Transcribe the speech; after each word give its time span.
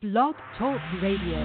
Blog 0.00 0.36
Talk 0.56 0.80
Radio. 1.02 1.38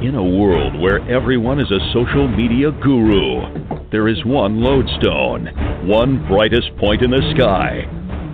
In 0.00 0.14
a 0.14 0.24
world 0.24 0.80
where 0.80 1.06
everyone 1.10 1.60
is 1.60 1.70
a 1.70 1.92
social 1.92 2.26
media 2.26 2.70
guru, 2.70 3.90
there 3.92 4.08
is 4.08 4.24
one 4.24 4.62
lodestone, 4.62 5.44
one 5.86 6.26
brightest 6.26 6.74
point 6.78 7.02
in 7.02 7.10
the 7.10 7.20
sky, 7.36 7.84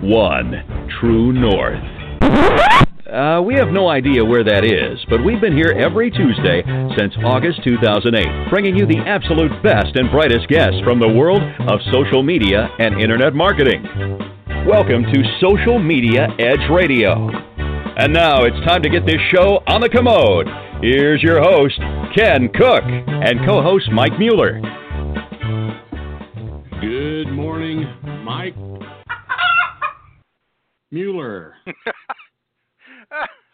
one 0.01 0.87
true 1.01 1.33
north. 1.33 1.83
Uh, 3.05 3.41
we 3.41 3.53
have 3.55 3.67
no 3.67 3.89
idea 3.89 4.23
where 4.23 4.45
that 4.45 4.63
is, 4.63 4.97
but 5.09 5.21
we've 5.21 5.41
been 5.41 5.51
here 5.51 5.75
every 5.77 6.09
Tuesday 6.09 6.63
since 6.97 7.13
August 7.25 7.65
2008, 7.65 8.49
bringing 8.49 8.77
you 8.77 8.85
the 8.85 9.03
absolute 9.05 9.51
best 9.61 9.91
and 9.95 10.09
brightest 10.09 10.47
guests 10.47 10.79
from 10.85 11.01
the 11.01 11.11
world 11.11 11.43
of 11.67 11.81
social 11.91 12.23
media 12.23 12.69
and 12.79 13.01
internet 13.01 13.35
marketing. 13.35 13.83
Welcome 14.65 15.03
to 15.03 15.37
Social 15.41 15.79
Media 15.79 16.29
Edge 16.39 16.63
Radio. 16.71 17.52
And 17.95 18.11
now 18.11 18.43
it's 18.43 18.55
time 18.65 18.81
to 18.81 18.89
get 18.89 19.05
this 19.05 19.19
show 19.31 19.61
on 19.67 19.79
the 19.81 19.89
commode. 19.89 20.47
Here's 20.81 21.21
your 21.21 21.39
host, 21.41 21.79
Ken 22.15 22.49
Cook, 22.53 22.83
and 22.85 23.45
co 23.45 23.61
host 23.61 23.89
Mike 23.91 24.17
Mueller. 24.17 24.59
Good 26.81 27.27
morning, 27.31 27.85
Mike 28.23 28.55
Mueller. 30.91 31.53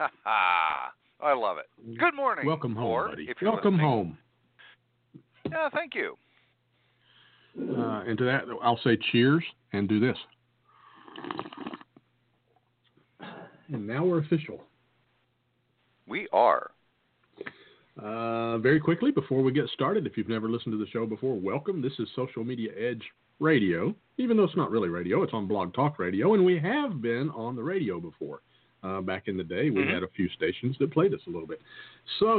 I 1.21 1.33
love 1.33 1.57
it. 1.57 1.97
Good 1.99 2.15
morning. 2.15 2.45
Welcome 2.45 2.75
home, 2.75 2.85
or 2.85 3.09
buddy. 3.09 3.27
If 3.29 3.37
Welcome 3.41 3.73
listening- 3.75 3.79
home. 3.89 4.17
Yeah, 5.51 5.69
thank 5.73 5.95
you. 5.95 6.15
Uh, 7.59 8.03
and 8.07 8.17
to 8.17 8.23
that, 8.23 8.43
I'll 8.63 8.79
say 8.83 8.97
cheers 9.11 9.43
and 9.73 9.89
do 9.89 9.99
this. 9.99 10.15
And 13.71 13.85
now 13.85 14.03
we're 14.03 14.19
official. 14.19 14.63
We 16.07 16.27
are. 16.33 16.71
Uh, 18.01 18.57
very 18.59 18.79
quickly, 18.79 19.11
before 19.11 19.43
we 19.43 19.51
get 19.51 19.67
started, 19.73 20.07
if 20.07 20.17
you've 20.17 20.29
never 20.29 20.49
listened 20.49 20.73
to 20.73 20.77
the 20.77 20.89
show 20.89 21.05
before, 21.05 21.35
welcome. 21.35 21.81
This 21.81 21.93
is 21.99 22.07
Social 22.15 22.43
Media 22.43 22.71
Edge 22.77 23.03
Radio, 23.39 23.93
even 24.17 24.37
though 24.37 24.43
it's 24.43 24.55
not 24.55 24.71
really 24.71 24.89
radio, 24.89 25.21
it's 25.21 25.33
on 25.33 25.47
Blog 25.47 25.73
Talk 25.73 25.99
Radio, 25.99 26.33
and 26.33 26.43
we 26.43 26.57
have 26.59 27.01
been 27.01 27.29
on 27.31 27.55
the 27.55 27.63
radio 27.63 27.99
before. 27.99 28.41
Uh, 28.81 29.01
back 29.01 29.27
in 29.27 29.35
the 29.35 29.43
day, 29.43 29.69
we 29.69 29.81
Mhm. 29.81 29.93
had 29.93 30.03
a 30.03 30.07
few 30.07 30.29
stations 30.29 30.77
that 30.77 30.89
played 30.91 31.13
us 31.13 31.19
a 31.27 31.29
little 31.29 31.47
bit. 31.47 31.61
So 32.19 32.37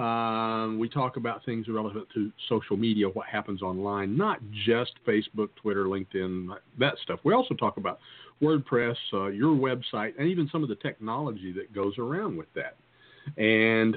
um, 0.00 0.78
we 0.78 0.88
talk 0.88 1.16
about 1.16 1.44
things 1.44 1.68
relevant 1.68 2.08
to 2.10 2.30
social 2.48 2.76
media, 2.76 3.08
what 3.08 3.26
happens 3.26 3.60
online, 3.60 4.16
not 4.16 4.38
just 4.52 4.92
Facebook, 5.04 5.48
Twitter, 5.56 5.86
LinkedIn, 5.86 6.56
that 6.78 6.96
stuff. 6.98 7.18
We 7.24 7.34
also 7.34 7.54
talk 7.54 7.76
about 7.76 7.98
WordPress, 8.42 8.96
uh, 9.12 9.26
your 9.26 9.54
website, 9.54 10.12
and 10.18 10.28
even 10.28 10.48
some 10.50 10.62
of 10.62 10.68
the 10.68 10.76
technology 10.76 11.52
that 11.52 11.72
goes 11.74 11.98
around 11.98 12.36
with 12.36 12.48
that. 12.54 12.76
And 13.40 13.96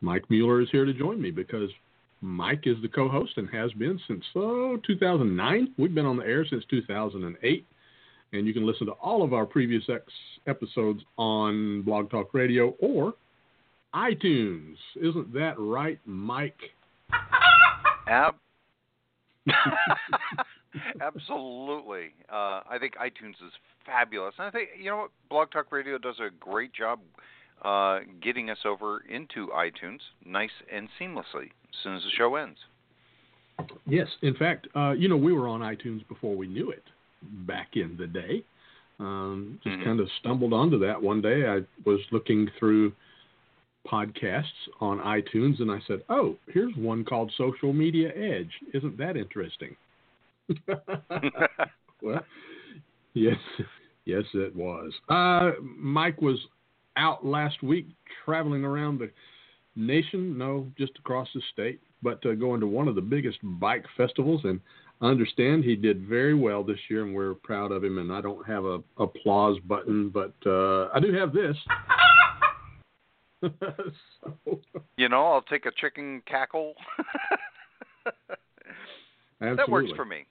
Mike 0.00 0.24
Mueller 0.30 0.60
is 0.60 0.68
here 0.70 0.84
to 0.84 0.94
join 0.94 1.20
me 1.20 1.30
because 1.30 1.70
Mike 2.20 2.62
is 2.64 2.76
the 2.82 2.88
co-host 2.88 3.32
and 3.36 3.48
has 3.50 3.72
been 3.72 4.00
since 4.08 4.24
oh, 4.34 4.78
2009. 4.86 5.74
We've 5.78 5.94
been 5.94 6.06
on 6.06 6.16
the 6.16 6.24
air 6.24 6.46
since 6.48 6.64
2008, 6.70 7.66
and 8.32 8.46
you 8.46 8.54
can 8.54 8.66
listen 8.66 8.86
to 8.86 8.92
all 8.92 9.22
of 9.22 9.32
our 9.32 9.46
previous 9.46 9.84
ex- 9.88 10.04
episodes 10.46 11.02
on 11.18 11.82
Blog 11.82 12.10
Talk 12.10 12.32
Radio 12.34 12.74
or 12.80 13.14
iTunes. 13.94 14.76
Isn't 14.96 15.32
that 15.34 15.54
right, 15.58 15.98
Mike? 16.06 16.58
Ab- 18.08 18.36
Absolutely. 21.00 22.12
Uh, 22.30 22.60
I 22.68 22.76
think 22.78 22.94
iTunes 22.96 23.34
is 23.46 23.52
fabulous. 23.84 24.34
And 24.38 24.46
I 24.46 24.50
think, 24.50 24.70
you 24.78 24.90
know 24.90 24.96
what? 24.96 25.10
Blog 25.28 25.50
Talk 25.50 25.72
Radio 25.72 25.98
does 25.98 26.16
a 26.20 26.30
great 26.38 26.72
job 26.72 27.00
uh, 27.62 28.00
getting 28.22 28.50
us 28.50 28.58
over 28.64 29.02
into 29.08 29.48
iTunes 29.48 30.00
nice 30.24 30.50
and 30.72 30.88
seamlessly 31.00 31.46
as 31.46 31.76
soon 31.82 31.96
as 31.96 32.02
the 32.02 32.10
show 32.16 32.36
ends. 32.36 32.58
Yes, 33.86 34.08
in 34.22 34.34
fact, 34.34 34.68
uh, 34.76 34.90
you 34.90 35.08
know 35.08 35.16
we 35.16 35.32
were 35.32 35.48
on 35.48 35.60
iTunes 35.60 36.06
before 36.08 36.36
we 36.36 36.46
knew 36.46 36.70
it 36.70 36.82
back 37.46 37.68
in 37.74 37.96
the 37.96 38.06
day. 38.06 38.42
Um, 39.00 39.58
just 39.64 39.76
Mhm. 39.76 39.84
kind 39.84 40.00
of 40.00 40.10
stumbled 40.20 40.52
onto 40.52 40.78
that 40.78 41.00
one 41.00 41.20
day. 41.22 41.48
I 41.48 41.64
was 41.84 42.00
looking 42.12 42.48
through 42.58 42.92
podcasts 43.86 44.68
on 44.80 44.98
iTunes, 45.00 45.60
and 45.60 45.70
I 45.70 45.80
said, 45.80 46.02
"Oh, 46.08 46.36
here's 46.48 46.74
one 46.76 47.04
called 47.04 47.32
Social 47.32 47.72
Media 47.72 48.12
Edge. 48.14 48.58
Isn't 48.74 48.96
that 48.98 49.16
interesting?" 49.16 49.76
well, 52.02 52.24
yes, 53.14 53.36
yes, 54.04 54.24
it 54.34 54.54
was. 54.54 54.92
Uh, 55.08 55.52
Mike 55.60 56.20
was 56.20 56.38
out 56.96 57.24
last 57.24 57.62
week 57.62 57.86
traveling 58.24 58.64
around 58.64 58.98
the 58.98 59.10
nation, 59.76 60.36
no, 60.38 60.66
just 60.76 60.92
across 60.98 61.28
the 61.34 61.42
state, 61.52 61.80
but 62.02 62.24
uh, 62.26 62.34
going 62.34 62.60
to 62.60 62.66
one 62.66 62.88
of 62.88 62.94
the 62.94 63.00
biggest 63.00 63.38
bike 63.42 63.84
festivals. 63.96 64.40
And 64.44 64.60
I 65.00 65.06
understand 65.06 65.64
he 65.64 65.76
did 65.76 66.06
very 66.06 66.34
well 66.34 66.64
this 66.64 66.78
year, 66.88 67.04
and 67.04 67.14
we're 67.14 67.34
proud 67.34 67.72
of 67.72 67.84
him. 67.84 67.98
And 67.98 68.12
I 68.12 68.20
don't 68.20 68.46
have 68.46 68.64
a 68.64 68.82
applause 68.98 69.58
button, 69.66 70.08
but 70.08 70.34
uh, 70.46 70.88
I 70.94 71.00
do 71.00 71.12
have 71.12 71.32
this. 71.32 71.56
so, 74.44 74.60
you 74.96 75.08
know, 75.08 75.26
I'll 75.26 75.42
take 75.42 75.66
a 75.66 75.72
chicken 75.78 76.22
cackle. 76.26 76.74
that 79.40 79.68
works 79.68 79.90
for 79.94 80.04
me. 80.04 80.24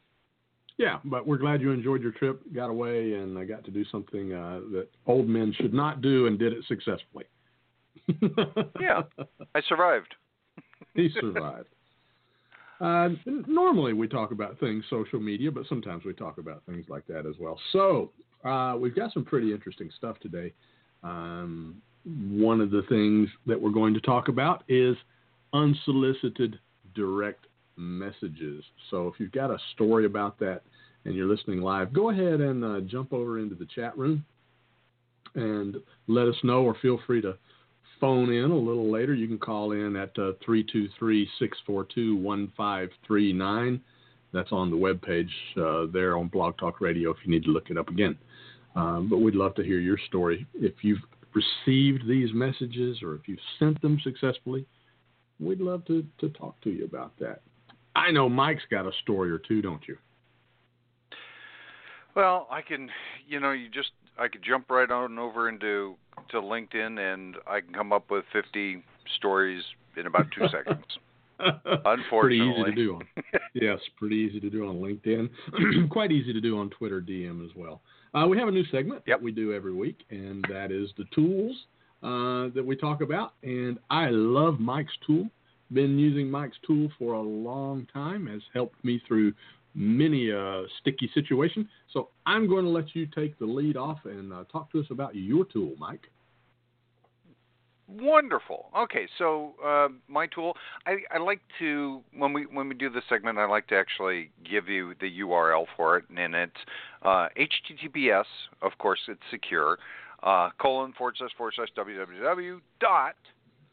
Yeah, 0.77 0.99
but 1.05 1.25
we're 1.25 1.37
glad 1.37 1.61
you 1.61 1.71
enjoyed 1.71 2.01
your 2.01 2.11
trip, 2.11 2.41
got 2.53 2.69
away, 2.69 3.13
and 3.13 3.37
uh, 3.37 3.45
got 3.45 3.63
to 3.65 3.71
do 3.71 3.85
something 3.85 4.33
uh, 4.33 4.59
that 4.73 4.87
old 5.07 5.27
men 5.27 5.53
should 5.57 5.73
not 5.73 6.01
do, 6.01 6.27
and 6.27 6.37
did 6.37 6.53
it 6.53 6.63
successfully. 6.67 7.25
Yeah. 8.79 9.03
I 9.55 9.61
survived. 9.67 10.13
he 10.93 11.09
survived. 11.19 11.69
Uh, 12.79 13.09
normally 13.47 13.93
we 13.93 14.07
talk 14.07 14.31
about 14.31 14.59
things 14.59 14.83
social 14.89 15.19
media, 15.19 15.49
but 15.49 15.65
sometimes 15.67 16.03
we 16.03 16.13
talk 16.13 16.37
about 16.37 16.61
things 16.65 16.85
like 16.89 17.07
that 17.07 17.25
as 17.25 17.35
well. 17.39 17.57
So 17.71 18.11
uh, 18.43 18.75
we've 18.77 18.95
got 18.95 19.13
some 19.13 19.23
pretty 19.23 19.53
interesting 19.53 19.89
stuff 19.97 20.19
today. 20.19 20.53
Um, 21.03 21.81
one 22.03 22.61
of 22.61 22.69
the 22.69 22.83
things 22.89 23.29
that 23.47 23.59
we're 23.59 23.71
going 23.71 23.93
to 23.93 24.01
talk 24.01 24.27
about 24.27 24.63
is 24.67 24.95
unsolicited 25.53 26.59
direct 26.93 27.44
messages. 27.77 28.63
So 28.89 29.07
if 29.07 29.19
you've 29.19 29.31
got 29.31 29.51
a 29.51 29.57
story 29.73 30.05
about 30.05 30.39
that 30.39 30.61
and 31.05 31.15
you're 31.15 31.27
listening 31.27 31.61
live, 31.61 31.93
go 31.93 32.09
ahead 32.09 32.41
and 32.41 32.63
uh, 32.63 32.81
jump 32.81 33.13
over 33.13 33.39
into 33.39 33.55
the 33.55 33.67
chat 33.75 33.97
room 33.97 34.25
and 35.35 35.77
let 36.07 36.27
us 36.27 36.35
know, 36.43 36.63
or 36.63 36.75
feel 36.81 36.99
free 37.05 37.21
to 37.21 37.37
phone 37.99 38.31
in 38.31 38.51
a 38.51 38.57
little 38.57 38.91
later. 38.91 39.13
You 39.13 39.27
can 39.27 39.37
call 39.37 39.71
in 39.71 39.95
at 39.95 40.09
uh, 40.17 40.33
323 40.45 41.27
642 41.39 42.17
1539. 42.17 43.81
That's 44.33 44.51
on 44.51 44.69
the 44.69 44.77
webpage 44.77 45.29
uh, 45.57 45.91
there 45.91 46.17
on 46.17 46.27
Blog 46.27 46.57
Talk 46.57 46.81
Radio 46.81 47.11
if 47.11 47.17
you 47.23 47.31
need 47.31 47.43
to 47.45 47.51
look 47.51 47.69
it 47.69 47.77
up 47.77 47.89
again. 47.89 48.17
Um, 48.75 49.07
but 49.09 49.19
we'd 49.19 49.35
love 49.35 49.55
to 49.55 49.63
hear 49.63 49.79
your 49.79 49.97
story. 50.07 50.45
If 50.53 50.73
you've 50.81 50.99
received 51.33 52.07
these 52.07 52.29
messages 52.33 53.01
or 53.01 53.15
if 53.15 53.27
you've 53.27 53.39
sent 53.59 53.81
them 53.81 53.99
successfully, 54.03 54.65
we'd 55.39 55.61
love 55.61 55.85
to, 55.85 56.05
to 56.19 56.29
talk 56.29 56.59
to 56.61 56.69
you 56.69 56.85
about 56.85 57.13
that. 57.19 57.41
I 57.95 58.11
know 58.11 58.27
Mike's 58.29 58.63
got 58.69 58.85
a 58.85 58.91
story 59.01 59.31
or 59.31 59.37
two, 59.39 59.61
don't 59.61 59.81
you? 59.87 59.97
Well, 62.15 62.47
I 62.49 62.61
can, 62.61 62.89
you 63.27 63.39
know, 63.39 63.51
you 63.51 63.69
just 63.69 63.91
I 64.17 64.27
could 64.27 64.43
jump 64.43 64.69
right 64.69 64.89
on 64.89 65.19
over 65.19 65.49
into 65.49 65.95
to 66.29 66.37
LinkedIn 66.37 66.99
and 66.99 67.35
I 67.45 67.59
can 67.59 67.73
come 67.73 67.91
up 67.91 68.09
with 68.09 68.23
50 68.31 68.81
stories 69.17 69.63
in 69.97 70.07
about 70.07 70.27
2 70.37 70.47
seconds. 70.47 70.83
pretty 71.37 71.49
easy 71.49 71.73
to 71.73 71.81
Unfortunately. 71.85 72.75
do 72.75 72.95
on 72.95 73.01
yes, 73.53 73.79
pretty 73.97 74.15
easy 74.15 74.39
to 74.39 74.49
do 74.49 74.67
on 74.67 74.75
LinkedIn. 74.77 75.89
Quite 75.89 76.11
easy 76.13 76.31
to 76.31 76.39
do 76.39 76.57
on 76.57 76.69
Twitter 76.69 77.01
DM 77.01 77.43
as 77.43 77.51
well. 77.55 77.81
Uh, 78.13 78.25
we 78.25 78.37
have 78.37 78.47
a 78.47 78.51
new 78.51 78.63
segment 78.67 79.03
Yep. 79.05 79.19
that 79.19 79.21
we 79.21 79.33
do 79.33 79.53
every 79.53 79.73
week, 79.73 79.97
and 80.09 80.45
that 80.49 80.71
is 80.71 80.89
the 80.97 81.03
tools 81.13 81.53
uh, 82.01 82.53
that 82.55 82.63
we 82.65 82.77
talk 82.77 83.01
about. 83.01 83.33
And 83.43 83.77
I 83.89 84.07
love 84.09 84.61
Mike's 84.61 84.93
tool. 85.05 85.27
Been 85.73 85.97
using 85.97 86.29
Mike's 86.29 86.57
tool 86.65 86.89
for 86.97 87.13
a 87.13 87.21
long 87.21 87.87
time. 87.91 88.27
Has 88.27 88.41
helped 88.53 88.83
me 88.83 89.01
through 89.07 89.33
many 89.75 90.29
a 90.29 90.63
sticky 90.79 91.09
situation. 91.13 91.67
So 91.91 92.09
I'm 92.25 92.47
going 92.47 92.63
to 92.63 92.71
let 92.71 92.95
you 92.95 93.05
take 93.05 93.37
the 93.37 93.45
lead 93.45 93.77
off 93.77 93.99
and 94.05 94.33
uh, 94.33 94.45
talk 94.51 94.71
to 94.71 94.79
us 94.79 94.85
about 94.89 95.15
your 95.15 95.45
tool, 95.45 95.73
Mike. 95.77 96.07
Wonderful. 97.87 98.71
Okay, 98.75 99.07
so 99.19 99.53
uh, 99.63 99.89
my 100.07 100.25
tool. 100.25 100.53
I, 100.87 100.95
I 101.13 101.19
like 101.19 101.41
to 101.59 102.01
when 102.17 102.33
we 102.33 102.47
when 102.47 102.67
we 102.67 102.73
do 102.73 102.89
this 102.89 103.03
segment, 103.07 103.37
I 103.37 103.45
like 103.45 103.67
to 103.67 103.75
actually 103.75 104.31
give 104.43 104.67
you 104.67 104.95
the 104.99 105.19
URL 105.19 105.67
for 105.77 105.97
it, 105.97 106.05
and 106.17 106.33
it's 106.33 106.53
uh, 107.03 107.27
HTTPS. 107.37 108.25
Of 108.63 108.71
course, 108.79 108.99
it's 109.07 109.21
secure. 109.29 109.77
Uh, 110.23 110.49
colon 110.59 110.93
forward 110.97 111.15
slash 111.19 111.29
forward 111.37 111.53
slash 111.55 111.67
www 111.77 112.59
dot, 112.79 113.15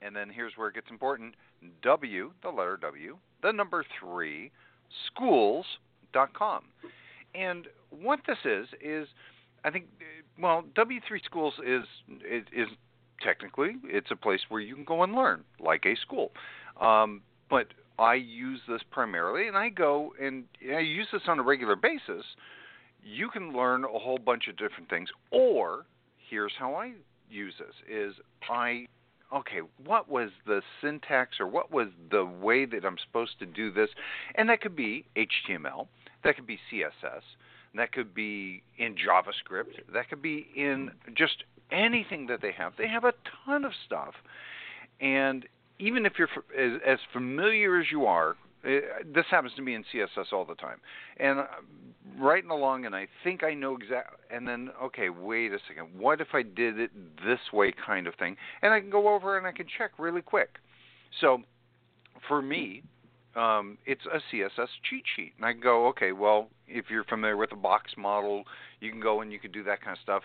and 0.02 0.14
then 0.14 0.28
here's 0.28 0.52
where 0.56 0.68
it 0.68 0.74
gets 0.74 0.90
important. 0.90 1.34
W, 1.82 2.32
the 2.43 2.49
letter 2.49 2.76
W, 2.81 3.19
the 3.43 3.53
number 3.53 3.85
three, 4.00 4.50
schools 5.06 5.67
dot 6.12 6.32
com. 6.35 6.64
And 7.35 7.67
what 7.91 8.20
this 8.26 8.38
is 8.44 8.69
is 8.81 9.09
I 9.64 9.70
think 9.70 9.87
well, 10.41 10.64
W3 10.75 11.25
Schools 11.25 11.55
is 11.64 11.85
is, 12.09 12.44
is 12.53 12.69
technically 13.23 13.76
it's 13.85 14.11
a 14.11 14.17
place 14.17 14.41
where 14.49 14.61
you 14.61 14.75
can 14.75 14.85
go 14.85 15.03
and 15.03 15.14
learn 15.14 15.44
like 15.61 15.85
a 15.87 15.94
school. 15.97 16.32
Um, 16.81 17.23
but 17.49 17.69
I 17.99 18.14
use 18.14 18.61
this 18.69 18.81
primarily, 18.91 19.49
and 19.49 19.56
I 19.56 19.69
go 19.69 20.14
and 20.20 20.44
I 20.75 20.81
use 20.81 21.06
this 21.12 21.23
on 21.29 21.38
a 21.38 21.43
regular 21.43 21.76
basis. 21.76 22.25
You 23.05 23.29
can 23.29 23.53
learn 23.53 23.85
a 23.85 23.99
whole 23.99 24.19
bunch 24.19 24.49
of 24.49 24.56
different 24.56 24.88
things, 24.88 25.09
or 25.31 25.87
here's 26.31 26.53
how 26.59 26.75
I 26.75 26.93
use 27.31 27.55
this: 27.59 27.75
is 27.88 28.14
I 28.49 28.87
okay, 29.34 29.61
what 29.84 30.08
was 30.08 30.31
the 30.46 30.62
syntax 30.81 31.40
or 31.40 31.46
what 31.46 31.70
was 31.70 31.88
the 32.11 32.25
way 32.25 32.64
that 32.67 32.84
I'm 32.84 32.99
supposed 32.99 33.38
to 33.38 33.46
do 33.46 33.73
this? 33.73 33.90
And 34.34 34.49
that 34.49 34.61
could 34.61 34.76
be 34.76 35.06
HTML, 35.17 35.87
that 36.25 36.37
could 36.37 36.46
be 36.46 36.58
CSS, 36.70 37.23
that 37.75 37.93
could 37.93 38.14
be 38.14 38.62
in 38.79 38.94
JavaScript, 38.94 39.93
that 39.93 40.08
could 40.08 40.23
be 40.23 40.46
in 40.56 40.90
just 41.17 41.44
anything 41.70 42.26
that 42.26 42.43
they 42.43 42.52
have. 42.52 42.75
They 42.76 42.88
have 42.88 43.05
a 43.05 43.14
ton 43.44 43.64
of 43.64 43.73
stuff. 43.87 44.14
And 45.00 45.46
even 45.78 46.06
if 46.06 46.12
you're 46.19 46.28
as, 46.87 46.99
familiar 47.12 47.81
as 47.81 47.87
you 47.90 48.05
are, 48.05 48.37
eh, 48.64 48.81
this 49.12 49.25
happens 49.31 49.55
to 49.56 49.62
me 49.62 49.75
in 49.75 49.85
CSS 49.93 50.32
all 50.32 50.44
the 50.44 50.55
time. 50.55 50.78
And 51.17 51.40
writing 52.19 52.50
along 52.50 52.84
and 52.84 52.94
I 52.94 53.06
think 53.25 53.44
I 53.44 53.54
know 53.54 53.76
exactly 53.76 54.19
and 54.31 54.46
then 54.46 54.70
okay, 54.82 55.08
wait 55.10 55.52
a 55.52 55.58
second. 55.69 55.88
What 55.96 56.20
if 56.20 56.28
I 56.32 56.43
did 56.43 56.78
it 56.78 56.90
this 57.25 57.40
way 57.52 57.72
kind 57.72 58.06
of 58.06 58.14
thing? 58.16 58.37
And 58.62 58.72
I 58.72 58.81
can 58.81 58.90
go 58.90 59.14
over 59.14 59.38
and 59.38 59.46
I 59.46 59.52
can 59.52 59.66
check 59.78 59.93
really 59.99 60.22
quick. 60.22 60.56
So 61.20 61.43
for 62.26 62.43
me, 62.43 62.82
um, 63.34 63.78
it's 63.87 64.02
a 64.06 64.19
CSS 64.34 64.69
cheat 64.88 65.04
sheet. 65.16 65.32
And 65.37 65.46
I 65.46 65.52
go, 65.52 65.87
okay, 65.88 66.12
well, 66.12 66.49
if 66.66 66.87
you're 66.90 67.04
familiar 67.04 67.37
with 67.37 67.52
a 67.52 67.56
box 67.56 67.93
model, 67.96 68.44
you 68.81 68.90
can 68.90 69.00
go 69.00 69.20
and 69.20 69.32
you 69.32 69.38
can 69.38 69.52
do 69.52 69.62
that 69.64 69.82
kind 69.82 69.96
of 69.96 70.02
stuff. 70.02 70.22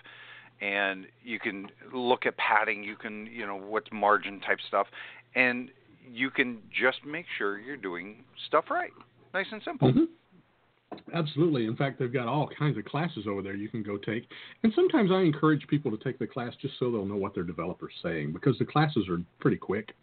And 0.59 1.05
you 1.23 1.39
can 1.39 1.67
look 1.93 2.25
at 2.25 2.35
padding, 2.37 2.83
you 2.83 2.95
can, 2.95 3.27
you 3.27 3.45
know, 3.45 3.57
what's 3.57 3.87
margin 3.91 4.39
type 4.41 4.57
stuff. 4.67 4.87
And 5.35 5.69
you 6.11 6.31
can 6.31 6.59
just 6.71 7.05
make 7.05 7.25
sure 7.37 7.59
you're 7.59 7.77
doing 7.77 8.23
stuff 8.47 8.65
right. 8.69 8.91
Nice 9.33 9.45
and 9.51 9.61
simple. 9.63 9.89
Mm-hmm. 9.89 10.03
Absolutely. 11.13 11.65
In 11.65 11.75
fact, 11.75 11.99
they've 11.99 12.11
got 12.11 12.27
all 12.27 12.49
kinds 12.57 12.77
of 12.77 12.85
classes 12.85 13.25
over 13.27 13.41
there 13.41 13.55
you 13.55 13.69
can 13.69 13.83
go 13.83 13.97
take. 13.97 14.27
And 14.63 14.71
sometimes 14.75 15.11
I 15.11 15.21
encourage 15.21 15.65
people 15.67 15.91
to 15.91 15.97
take 16.03 16.19
the 16.19 16.27
class 16.27 16.53
just 16.61 16.75
so 16.79 16.91
they'll 16.91 17.05
know 17.05 17.15
what 17.15 17.33
their 17.33 17.43
developer's 17.43 17.93
saying 18.03 18.33
because 18.33 18.57
the 18.57 18.65
classes 18.65 19.07
are 19.09 19.19
pretty 19.39 19.57
quick. 19.57 19.93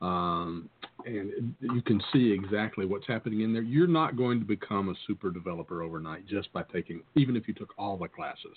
Um, 0.00 0.70
and 1.04 1.54
you 1.60 1.82
can 1.82 2.00
see 2.12 2.32
exactly 2.32 2.86
what's 2.86 3.06
happening 3.06 3.40
in 3.40 3.52
there. 3.52 3.62
You're 3.62 3.86
not 3.86 4.16
going 4.16 4.38
to 4.40 4.46
become 4.46 4.88
a 4.88 4.94
super 5.06 5.30
developer 5.30 5.82
overnight 5.82 6.26
just 6.26 6.52
by 6.52 6.62
taking, 6.72 7.02
even 7.16 7.36
if 7.36 7.46
you 7.46 7.54
took 7.54 7.74
all 7.78 7.96
the 7.96 8.08
classes 8.08 8.56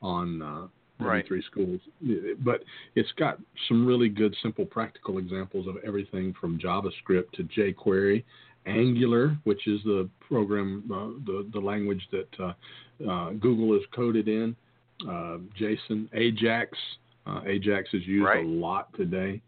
on 0.00 0.42
uh, 0.42 0.66
right. 1.04 1.26
three 1.26 1.42
schools. 1.50 1.80
But 2.38 2.62
it's 2.94 3.12
got 3.18 3.38
some 3.68 3.86
really 3.86 4.08
good, 4.08 4.34
simple, 4.42 4.64
practical 4.64 5.18
examples 5.18 5.66
of 5.66 5.76
everything 5.86 6.34
from 6.40 6.58
JavaScript 6.58 7.32
to 7.34 7.44
jQuery 7.44 8.24
Angular, 8.68 9.36
which 9.44 9.66
is 9.66 9.82
the 9.84 10.08
program, 10.20 10.84
uh, 10.92 11.20
the 11.26 11.48
the 11.52 11.60
language 11.60 12.06
that 12.12 12.28
uh, 12.40 13.10
uh, 13.10 13.30
Google 13.32 13.74
is 13.76 13.82
coded 13.94 14.28
in. 14.28 14.54
Uh, 15.02 15.38
JSON, 15.60 16.08
Ajax. 16.12 16.76
Uh, 17.26 17.40
Ajax 17.46 17.90
is 17.92 18.06
used 18.06 18.24
right. 18.24 18.44
a 18.44 18.48
lot 18.48 18.92
today, 18.94 19.40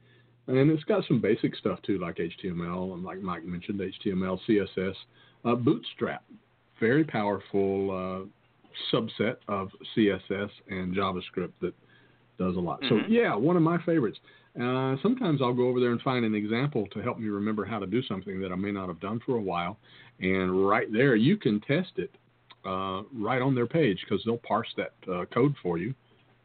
and 0.47 0.71
it's 0.71 0.85
got 0.85 1.03
some 1.09 1.21
basic 1.21 1.57
stuff 1.57 1.81
too, 1.83 1.99
like 1.99 2.17
HTML 2.17 2.93
and 2.93 3.03
like 3.03 3.23
Mike 3.23 3.45
mentioned, 3.45 3.81
HTML, 3.81 4.39
CSS. 4.49 4.95
Uh, 5.45 5.55
Bootstrap, 5.55 6.23
very 6.79 7.05
powerful 7.05 8.29
subset 8.93 9.37
of 9.49 9.71
CSS 9.97 10.51
and 10.69 10.95
JavaScript 10.95 11.53
that 11.61 11.75
does 12.39 12.57
a 12.57 12.61
lot. 12.61 12.81
Mm-hmm. 12.83 12.99
So 13.01 13.09
yeah, 13.09 13.35
one 13.35 13.57
of 13.57 13.63
my 13.63 13.79
favorites. 13.85 14.19
Uh, 14.57 14.97
sometimes 15.03 15.41
I'll 15.41 15.55
go 15.55 15.69
over 15.69 15.79
there 15.79 15.93
and 15.93 16.01
find 16.03 16.25
an 16.25 16.35
example 16.35 16.89
to 16.93 17.01
help 17.01 17.19
me 17.19 17.29
remember 17.29 17.65
how 17.65 17.79
to 17.79 17.87
do 17.87 18.03
something 18.03 18.41
that 18.41 18.51
I 18.51 18.57
may 18.57 18.73
not 18.73 18.89
have 18.89 19.01
done 19.01 19.21
for 19.25 19.37
a 19.37 19.41
while. 19.41 19.79
And 20.19 20.67
right 20.67 20.93
there, 20.93 21.15
you 21.15 21.37
can 21.37 21.61
test 21.61 21.93
it 21.97 22.11
uh, 22.65 23.03
right 23.15 23.41
on 23.41 23.55
their 23.55 23.67
page 23.67 24.05
because 24.05 24.23
they'll 24.25 24.39
parse 24.39 24.69
that 24.77 24.93
uh, 25.11 25.25
code 25.27 25.55
for 25.63 25.79
you 25.79 25.95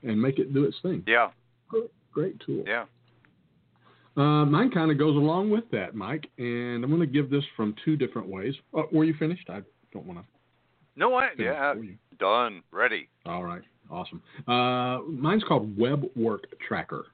and 0.04 0.22
make 0.22 0.40
it 0.40 0.54
do 0.54 0.66
its 0.66 0.78
thing. 0.82 1.04
Yeah. 1.08 1.32
Great, 1.68 1.92
great 2.12 2.40
tool. 2.46 2.64
Yeah. 2.68 2.86
Uh, 4.18 4.46
mine 4.46 4.72
kind 4.72 4.92
of 4.92 4.98
goes 4.98 5.16
along 5.16 5.50
with 5.50 5.70
that, 5.72 5.94
Mike, 5.94 6.28
and 6.38 6.84
I'm 6.84 6.90
going 6.90 7.02
to 7.02 7.08
give 7.08 7.30
this 7.30 7.44
from 7.58 7.76
two 7.84 7.98
different 7.98 8.30
ways. 8.30 8.54
Uh, 8.78 8.84
were 8.92 9.04
you 9.04 9.14
finished? 9.20 9.50
I 9.50 9.62
don't 9.92 10.06
want 10.06 10.20
to. 10.20 10.26
No, 10.96 11.14
I 11.16 11.32
yeah, 11.38 11.74
done, 12.18 12.64
ready. 12.72 13.10
All 13.26 13.44
right, 13.44 13.62
awesome. 13.92 14.22
Uh, 14.48 15.02
mine's 15.10 15.44
called 15.44 15.78
Web 15.78 16.06
Work 16.16 16.46
Tracker 16.66 17.08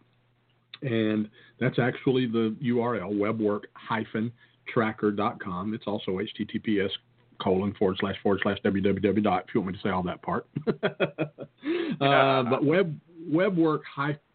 and 0.81 1.29
that's 1.59 1.79
actually 1.79 2.27
the 2.27 2.55
URL 2.63 3.13
webwork-tracker.com. 3.13 5.73
It's 5.73 5.87
also 5.87 6.19
HTTPS 6.19 6.91
colon 7.41 7.73
forward 7.73 7.97
slash 7.99 8.15
forward 8.21 8.39
slash 8.43 8.57
www 8.63 9.23
dot 9.23 9.45
if 9.47 9.55
you 9.55 9.61
want 9.61 9.73
me 9.73 9.77
to 9.77 9.83
say 9.83 9.89
all 9.89 10.03
that 10.03 10.21
part. 10.21 10.47
uh, 10.67 12.43
but 12.43 12.63
web 12.63 12.97
webwork 13.29 13.81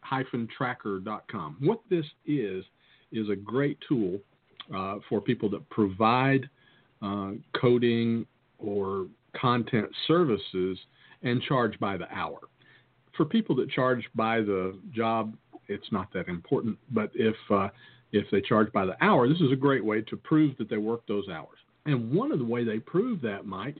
hyphen 0.00 0.48
tracker.com. 0.56 1.56
What 1.60 1.80
this 1.90 2.06
is 2.26 2.64
is 3.12 3.28
a 3.28 3.36
great 3.36 3.78
tool 3.88 4.18
uh, 4.74 4.96
for 5.08 5.20
people 5.20 5.48
that 5.50 5.68
provide 5.70 6.48
uh, 7.02 7.32
coding 7.60 8.26
or 8.58 9.06
content 9.40 9.88
services 10.06 10.78
and 11.22 11.42
charge 11.42 11.78
by 11.78 11.96
the 11.96 12.10
hour. 12.12 12.40
For 13.16 13.24
people 13.24 13.56
that 13.56 13.70
charge 13.70 14.04
by 14.14 14.40
the 14.40 14.78
job 14.94 15.34
it's 15.68 15.90
not 15.92 16.12
that 16.12 16.28
important. 16.28 16.78
But 16.90 17.10
if 17.14 17.36
uh, 17.50 17.68
if 18.12 18.26
they 18.30 18.40
charge 18.40 18.72
by 18.72 18.86
the 18.86 19.02
hour, 19.04 19.28
this 19.28 19.40
is 19.40 19.52
a 19.52 19.56
great 19.56 19.84
way 19.84 20.02
to 20.02 20.16
prove 20.16 20.56
that 20.58 20.68
they 20.68 20.76
work 20.76 21.06
those 21.06 21.28
hours. 21.28 21.58
And 21.84 22.12
one 22.12 22.32
of 22.32 22.38
the 22.38 22.44
way 22.44 22.64
they 22.64 22.78
prove 22.78 23.20
that, 23.22 23.46
Mike, 23.46 23.76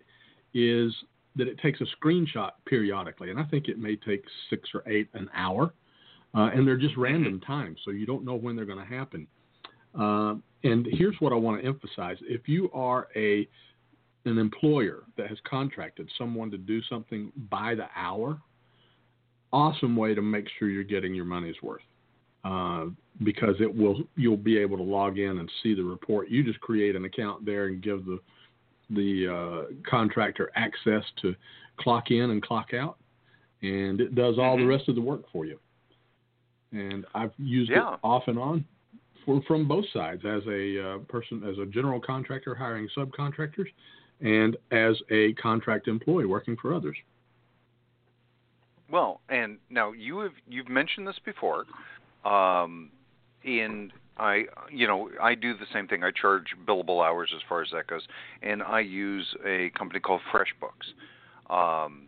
is 0.54 0.94
that 1.36 1.48
it 1.48 1.58
takes 1.58 1.80
a 1.80 1.86
screenshot 1.96 2.50
periodically, 2.66 3.30
and 3.30 3.38
I 3.38 3.44
think 3.44 3.68
it 3.68 3.78
may 3.78 3.96
take 3.96 4.24
six 4.48 4.70
or 4.74 4.82
eight 4.88 5.08
an 5.14 5.28
hour, 5.34 5.74
uh, 6.34 6.50
and 6.54 6.66
they're 6.66 6.76
just 6.76 6.92
mm-hmm. 6.92 7.02
random 7.02 7.40
times, 7.40 7.78
so 7.84 7.90
you 7.90 8.06
don't 8.06 8.24
know 8.24 8.34
when 8.34 8.56
they're 8.56 8.64
going 8.64 8.78
to 8.78 8.94
happen. 8.94 9.26
Uh, 9.98 10.34
and 10.64 10.86
here's 10.90 11.16
what 11.20 11.32
I 11.32 11.36
want 11.36 11.60
to 11.60 11.66
emphasize: 11.66 12.16
if 12.22 12.48
you 12.48 12.70
are 12.72 13.08
a 13.16 13.48
an 14.24 14.38
employer 14.38 15.04
that 15.16 15.28
has 15.28 15.38
contracted 15.48 16.10
someone 16.18 16.50
to 16.50 16.58
do 16.58 16.82
something 16.82 17.30
by 17.48 17.76
the 17.76 17.86
hour 17.94 18.40
awesome 19.52 19.96
way 19.96 20.14
to 20.14 20.22
make 20.22 20.46
sure 20.58 20.68
you're 20.68 20.84
getting 20.84 21.14
your 21.14 21.24
money's 21.24 21.56
worth. 21.62 21.82
Uh, 22.44 22.86
because 23.24 23.56
it 23.60 23.74
will 23.74 24.02
you'll 24.14 24.36
be 24.36 24.58
able 24.58 24.76
to 24.76 24.82
log 24.82 25.18
in 25.18 25.38
and 25.38 25.50
see 25.62 25.74
the 25.74 25.82
report. 25.82 26.28
You 26.28 26.44
just 26.44 26.60
create 26.60 26.94
an 26.94 27.04
account 27.04 27.44
there 27.44 27.66
and 27.66 27.82
give 27.82 28.04
the 28.04 28.18
the 28.90 29.26
uh, 29.68 29.74
contractor 29.88 30.50
access 30.54 31.02
to 31.22 31.34
clock 31.78 32.10
in 32.10 32.30
and 32.30 32.42
clock 32.42 32.72
out, 32.74 32.98
and 33.62 34.00
it 34.00 34.14
does 34.14 34.38
all 34.38 34.56
the 34.56 34.62
mm-hmm. 34.62 34.70
rest 34.70 34.88
of 34.88 34.94
the 34.94 35.00
work 35.00 35.22
for 35.32 35.44
you. 35.44 35.58
And 36.72 37.04
I've 37.14 37.32
used 37.38 37.70
yeah. 37.70 37.94
it 37.94 38.00
off 38.04 38.24
and 38.26 38.38
on 38.38 38.64
for 39.24 39.42
from 39.48 39.66
both 39.66 39.86
sides 39.92 40.22
as 40.24 40.42
a 40.46 40.94
uh, 40.94 40.98
person 41.08 41.42
as 41.48 41.58
a 41.58 41.66
general 41.66 42.00
contractor 42.00 42.54
hiring 42.54 42.88
subcontractors, 42.96 43.66
and 44.20 44.56
as 44.70 44.96
a 45.10 45.32
contract 45.34 45.88
employee 45.88 46.26
working 46.26 46.56
for 46.60 46.74
others. 46.74 46.96
Well, 48.90 49.20
and 49.28 49.58
now 49.70 49.92
you 49.92 50.20
have 50.20 50.32
you've 50.48 50.68
mentioned 50.68 51.06
this 51.06 51.18
before. 51.24 51.64
Um, 52.24 52.90
in 53.44 53.92
I 54.18 54.44
you 54.70 54.86
know 54.86 55.10
I 55.22 55.34
do 55.34 55.54
the 55.54 55.66
same 55.72 55.88
thing. 55.88 56.02
I 56.04 56.10
charge 56.10 56.46
billable 56.66 57.04
hours 57.04 57.32
as 57.34 57.42
far 57.48 57.62
as 57.62 57.68
that 57.72 57.86
goes, 57.86 58.02
and 58.42 58.62
I 58.62 58.80
use 58.80 59.26
a 59.44 59.70
company 59.70 60.00
called 60.00 60.20
FreshBooks. 60.32 60.94
Um, 61.52 62.06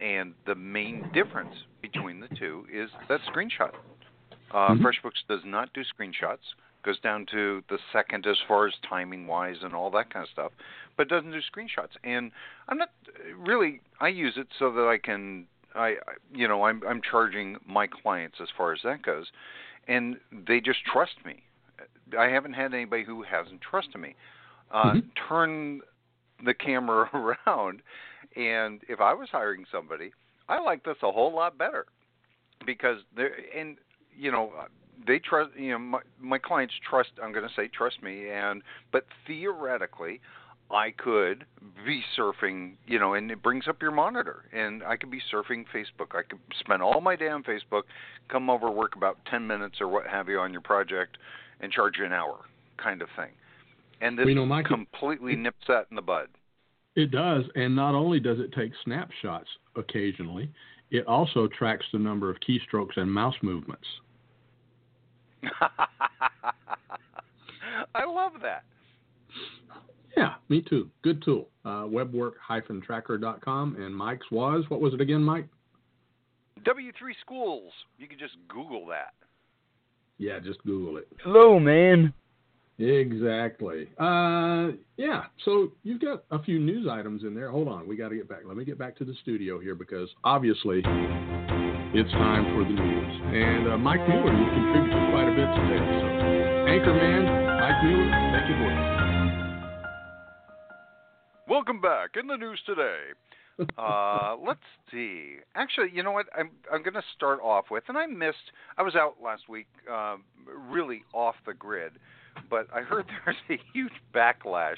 and 0.00 0.34
the 0.46 0.54
main 0.54 1.10
difference 1.14 1.54
between 1.80 2.20
the 2.20 2.28
two 2.36 2.66
is 2.72 2.90
that 3.08 3.20
screenshot. 3.32 3.72
Uh, 4.50 4.70
mm-hmm. 4.70 4.84
FreshBooks 4.84 5.26
does 5.28 5.40
not 5.44 5.72
do 5.72 5.82
screenshots. 5.82 6.38
Goes 6.84 7.00
down 7.00 7.26
to 7.32 7.64
the 7.68 7.78
second 7.92 8.26
as 8.26 8.36
far 8.46 8.68
as 8.68 8.74
timing 8.88 9.26
wise 9.26 9.56
and 9.62 9.74
all 9.74 9.90
that 9.90 10.12
kind 10.12 10.22
of 10.22 10.30
stuff, 10.30 10.52
but 10.96 11.08
doesn't 11.08 11.32
do 11.32 11.38
screenshots. 11.38 11.96
And 12.04 12.30
I'm 12.68 12.78
not 12.78 12.90
really. 13.38 13.80
I 14.00 14.08
use 14.08 14.34
it 14.36 14.46
so 14.58 14.72
that 14.72 14.86
I 14.86 14.98
can 14.98 15.46
I, 15.76 15.94
you 16.32 16.48
know, 16.48 16.64
I'm 16.64 16.82
I'm 16.88 17.00
charging 17.08 17.56
my 17.66 17.86
clients 17.86 18.36
as 18.40 18.48
far 18.56 18.72
as 18.72 18.80
that 18.84 19.02
goes, 19.02 19.26
and 19.86 20.16
they 20.46 20.60
just 20.60 20.80
trust 20.90 21.14
me. 21.24 21.42
I 22.18 22.26
haven't 22.26 22.54
had 22.54 22.72
anybody 22.72 23.04
who 23.04 23.22
hasn't 23.22 23.60
trusted 23.60 24.00
me. 24.00 24.14
Uh, 24.70 24.84
mm-hmm. 24.84 24.98
Turn 25.28 25.80
the 26.44 26.54
camera 26.54 27.10
around, 27.46 27.82
and 28.36 28.82
if 28.88 29.00
I 29.00 29.14
was 29.14 29.28
hiring 29.30 29.64
somebody, 29.70 30.12
I 30.48 30.60
like 30.60 30.84
this 30.84 30.96
a 31.02 31.12
whole 31.12 31.34
lot 31.34 31.58
better 31.58 31.86
because 32.64 32.98
they 33.16 33.28
and 33.56 33.76
you 34.16 34.30
know 34.30 34.52
they 35.06 35.18
trust 35.18 35.50
you 35.56 35.72
know 35.72 35.78
my 35.78 36.00
my 36.20 36.38
clients 36.38 36.74
trust 36.88 37.10
I'm 37.22 37.32
going 37.32 37.46
to 37.46 37.54
say 37.54 37.68
trust 37.68 38.02
me 38.02 38.30
and 38.30 38.62
but 38.92 39.04
theoretically 39.26 40.20
I 40.70 40.90
could 40.90 41.44
be 41.84 42.02
surfing, 42.18 42.72
you 42.86 42.98
know, 42.98 43.14
and 43.14 43.30
it 43.30 43.42
brings 43.42 43.68
up 43.68 43.80
your 43.80 43.92
monitor, 43.92 44.44
and 44.52 44.82
I 44.82 44.96
could 44.96 45.10
be 45.10 45.20
surfing 45.32 45.64
Facebook. 45.72 46.14
I 46.16 46.22
could 46.28 46.40
spend 46.58 46.82
all 46.82 47.00
my 47.00 47.14
day 47.14 47.28
on 47.28 47.44
Facebook, 47.44 47.82
come 48.28 48.50
over, 48.50 48.70
work 48.70 48.96
about 48.96 49.18
10 49.30 49.46
minutes 49.46 49.80
or 49.80 49.86
what 49.88 50.06
have 50.06 50.28
you 50.28 50.40
on 50.40 50.52
your 50.52 50.62
project, 50.62 51.18
and 51.60 51.70
charge 51.70 51.98
you 51.98 52.04
an 52.04 52.12
hour, 52.12 52.40
kind 52.78 53.00
of 53.00 53.08
thing. 53.16 53.30
And 54.00 54.18
this 54.18 54.24
Well, 54.24 54.30
you 54.30 54.34
know, 54.34 54.46
Mike, 54.46 54.66
completely 54.66 55.34
it- 55.34 55.38
nips 55.38 55.64
that 55.68 55.86
in 55.90 55.96
the 55.96 56.02
bud. 56.02 56.28
It 56.96 57.10
does, 57.10 57.44
and 57.54 57.76
not 57.76 57.94
only 57.94 58.18
does 58.20 58.40
it 58.40 58.52
take 58.52 58.72
snapshots 58.82 59.48
occasionally, 59.76 60.50
it 60.90 61.06
also 61.06 61.46
tracks 61.46 61.84
the 61.92 61.98
number 61.98 62.30
of 62.30 62.38
keystrokes 62.40 62.96
and 62.96 63.12
mouse 63.12 63.34
movements. 63.42 63.86
I 67.94 68.04
love 68.04 68.32
that. 68.42 68.64
Yeah, 70.16 70.34
me 70.48 70.62
too. 70.62 70.88
Good 71.02 71.22
tool. 71.22 71.48
Uh, 71.64 71.84
webwork-tracker.com, 71.84 73.76
and 73.76 73.94
Mike's 73.94 74.30
was 74.30 74.64
what 74.68 74.80
was 74.80 74.94
it 74.94 75.00
again, 75.00 75.22
Mike? 75.22 75.46
W3 76.64 77.12
Schools. 77.20 77.72
You 77.98 78.08
can 78.08 78.18
just 78.18 78.34
Google 78.48 78.86
that. 78.86 79.12
Yeah, 80.18 80.38
just 80.40 80.64
Google 80.64 80.96
it. 80.96 81.08
Hello, 81.22 81.60
man. 81.60 82.14
Exactly. 82.78 83.88
Uh, 83.98 84.76
yeah. 84.96 85.24
So 85.44 85.72
you've 85.82 86.00
got 86.00 86.24
a 86.30 86.42
few 86.42 86.58
news 86.58 86.86
items 86.90 87.22
in 87.22 87.34
there. 87.34 87.50
Hold 87.50 87.68
on, 87.68 87.88
we 87.88 87.96
got 87.96 88.10
to 88.10 88.16
get 88.16 88.28
back. 88.28 88.40
Let 88.46 88.56
me 88.56 88.64
get 88.64 88.78
back 88.78 88.96
to 88.98 89.04
the 89.04 89.14
studio 89.22 89.58
here 89.60 89.74
because 89.74 90.08
obviously 90.24 90.78
it's 90.78 92.12
time 92.12 92.44
for 92.54 92.64
the 92.64 92.76
news. 92.76 93.20
And 93.32 93.72
uh, 93.72 93.78
Mike 93.78 94.06
Mueller, 94.08 94.32
you 94.32 94.44
contributed 94.44 95.10
quite 95.10 95.28
a 95.28 95.34
bit 95.36 95.48
today. 95.56 95.84
So, 96.00 96.06
Anchorman, 96.68 97.24
Mike 97.60 97.82
Mueller, 97.84 98.10
take 98.32 98.50
it 98.50 98.60
away. 98.60 99.15
Welcome 101.48 101.80
back 101.80 102.16
in 102.20 102.26
the 102.26 102.36
news 102.36 102.60
today. 102.66 103.02
Uh, 103.78 104.34
let's 104.44 104.58
see. 104.90 105.36
Actually, 105.54 105.90
you 105.94 106.02
know 106.02 106.10
what? 106.10 106.26
I'm 106.36 106.50
I'm 106.72 106.82
going 106.82 106.94
to 106.94 107.04
start 107.14 107.38
off 107.40 107.66
with, 107.70 107.84
and 107.86 107.96
I 107.96 108.06
missed. 108.06 108.50
I 108.76 108.82
was 108.82 108.96
out 108.96 109.14
last 109.22 109.48
week, 109.48 109.68
uh, 109.90 110.16
really 110.68 111.04
off 111.12 111.36
the 111.46 111.54
grid, 111.54 111.92
but 112.50 112.66
I 112.74 112.80
heard 112.80 113.06
there's 113.24 113.36
a 113.48 113.62
huge 113.72 113.92
backlash, 114.12 114.74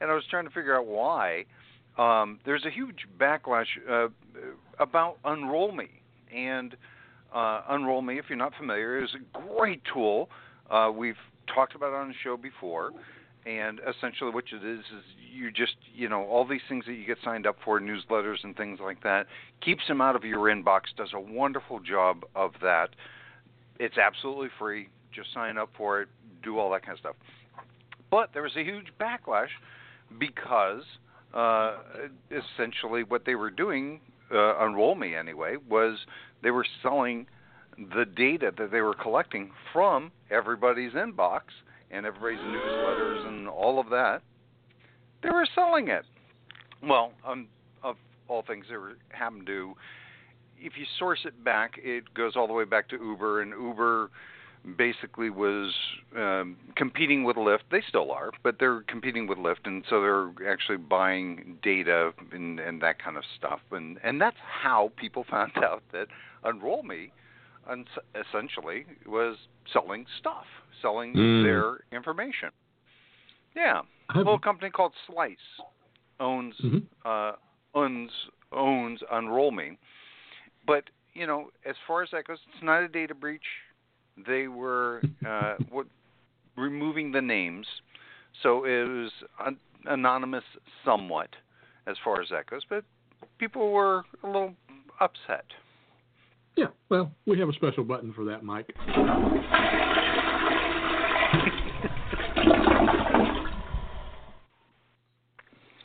and 0.00 0.10
I 0.10 0.14
was 0.14 0.24
trying 0.30 0.44
to 0.44 0.50
figure 0.50 0.74
out 0.74 0.86
why. 0.86 1.44
Um, 1.98 2.38
there's 2.46 2.64
a 2.64 2.70
huge 2.70 3.06
backlash 3.20 3.66
uh, 3.90 4.08
about 4.78 5.18
Unroll 5.26 5.72
Me, 5.72 5.90
and 6.34 6.74
uh, 7.34 7.60
Unroll 7.68 8.00
Me, 8.00 8.18
if 8.18 8.24
you're 8.30 8.38
not 8.38 8.54
familiar, 8.58 9.04
is 9.04 9.10
a 9.14 9.38
great 9.58 9.82
tool. 9.92 10.30
Uh, 10.70 10.90
we've 10.90 11.16
talked 11.54 11.74
about 11.74 11.88
it 11.88 11.96
on 11.96 12.08
the 12.08 12.14
show 12.24 12.38
before 12.38 12.92
and 13.46 13.80
essentially 13.88 14.30
what 14.30 14.44
it 14.52 14.64
is 14.64 14.80
is 14.80 15.04
you 15.32 15.50
just 15.50 15.76
you 15.94 16.08
know 16.08 16.24
all 16.24 16.46
these 16.46 16.60
things 16.68 16.84
that 16.86 16.94
you 16.94 17.06
get 17.06 17.18
signed 17.24 17.46
up 17.46 17.56
for 17.64 17.80
newsletters 17.80 18.38
and 18.42 18.56
things 18.56 18.78
like 18.82 19.02
that 19.02 19.26
keeps 19.64 19.86
them 19.88 20.00
out 20.00 20.16
of 20.16 20.24
your 20.24 20.40
inbox 20.54 20.82
does 20.96 21.10
a 21.14 21.20
wonderful 21.20 21.80
job 21.80 22.24
of 22.34 22.52
that. 22.62 22.90
It's 23.78 23.96
absolutely 23.96 24.48
free. 24.58 24.88
Just 25.14 25.32
sign 25.32 25.56
up 25.56 25.70
for 25.76 26.02
it 26.02 26.08
do 26.42 26.58
all 26.58 26.70
that 26.70 26.82
kind 26.84 26.94
of 26.94 27.00
stuff. 27.00 27.16
But 28.10 28.30
there 28.32 28.42
was 28.42 28.56
a 28.56 28.64
huge 28.64 28.86
backlash 29.00 29.48
because 30.18 30.82
uh, 31.34 31.76
essentially 32.30 33.02
what 33.02 33.24
they 33.26 33.34
were 33.34 33.50
doing 33.50 34.00
uh, 34.32 34.58
unroll 34.58 34.94
me 34.94 35.14
anyway 35.14 35.56
was 35.68 35.98
they 36.42 36.50
were 36.50 36.66
selling 36.82 37.26
the 37.76 38.04
data 38.04 38.52
that 38.58 38.70
they 38.70 38.80
were 38.80 38.94
collecting 38.94 39.50
from 39.72 40.10
everybody's 40.30 40.92
inbox 40.92 41.42
and 41.90 42.06
everybody's 42.06 42.38
newsletters 42.38 43.26
and 43.26 43.48
all 43.48 43.80
of 43.80 43.88
that, 43.90 44.22
they 45.22 45.30
were 45.30 45.46
selling 45.54 45.88
it. 45.88 46.04
Well, 46.82 47.12
um, 47.26 47.48
of 47.82 47.96
all 48.28 48.42
things, 48.46 48.66
that 48.70 48.78
were 48.78 48.96
happened 49.10 49.46
to. 49.46 49.74
If 50.60 50.72
you 50.76 50.84
source 50.98 51.20
it 51.24 51.44
back, 51.44 51.72
it 51.78 52.12
goes 52.14 52.34
all 52.36 52.46
the 52.46 52.52
way 52.52 52.64
back 52.64 52.88
to 52.88 52.96
Uber, 52.96 53.42
and 53.42 53.50
Uber 53.50 54.10
basically 54.76 55.30
was 55.30 55.72
um, 56.16 56.56
competing 56.76 57.24
with 57.24 57.36
Lyft. 57.36 57.60
They 57.70 57.82
still 57.88 58.10
are, 58.10 58.30
but 58.42 58.56
they're 58.58 58.82
competing 58.82 59.26
with 59.26 59.38
Lyft, 59.38 59.66
and 59.66 59.84
so 59.88 60.00
they're 60.00 60.50
actually 60.50 60.78
buying 60.78 61.58
data 61.62 62.12
and, 62.32 62.58
and 62.58 62.80
that 62.82 63.02
kind 63.02 63.16
of 63.16 63.22
stuff. 63.36 63.60
And 63.70 63.98
and 64.02 64.20
that's 64.20 64.36
how 64.40 64.92
people 64.96 65.24
found 65.30 65.52
out 65.56 65.82
that 65.92 66.08
Unroll 66.44 66.82
Me, 66.82 67.12
essentially, 68.14 68.86
was 69.06 69.36
selling 69.72 70.06
stuff 70.18 70.46
selling 70.80 71.14
Mm. 71.14 71.42
their 71.42 71.80
information. 71.92 72.50
Yeah, 73.54 73.82
a 74.14 74.18
little 74.18 74.38
company 74.38 74.70
called 74.70 74.94
Slice 75.06 75.60
owns 76.20 76.56
Mhm. 76.60 76.86
uh, 77.04 77.36
owns 77.74 78.28
owns 78.52 79.02
Unroll 79.10 79.50
Me, 79.50 79.78
but 80.64 80.88
you 81.14 81.26
know, 81.26 81.50
as 81.64 81.76
far 81.86 82.02
as 82.02 82.10
that 82.10 82.24
goes, 82.24 82.38
it's 82.52 82.62
not 82.62 82.82
a 82.82 82.88
data 82.88 83.14
breach. 83.14 83.46
They 84.16 84.48
were 84.48 85.02
uh, 85.24 85.56
what 85.70 85.86
removing 86.56 87.12
the 87.12 87.22
names, 87.22 87.66
so 88.42 88.64
it 88.64 88.84
was 88.84 89.12
an- 89.40 89.60
anonymous 89.86 90.44
somewhat 90.84 91.34
as 91.86 91.96
far 92.04 92.20
as 92.20 92.28
that 92.30 92.46
goes. 92.46 92.64
But 92.64 92.84
people 93.38 93.72
were 93.72 94.04
a 94.22 94.26
little 94.26 94.54
upset. 95.00 95.46
Yeah, 96.58 96.66
well, 96.88 97.12
we 97.24 97.38
have 97.38 97.48
a 97.48 97.52
special 97.52 97.84
button 97.84 98.12
for 98.12 98.24
that, 98.24 98.42
Mike. 98.42 98.74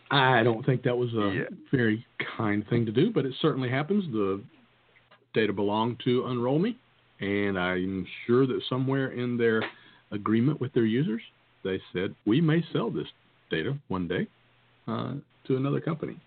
I 0.09 0.41
don't 0.41 0.65
think 0.65 0.81
that 0.81 0.97
was 0.97 1.13
a 1.13 1.31
Yeah. 1.31 1.55
very 1.69 2.03
kind 2.37 2.67
thing 2.69 2.87
to 2.87 2.91
do, 2.91 3.11
but 3.11 3.23
it 3.23 3.35
certainly 3.35 3.69
happens. 3.69 4.11
The 4.11 4.41
data 5.35 5.53
belonged 5.53 5.99
to 6.05 6.25
Unroll 6.25 6.57
Me, 6.57 6.75
and 7.19 7.59
I'm 7.59 8.07
sure 8.25 8.47
that 8.47 8.63
somewhere 8.63 9.09
in 9.09 9.37
their 9.37 9.61
agreement 10.09 10.59
with 10.59 10.73
their 10.73 10.85
users, 10.85 11.21
they 11.61 11.79
said 11.93 12.15
we 12.25 12.41
may 12.41 12.63
sell 12.73 12.89
this 12.89 13.07
data 13.51 13.77
one 13.89 14.07
day 14.07 14.25
uh, 14.87 15.13
to 15.43 15.55
another 15.55 15.79
company. 15.79 16.19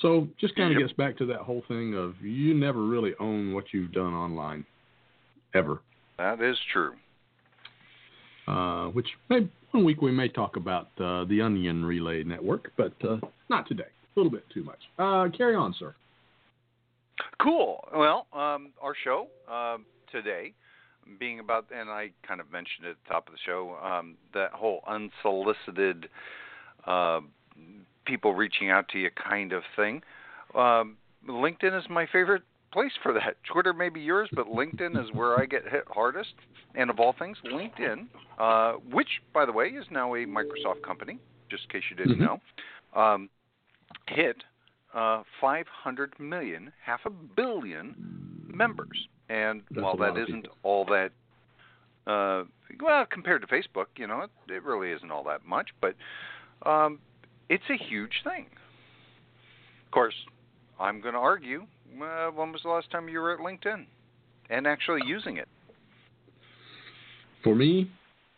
So 0.00 0.28
just 0.38 0.54
kind 0.56 0.72
of 0.72 0.80
Yep. 0.80 0.88
gets 0.88 0.96
back 0.96 1.16
to 1.18 1.26
that 1.26 1.40
whole 1.40 1.62
thing 1.68 1.94
of 1.94 2.20
you 2.20 2.54
never 2.54 2.82
really 2.82 3.14
own 3.20 3.54
what 3.54 3.72
you've 3.72 3.92
done 3.92 4.12
online, 4.12 4.64
ever. 5.54 5.80
That 6.18 6.40
is 6.40 6.58
true. 6.72 6.94
Uh, 8.46 8.88
which 8.88 9.08
may, 9.30 9.48
one 9.70 9.84
week 9.84 10.02
we 10.02 10.10
may 10.10 10.28
talk 10.28 10.56
about 10.56 10.88
uh, 11.00 11.24
the 11.24 11.40
Onion 11.40 11.84
Relay 11.84 12.24
Network, 12.24 12.72
but 12.76 12.92
uh, 13.08 13.18
not 13.48 13.66
today. 13.66 13.84
A 13.84 14.20
little 14.20 14.30
bit 14.30 14.44
too 14.50 14.62
much. 14.62 14.78
Uh, 14.98 15.28
carry 15.36 15.54
on, 15.54 15.74
sir. 15.78 15.94
Cool. 17.40 17.86
Well, 17.94 18.26
um, 18.32 18.70
our 18.82 18.94
show 19.02 19.28
um, 19.50 19.86
today 20.12 20.52
being 21.18 21.40
about, 21.40 21.66
and 21.74 21.88
I 21.90 22.10
kind 22.26 22.40
of 22.40 22.50
mentioned 22.52 22.86
at 22.86 22.96
the 23.04 23.12
top 23.12 23.28
of 23.28 23.34
the 23.34 23.40
show, 23.44 23.76
um, 23.82 24.16
that 24.34 24.52
whole 24.52 24.82
unsolicited 24.86 26.08
uh, 26.86 27.20
people 28.04 28.34
reaching 28.34 28.70
out 28.70 28.88
to 28.90 28.98
you 28.98 29.10
kind 29.10 29.52
of 29.52 29.62
thing. 29.76 30.02
Um, 30.54 30.96
LinkedIn 31.28 31.76
is 31.78 31.84
my 31.88 32.06
favorite 32.06 32.42
place 32.72 32.92
for 33.02 33.12
that. 33.14 33.36
Twitter 33.52 33.72
may 33.72 33.88
be 33.88 34.00
yours, 34.00 34.28
but 34.34 34.46
LinkedIn 34.46 35.02
is 35.02 35.10
where 35.12 35.38
I 35.38 35.46
get 35.46 35.62
hit 35.68 35.84
hardest. 35.88 36.34
And 36.74 36.90
of 36.90 36.98
all 36.98 37.14
things, 37.18 37.38
LinkedIn, 37.44 38.06
uh, 38.38 38.72
which, 38.92 39.22
by 39.32 39.46
the 39.46 39.52
way, 39.52 39.66
is 39.68 39.86
now 39.90 40.14
a 40.14 40.26
Microsoft 40.26 40.82
company, 40.84 41.18
just 41.50 41.64
in 41.64 41.70
case 41.70 41.88
you 41.88 41.96
didn't 41.96 42.18
Mhm. 42.18 42.40
know, 42.94 43.00
um, 43.00 43.30
hit 44.08 44.42
uh, 44.92 45.22
500 45.40 46.18
million, 46.20 46.72
half 46.82 47.04
a 47.04 47.10
billion 47.10 47.94
members. 48.46 49.08
And 49.28 49.62
That's 49.70 49.82
while 49.82 49.96
that 49.96 50.16
isn't 50.16 50.46
all 50.62 50.84
that, 50.86 51.10
uh, 52.06 52.44
well, 52.80 53.06
compared 53.06 53.40
to 53.42 53.48
Facebook, 53.48 53.86
you 53.96 54.06
know, 54.06 54.22
it, 54.22 54.30
it 54.48 54.62
really 54.62 54.90
isn't 54.92 55.10
all 55.10 55.24
that 55.24 55.44
much, 55.44 55.70
but 55.80 55.94
um, 56.64 57.00
it's 57.48 57.64
a 57.70 57.76
huge 57.76 58.12
thing. 58.24 58.46
Of 59.86 59.90
course, 59.92 60.14
I'm 60.80 61.00
going 61.00 61.14
to 61.14 61.20
argue. 61.20 61.66
Uh, 62.02 62.30
when 62.30 62.52
was 62.52 62.62
the 62.62 62.68
last 62.68 62.90
time 62.90 63.08
you 63.08 63.20
were 63.20 63.32
at 63.32 63.40
LinkedIn 63.40 63.86
and 64.50 64.66
actually 64.66 65.02
using 65.02 65.36
it? 65.36 65.48
For 67.42 67.54
me, 67.54 67.90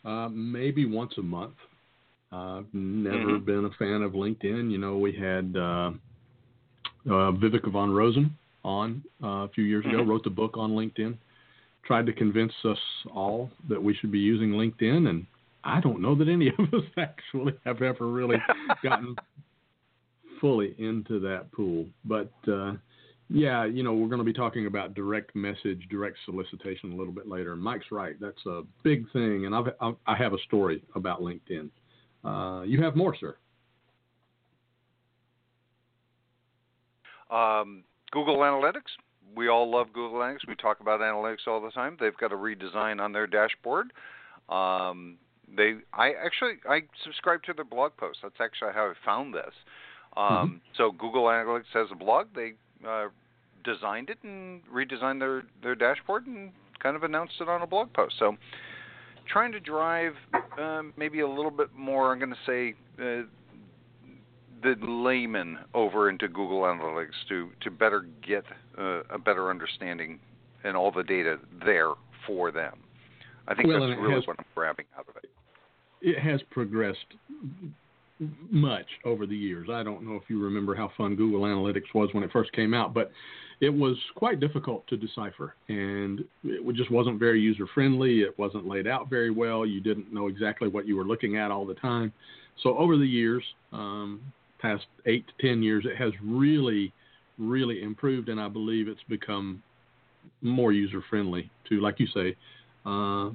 uh, 0.04 0.28
maybe 0.30 0.84
once 0.84 1.12
a 1.18 1.22
month. 1.22 1.54
Uh, 2.32 2.58
I've 2.58 2.74
never 2.74 3.38
Mhm. 3.38 3.44
been 3.44 3.64
a 3.64 3.70
fan 3.70 4.02
of 4.02 4.12
LinkedIn. 4.12 4.70
You 4.70 4.78
know, 4.78 4.98
we 4.98 5.12
had 5.12 5.56
uh, 5.56 5.92
uh, 7.06 7.32
Viveka 7.32 7.70
von 7.70 7.92
Rosen 7.92 8.36
on 8.64 9.02
uh, 9.22 9.44
a 9.44 9.48
few 9.54 9.64
years 9.64 9.86
ago, 9.86 10.02
Mhm. 10.02 10.08
wrote 10.08 10.24
the 10.24 10.30
book 10.30 10.56
on 10.56 10.72
LinkedIn, 10.72 11.16
tried 11.84 12.04
to 12.06 12.12
convince 12.12 12.52
us 12.64 12.78
all 13.14 13.50
that 13.68 13.80
we 13.82 13.94
should 13.94 14.10
be 14.10 14.18
using 14.18 14.50
LinkedIn, 14.50 15.08
and 15.08 15.24
I 15.66 15.80
don't 15.80 16.00
know 16.00 16.14
that 16.14 16.28
any 16.28 16.48
of 16.48 16.72
us 16.72 16.84
actually 16.96 17.54
have 17.64 17.82
ever 17.82 18.06
really 18.06 18.36
gotten 18.82 19.16
fully 20.40 20.74
into 20.78 21.18
that 21.20 21.50
pool. 21.52 21.86
But 22.04 22.32
uh, 22.48 22.74
yeah, 23.28 23.64
you 23.64 23.82
know, 23.82 23.92
we're 23.92 24.08
going 24.08 24.20
to 24.20 24.24
be 24.24 24.32
talking 24.32 24.66
about 24.66 24.94
direct 24.94 25.34
message, 25.34 25.86
direct 25.90 26.18
solicitation 26.24 26.92
a 26.92 26.96
little 26.96 27.12
bit 27.12 27.28
later. 27.28 27.52
And 27.52 27.60
Mike's 27.60 27.90
right; 27.90 28.14
that's 28.20 28.46
a 28.46 28.62
big 28.84 29.10
thing. 29.12 29.46
And 29.46 29.54
I've, 29.54 29.66
I've 29.80 29.96
I 30.06 30.16
have 30.16 30.32
a 30.32 30.38
story 30.46 30.84
about 30.94 31.20
LinkedIn. 31.20 31.68
Uh, 32.24 32.62
you 32.62 32.82
have 32.82 32.94
more, 32.94 33.16
sir. 33.18 33.36
Um, 37.28 37.82
Google 38.12 38.36
Analytics. 38.36 38.94
We 39.34 39.48
all 39.48 39.68
love 39.68 39.88
Google 39.92 40.20
Analytics. 40.20 40.46
We 40.46 40.54
talk 40.54 40.78
about 40.78 41.00
analytics 41.00 41.48
all 41.48 41.60
the 41.60 41.72
time. 41.72 41.96
They've 41.98 42.16
got 42.16 42.32
a 42.32 42.36
redesign 42.36 43.00
on 43.00 43.12
their 43.12 43.26
dashboard. 43.26 43.92
Um, 44.48 45.18
they, 45.54 45.74
I 45.92 46.12
actually, 46.12 46.54
I 46.68 46.82
subscribe 47.04 47.42
to 47.44 47.52
their 47.52 47.64
blog 47.64 47.92
post. 47.96 48.18
That's 48.22 48.40
actually 48.40 48.72
how 48.72 48.86
I 48.86 48.94
found 49.04 49.34
this. 49.34 49.52
Um, 50.16 50.26
mm-hmm. 50.26 50.56
So 50.76 50.92
Google 50.92 51.24
Analytics 51.24 51.72
has 51.74 51.88
a 51.92 51.94
blog. 51.94 52.28
They 52.34 52.52
uh, 52.86 53.08
designed 53.64 54.10
it 54.10 54.18
and 54.22 54.62
redesigned 54.72 55.20
their 55.20 55.44
their 55.62 55.74
dashboard 55.74 56.26
and 56.26 56.52
kind 56.82 56.96
of 56.96 57.02
announced 57.02 57.34
it 57.40 57.48
on 57.48 57.62
a 57.62 57.66
blog 57.66 57.92
post. 57.92 58.14
So 58.18 58.36
trying 59.30 59.52
to 59.52 59.60
drive 59.60 60.14
um, 60.58 60.94
maybe 60.96 61.20
a 61.20 61.28
little 61.28 61.50
bit 61.50 61.74
more. 61.74 62.12
I'm 62.12 62.18
going 62.18 62.30
to 62.30 62.36
say. 62.46 62.74
Uh, 63.00 63.26
the 64.62 64.74
layman 64.86 65.58
over 65.74 66.08
into 66.08 66.28
Google 66.28 66.62
Analytics 66.62 67.28
to 67.28 67.50
to 67.60 67.70
better 67.70 68.06
get 68.26 68.42
uh, 68.78 69.02
a 69.10 69.18
better 69.18 69.50
understanding 69.50 70.18
and 70.64 70.76
all 70.76 70.90
the 70.90 71.02
data 71.02 71.38
there 71.64 71.92
for 72.26 72.50
them. 72.50 72.78
I 73.46 73.54
think 73.54 73.68
well, 73.68 73.86
that's 73.86 74.00
really 74.00 74.14
has, 74.14 74.26
what 74.26 74.36
I'm 74.38 74.44
grabbing 74.54 74.86
out 74.98 75.06
of 75.08 75.16
it. 75.16 75.30
It 76.06 76.20
has 76.20 76.40
progressed 76.50 77.04
much 78.50 78.86
over 79.04 79.26
the 79.26 79.36
years. 79.36 79.68
I 79.70 79.82
don't 79.82 80.04
know 80.04 80.14
if 80.14 80.22
you 80.28 80.42
remember 80.42 80.74
how 80.74 80.92
fun 80.96 81.16
Google 81.16 81.40
Analytics 81.40 81.92
was 81.94 82.08
when 82.12 82.22
it 82.22 82.30
first 82.32 82.52
came 82.52 82.72
out, 82.72 82.94
but 82.94 83.10
it 83.60 83.70
was 83.70 83.96
quite 84.14 84.38
difficult 84.38 84.86
to 84.86 84.96
decipher 84.96 85.54
and 85.68 86.20
it 86.44 86.76
just 86.76 86.92
wasn't 86.92 87.18
very 87.18 87.40
user 87.40 87.66
friendly. 87.74 88.20
It 88.20 88.38
wasn't 88.38 88.68
laid 88.68 88.86
out 88.86 89.10
very 89.10 89.30
well. 89.30 89.66
You 89.66 89.80
didn't 89.80 90.14
know 90.14 90.28
exactly 90.28 90.68
what 90.68 90.86
you 90.86 90.96
were 90.96 91.04
looking 91.04 91.38
at 91.38 91.50
all 91.50 91.66
the 91.66 91.74
time. 91.74 92.12
So 92.62 92.78
over 92.78 92.96
the 92.96 93.04
years, 93.04 93.42
um, 93.72 94.20
past 94.60 94.86
eight 95.06 95.24
to 95.26 95.46
ten 95.46 95.60
years, 95.60 95.84
it 95.86 95.96
has 95.96 96.12
really, 96.22 96.92
really 97.36 97.82
improved, 97.82 98.28
and 98.28 98.40
I 98.40 98.48
believe 98.48 98.86
it's 98.86 99.02
become 99.08 99.60
more 100.40 100.72
user 100.72 101.02
friendly 101.10 101.50
to, 101.68 101.80
like 101.80 101.98
you 101.98 102.06
say, 102.14 102.36
uh, 102.86 103.30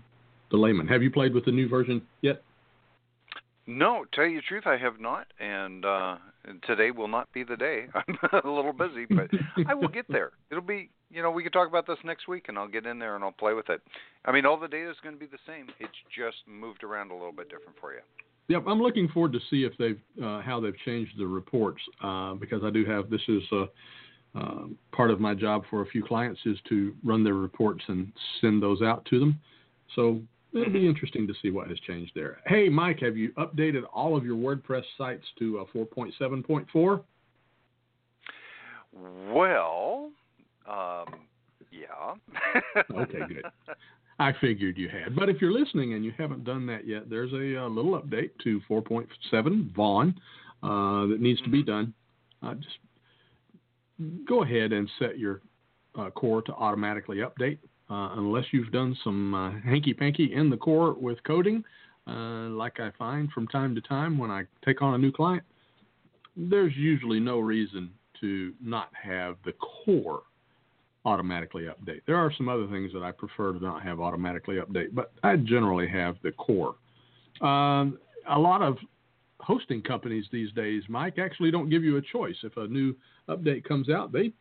the 0.49 0.57
layman. 0.57 0.87
Have 0.87 1.03
you 1.03 1.11
played 1.11 1.33
with 1.33 1.45
the 1.45 1.51
new 1.51 1.67
version 1.67 2.01
yet? 2.21 2.41
No, 3.67 4.05
tell 4.13 4.25
you 4.25 4.37
the 4.37 4.41
truth, 4.41 4.63
I 4.65 4.77
have 4.77 4.99
not, 4.99 5.27
and 5.39 5.85
uh, 5.85 6.17
today 6.65 6.91
will 6.91 7.07
not 7.07 7.31
be 7.31 7.43
the 7.43 7.55
day. 7.55 7.85
I'm 7.95 8.17
a 8.43 8.49
little 8.49 8.73
busy, 8.73 9.05
but 9.05 9.29
I 9.67 9.73
will 9.73 9.87
get 9.87 10.05
there. 10.09 10.31
It'll 10.51 10.63
be, 10.63 10.89
you 11.11 11.21
know, 11.21 11.29
we 11.31 11.43
can 11.43 11.51
talk 11.51 11.67
about 11.67 11.85
this 11.85 11.99
next 12.03 12.27
week, 12.27 12.45
and 12.47 12.57
I'll 12.57 12.67
get 12.67 12.85
in 12.85 12.97
there 12.97 13.15
and 13.15 13.23
I'll 13.23 13.31
play 13.31 13.53
with 13.53 13.69
it. 13.69 13.81
I 14.25 14.31
mean, 14.31 14.45
all 14.45 14.59
the 14.59 14.67
data 14.67 14.89
is 14.89 14.97
going 15.03 15.15
to 15.15 15.19
be 15.19 15.27
the 15.27 15.37
same. 15.45 15.67
It's 15.79 15.91
just 16.15 16.37
moved 16.47 16.83
around 16.83 17.11
a 17.11 17.13
little 17.13 17.31
bit 17.31 17.49
different 17.49 17.77
for 17.79 17.93
you. 17.93 17.99
Yep, 18.47 18.63
I'm 18.67 18.81
looking 18.81 19.07
forward 19.07 19.33
to 19.33 19.39
see 19.49 19.63
if 19.63 19.73
they've 19.77 19.99
uh, 20.21 20.41
how 20.41 20.59
they've 20.59 20.77
changed 20.83 21.13
the 21.17 21.25
reports 21.25 21.81
uh, 22.03 22.33
because 22.33 22.63
I 22.65 22.69
do 22.69 22.83
have 22.85 23.09
this 23.09 23.21
is 23.27 23.43
uh, 23.51 23.65
uh, 24.35 24.63
part 24.91 25.11
of 25.11 25.19
my 25.19 25.33
job 25.33 25.63
for 25.69 25.81
a 25.81 25.85
few 25.85 26.03
clients 26.03 26.41
is 26.45 26.57
to 26.67 26.93
run 27.03 27.23
their 27.23 27.35
reports 27.35 27.83
and 27.87 28.11
send 28.41 28.61
those 28.61 28.81
out 28.81 29.05
to 29.05 29.19
them. 29.19 29.39
So 29.95 30.21
it'll 30.53 30.73
be 30.73 30.87
interesting 30.87 31.27
to 31.27 31.33
see 31.41 31.49
what 31.49 31.67
has 31.67 31.79
changed 31.79 32.11
there. 32.15 32.37
Hey, 32.45 32.69
Mike, 32.69 32.99
have 32.99 33.17
you 33.17 33.31
updated 33.33 33.83
all 33.93 34.15
of 34.15 34.25
your 34.25 34.35
WordPress 34.35 34.83
sites 34.97 35.25
to 35.39 35.65
4.7.4? 35.73 37.01
Well, 39.33 40.11
um, 40.67 41.05
yeah. 41.71 42.81
okay, 42.95 43.19
good. 43.27 43.45
I 44.19 44.33
figured 44.39 44.77
you 44.77 44.87
had. 44.87 45.15
But 45.15 45.29
if 45.29 45.41
you're 45.41 45.51
listening 45.51 45.93
and 45.93 46.05
you 46.05 46.13
haven't 46.17 46.43
done 46.43 46.67
that 46.67 46.85
yet, 46.85 47.09
there's 47.09 47.33
a, 47.33 47.55
a 47.55 47.65
uh, 47.65 47.69
little 47.69 47.99
update 47.99 48.31
to 48.43 48.61
4.7 48.69 49.73
Vaughan 49.73 50.13
uh, 50.61 51.07
that 51.07 51.17
needs 51.19 51.41
to 51.41 51.49
be 51.49 51.63
mm-hmm. 51.63 51.71
done. 51.71 51.93
Uh, 52.43 52.55
just 52.55 54.27
go 54.27 54.43
ahead 54.43 54.73
and 54.73 54.89
set 54.99 55.17
your 55.17 55.41
uh, 55.97 56.09
core 56.11 56.41
to 56.43 56.53
automatically 56.53 57.17
update. 57.17 57.57
Uh, 57.91 58.13
unless 58.15 58.45
you've 58.51 58.71
done 58.71 58.95
some 59.03 59.33
uh, 59.33 59.51
hanky 59.65 59.93
panky 59.93 60.33
in 60.33 60.49
the 60.49 60.55
core 60.55 60.93
with 60.93 61.21
coding, 61.25 61.61
like 62.07 62.79
I 62.79 62.91
find 62.97 63.29
from 63.31 63.47
time 63.47 63.75
to 63.75 63.81
time 63.81 64.17
when 64.17 64.31
I 64.31 64.43
take 64.63 64.81
on 64.81 64.93
a 64.93 64.97
new 64.97 65.11
client, 65.11 65.43
there's 66.37 66.75
usually 66.75 67.19
no 67.19 67.39
reason 67.39 67.89
to 68.21 68.53
not 68.63 68.89
have 69.01 69.35
the 69.43 69.53
core 69.53 70.21
automatically 71.03 71.63
update. 71.63 72.01
There 72.05 72.15
are 72.15 72.31
some 72.37 72.47
other 72.47 72.67
things 72.67 72.93
that 72.93 73.03
I 73.03 73.11
prefer 73.11 73.53
to 73.53 73.59
not 73.59 73.83
have 73.83 73.99
automatically 73.99 74.57
update, 74.57 74.93
but 74.93 75.11
I 75.23 75.35
generally 75.35 75.87
have 75.89 76.15
the 76.23 76.31
core. 76.31 76.75
Um, 77.41 77.97
a 78.29 78.37
lot 78.39 78.61
of 78.61 78.77
hosting 79.39 79.81
companies 79.81 80.25
these 80.31 80.51
days, 80.53 80.83
Mike, 80.87 81.17
actually 81.17 81.51
don't 81.51 81.69
give 81.69 81.83
you 81.83 81.97
a 81.97 82.01
choice. 82.01 82.35
If 82.43 82.55
a 82.57 82.67
new 82.67 82.95
update 83.27 83.63
comes 83.63 83.89
out, 83.89 84.11
they 84.13 84.31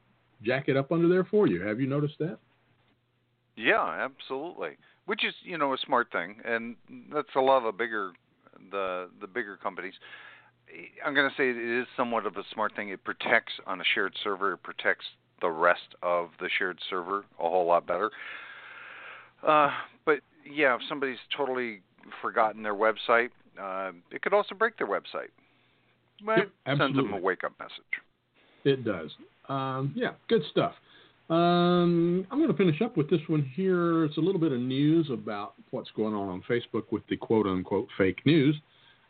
jack 0.43 0.69
it 0.69 0.77
up 0.77 0.93
under 0.93 1.09
there 1.09 1.25
for 1.25 1.49
you. 1.49 1.63
Have 1.63 1.81
you 1.81 1.87
noticed 1.87 2.19
that? 2.21 2.39
Yeah, 3.61 4.09
absolutely. 4.09 4.77
Which 5.07 5.25
is, 5.25 5.35
you 5.43 5.59
know, 5.59 5.73
a 5.73 5.79
smart 5.85 6.09
thing, 6.13 6.37
and 6.45 6.77
that's 7.13 7.35
a 7.35 7.41
lot 7.41 7.59
of 7.59 7.65
the 7.65 7.77
bigger, 7.77 8.13
the 8.71 9.09
the 9.21 9.27
bigger 9.27 9.57
companies. 9.57 9.95
I'm 11.05 11.15
going 11.15 11.29
to 11.29 11.37
say 11.37 11.51
it 11.51 11.57
is 11.57 11.87
somewhat 11.97 12.27
of 12.27 12.37
a 12.37 12.45
smart 12.55 12.77
thing. 12.77 12.91
It 12.91 13.03
protects 13.03 13.53
on 13.67 13.81
a 13.81 13.85
shared 13.95 14.13
server. 14.23 14.53
It 14.53 14.63
protects 14.63 15.05
the 15.41 15.51
rest 15.51 15.97
of 16.03 16.29
the 16.39 16.49
shared 16.59 16.79
server 16.89 17.25
a 17.41 17.43
whole 17.43 17.67
lot 17.67 17.87
better. 17.87 18.11
Uh, 19.47 19.71
but 20.05 20.21
yeah, 20.49 20.75
if 20.77 20.81
somebody's 20.89 21.19
totally 21.37 21.81
forgotten 22.23 22.63
their 22.63 22.75
website, 22.75 23.31
uh, 23.61 23.93
it 24.13 24.23
could 24.23 24.33
also 24.33 24.55
break 24.55 24.77
their 24.79 24.87
website. 24.87 25.31
But 26.25 26.39
yep, 26.39 26.79
sends 26.79 26.97
them 26.97 27.13
a 27.13 27.17
wake 27.19 27.43
up 27.43 27.53
message. 27.59 27.75
It 28.65 28.85
does. 28.85 29.11
Um, 29.49 29.93
yeah, 29.97 30.13
good 30.29 30.43
stuff. 30.51 30.75
Um, 31.31 32.27
I'm 32.33 32.39
going 32.39 32.51
to 32.51 32.57
finish 32.57 32.83
up 32.83 32.97
with 32.97 33.09
this 33.09 33.21
one 33.29 33.49
here. 33.55 34.05
It's 34.05 34.17
a 34.17 34.21
little 34.21 34.41
bit 34.41 34.51
of 34.51 34.59
news 34.59 35.09
about 35.13 35.55
what's 35.71 35.91
going 35.93 36.13
on 36.13 36.29
on 36.29 36.43
Facebook 36.51 36.91
with 36.91 37.05
the 37.09 37.17
quote 37.17 37.47
unquote 37.47 37.87
fake 37.97 38.19
news. 38.27 38.57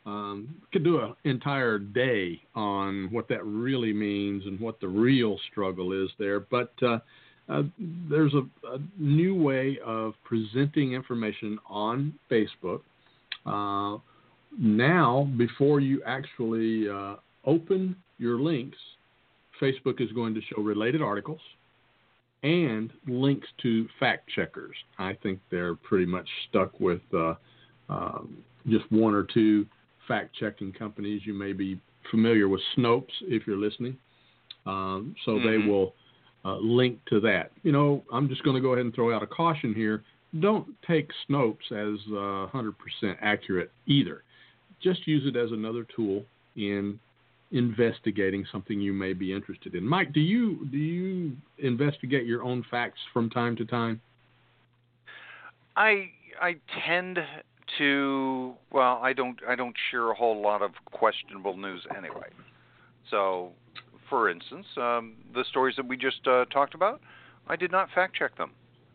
Um, 0.04 0.54
could 0.70 0.84
do 0.84 1.00
an 1.00 1.14
entire 1.24 1.78
day 1.78 2.40
on 2.54 3.08
what 3.10 3.26
that 3.28 3.44
really 3.44 3.94
means 3.94 4.44
and 4.44 4.60
what 4.60 4.80
the 4.80 4.88
real 4.88 5.38
struggle 5.50 5.92
is 5.92 6.10
there. 6.18 6.40
But 6.40 6.72
uh, 6.82 6.98
uh, 7.48 7.62
there's 8.10 8.34
a, 8.34 8.42
a, 8.68 8.78
new 8.98 9.34
way 9.34 9.78
of 9.84 10.14
presenting 10.24 10.92
information 10.92 11.58
on 11.68 12.14
Facebook. 12.30 12.80
Uh, 13.46 13.98
now, 14.58 15.30
before 15.36 15.80
you 15.80 16.02
actually 16.06 16.88
uh, 16.88 17.16
open 17.46 17.96
your 18.18 18.40
links, 18.40 18.78
Facebook 19.60 20.00
is 20.00 20.12
going 20.12 20.34
to 20.34 20.40
show 20.42 20.62
related 20.62 21.02
articles 21.02 21.40
and 22.42 22.92
links 23.06 23.48
to 23.62 23.86
fact 23.98 24.28
checkers. 24.34 24.76
I 24.98 25.14
think 25.22 25.40
they're 25.50 25.74
pretty 25.74 26.06
much 26.06 26.28
stuck 26.48 26.78
with 26.80 27.02
uh, 27.14 27.34
um, 27.88 28.38
just 28.68 28.90
one 28.90 29.14
or 29.14 29.24
two 29.24 29.66
fact 30.08 30.34
checking 30.38 30.72
companies. 30.72 31.22
You 31.24 31.34
may 31.34 31.52
be 31.52 31.80
familiar 32.10 32.48
with 32.48 32.60
Snopes 32.76 33.12
if 33.22 33.46
you're 33.46 33.56
listening. 33.56 33.96
Um, 34.66 35.14
so 35.24 35.32
mm-hmm. 35.32 35.46
they 35.46 35.70
will 35.70 35.94
uh, 36.44 36.56
link 36.56 36.98
to 37.08 37.20
that. 37.20 37.50
You 37.62 37.72
know, 37.72 38.02
I'm 38.12 38.28
just 38.28 38.42
going 38.42 38.56
to 38.56 38.62
go 38.62 38.72
ahead 38.72 38.84
and 38.84 38.94
throw 38.94 39.14
out 39.14 39.22
a 39.22 39.26
caution 39.26 39.74
here. 39.74 40.02
Don't 40.40 40.68
take 40.86 41.10
Snopes 41.28 41.70
as 41.70 41.98
uh, 42.08 42.48
100% 42.56 42.72
accurate 43.20 43.70
either. 43.86 44.22
Just 44.82 45.06
use 45.06 45.26
it 45.26 45.36
as 45.36 45.50
another 45.52 45.86
tool 45.94 46.24
in 46.56 46.98
investigating 47.52 48.46
something 48.50 48.80
you 48.80 48.92
may 48.92 49.12
be 49.12 49.32
interested 49.32 49.74
in. 49.74 49.86
Mike, 49.86 50.12
do 50.12 50.20
you 50.20 50.66
do 50.70 50.78
you 50.78 51.36
investigate 51.58 52.26
your 52.26 52.42
own 52.42 52.64
facts 52.70 53.00
from 53.12 53.28
time 53.28 53.56
to 53.56 53.64
time? 53.64 54.00
I 55.76 56.10
I 56.40 56.56
tend 56.86 57.18
to 57.78 58.54
well, 58.70 59.00
I 59.02 59.12
don't 59.12 59.38
I 59.48 59.54
don't 59.56 59.74
share 59.90 60.10
a 60.10 60.14
whole 60.14 60.40
lot 60.40 60.62
of 60.62 60.72
questionable 60.92 61.56
news 61.56 61.84
anyway. 61.96 62.28
So, 63.10 63.50
for 64.08 64.30
instance, 64.30 64.66
um, 64.76 65.14
the 65.34 65.44
stories 65.50 65.74
that 65.76 65.86
we 65.86 65.96
just 65.96 66.26
uh, 66.26 66.44
talked 66.46 66.74
about, 66.74 67.00
I 67.48 67.56
did 67.56 67.72
not 67.72 67.88
fact 67.94 68.14
check 68.14 68.36
them. 68.36 68.52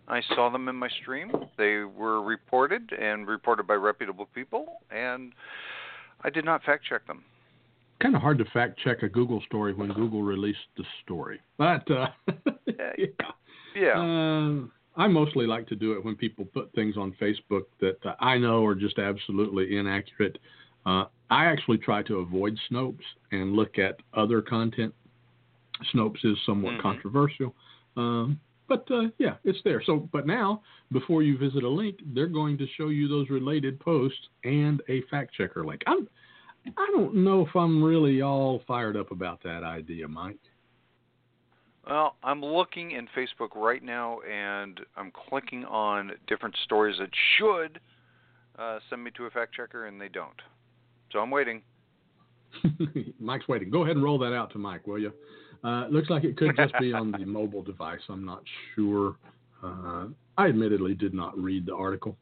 I 0.07 0.21
saw 0.35 0.49
them 0.49 0.67
in 0.69 0.75
my 0.75 0.89
stream. 1.01 1.31
They 1.57 1.79
were 1.79 2.21
reported 2.21 2.91
and 2.93 3.27
reported 3.27 3.65
by 3.65 3.73
reputable 3.73 4.27
people, 4.33 4.81
and 4.91 5.33
I 6.21 6.29
did 6.29 6.45
not 6.45 6.63
fact 6.63 6.85
check 6.87 7.07
them. 7.07 7.23
Kind 8.01 8.15
of 8.15 8.21
hard 8.21 8.38
to 8.39 8.45
fact 8.45 8.79
check 8.84 9.03
a 9.03 9.10
Google 9.10 9.41
story 9.45 9.73
when 9.73 9.91
Google 9.93 10.21
released 10.21 10.60
the 10.77 10.84
story, 11.03 11.39
but 11.58 11.89
uh, 11.89 12.08
yeah. 12.65 13.08
yeah. 13.75 13.99
Uh, 13.99 14.65
I 14.97 15.08
mostly 15.08 15.45
like 15.45 15.67
to 15.67 15.75
do 15.75 15.93
it 15.93 16.03
when 16.03 16.15
people 16.15 16.45
put 16.45 16.71
things 16.73 16.97
on 16.97 17.15
Facebook 17.21 17.63
that 17.79 17.97
uh, 18.05 18.15
I 18.19 18.38
know 18.38 18.65
are 18.65 18.75
just 18.75 18.99
absolutely 18.99 19.77
inaccurate. 19.77 20.38
Uh, 20.86 21.05
I 21.29 21.45
actually 21.45 21.77
try 21.77 22.03
to 22.03 22.17
avoid 22.17 22.58
Snopes 22.69 23.03
and 23.31 23.53
look 23.53 23.79
at 23.79 23.97
other 24.13 24.41
content. 24.41 24.93
Snopes 25.93 26.23
is 26.23 26.38
somewhat 26.45 26.73
mm-hmm. 26.73 26.81
controversial, 26.81 27.53
um, 27.97 28.39
but 28.67 28.86
uh, 28.91 29.08
yeah, 29.17 29.36
it's 29.43 29.60
there. 29.63 29.81
So, 29.86 30.08
but 30.12 30.25
now 30.25 30.62
before 30.91 31.23
you 31.23 31.38
visit 31.38 31.63
a 31.63 31.69
link, 31.69 31.99
they're 32.13 32.27
going 32.27 32.58
to 32.58 32.67
show 32.77 32.89
you 32.89 33.08
those 33.08 33.29
related 33.29 33.79
posts 33.79 34.19
and 34.43 34.81
a 34.88 35.01
fact 35.10 35.34
checker 35.34 35.65
link. 35.65 35.81
I'm, 35.88 36.08
I 36.78 36.88
don't 36.91 37.15
know 37.15 37.45
if 37.45 37.56
I'm 37.56 37.84
really 37.84 38.21
all 38.21 38.62
fired 38.67 38.97
up 38.97 39.12
about 39.12 39.41
that 39.43 39.63
idea, 39.63 40.08
Mike. 40.08 40.39
Well, 41.88 42.15
I'm 42.23 42.43
looking 42.43 42.91
in 42.91 43.08
Facebook 43.15 43.56
right 43.56 43.84
now, 43.84 44.19
and 44.21 44.80
I'm 44.97 45.12
clicking 45.12 45.65
on 45.65 46.13
different 46.28 46.56
stories 46.63 46.97
that 46.99 47.10
should 47.38 47.80
uh, 48.58 48.80
send 48.89 49.04
me 49.04 49.12
to 49.17 49.25
a 49.25 49.30
fact 49.30 49.54
checker, 49.54 49.86
and 49.86 50.01
they 50.01 50.10
don't. 50.10 50.41
So 51.12 51.19
I'm 51.19 51.30
waiting. 51.30 51.62
Mike's 53.19 53.47
waiting. 53.47 53.69
Go 53.69 53.84
ahead 53.84 53.95
and 53.95 54.04
roll 54.04 54.17
that 54.19 54.34
out 54.34 54.51
to 54.54 54.58
Mike, 54.58 54.88
will 54.88 54.97
you? 54.97 55.13
Uh, 55.63 55.88
looks 55.88 56.10
like 56.10 56.23
it 56.23 56.38
could 56.38 56.56
just 56.56 56.73
be 56.80 56.93
on 56.93 57.12
the 57.12 57.19
mobile 57.25 57.62
device. 57.62 58.01
I'm 58.10 58.25
not 58.25 58.41
sure. 58.75 59.15
Uh, 59.63 60.08
I 60.38 60.47
admittedly 60.47 60.95
did 60.95 61.13
not 61.13 61.38
read 61.38 61.65
the 61.65 61.75
article 61.75 62.17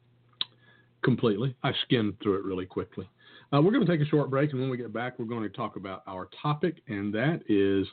completely. 1.04 1.54
I 1.62 1.72
skimmed 1.84 2.14
through 2.22 2.38
it 2.38 2.44
really 2.44 2.66
quickly. 2.66 3.08
Uh, 3.52 3.60
we're 3.60 3.70
going 3.70 3.86
to 3.86 3.90
take 3.90 4.04
a 4.04 4.08
short 4.10 4.30
break, 4.30 4.50
and 4.50 4.60
when 4.60 4.70
we 4.70 4.76
get 4.76 4.92
back, 4.92 5.18
we're 5.18 5.26
going 5.26 5.42
to 5.42 5.56
talk 5.56 5.76
about 5.76 6.02
our 6.08 6.28
topic, 6.42 6.76
and 6.88 7.14
that 7.14 7.42
is 7.48 7.86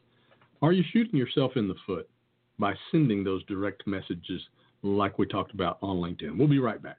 Are 0.61 0.71
you 0.71 0.83
shooting 0.91 1.19
yourself 1.19 1.51
in 1.55 1.67
the 1.67 1.75
foot 1.85 2.09
by 2.57 2.73
sending 2.91 3.23
those 3.23 3.43
direct 3.45 3.85
messages 3.85 4.41
like 4.81 5.19
we 5.19 5.27
talked 5.27 5.53
about 5.53 5.77
on 5.81 5.97
LinkedIn? 5.97 6.37
We'll 6.37 6.47
be 6.47 6.59
right 6.59 6.81
back. 6.81 6.97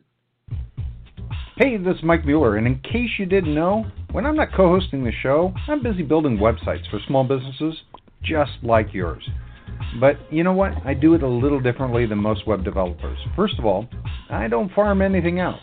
Hey, 1.57 1.77
this 1.77 1.97
is 1.97 2.03
Mike 2.03 2.25
Mueller, 2.25 2.57
and 2.57 2.67
in 2.67 2.79
case 2.81 3.11
you 3.19 3.27
didn't 3.27 3.55
know, 3.55 3.85
when 4.13 4.27
I'm 4.27 4.37
not 4.37 4.53
co 4.55 4.69
hosting 4.69 5.05
the 5.05 5.13
show, 5.23 5.53
I'm 5.69 5.83
busy 5.83 6.03
building 6.03 6.39
websites 6.39 6.89
for 6.91 7.01
small 7.07 7.25
businesses 7.25 7.75
just 8.23 8.53
like 8.63 8.95
yours. 8.95 9.29
But 10.01 10.17
you 10.33 10.45
know 10.45 10.53
what? 10.53 10.73
I 10.85 10.95
do 10.95 11.15
it 11.15 11.23
a 11.23 11.29
little 11.29 11.61
differently 11.61 12.07
than 12.07 12.19
most 12.19 12.47
web 12.47 12.65
developers. 12.65 13.19
First 13.37 13.59
of 13.59 13.67
all, 13.67 13.89
I 14.31 14.49
don't 14.49 14.73
farm 14.73 15.03
anything 15.03 15.41
out. 15.41 15.59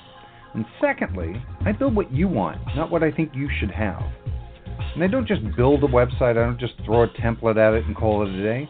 And 0.53 0.65
secondly, 0.81 1.41
I 1.61 1.71
build 1.71 1.95
what 1.95 2.11
you 2.11 2.27
want, 2.27 2.59
not 2.75 2.91
what 2.91 3.03
I 3.03 3.11
think 3.11 3.31
you 3.33 3.49
should 3.59 3.71
have. 3.71 4.01
And 4.95 5.03
I 5.03 5.07
don't 5.07 5.27
just 5.27 5.41
build 5.55 5.83
a 5.83 5.87
website, 5.87 6.31
I 6.31 6.45
don't 6.45 6.59
just 6.59 6.73
throw 6.85 7.03
a 7.03 7.07
template 7.07 7.57
at 7.57 7.73
it 7.73 7.85
and 7.85 7.95
call 7.95 8.23
it 8.23 8.33
a 8.33 8.43
day. 8.43 8.69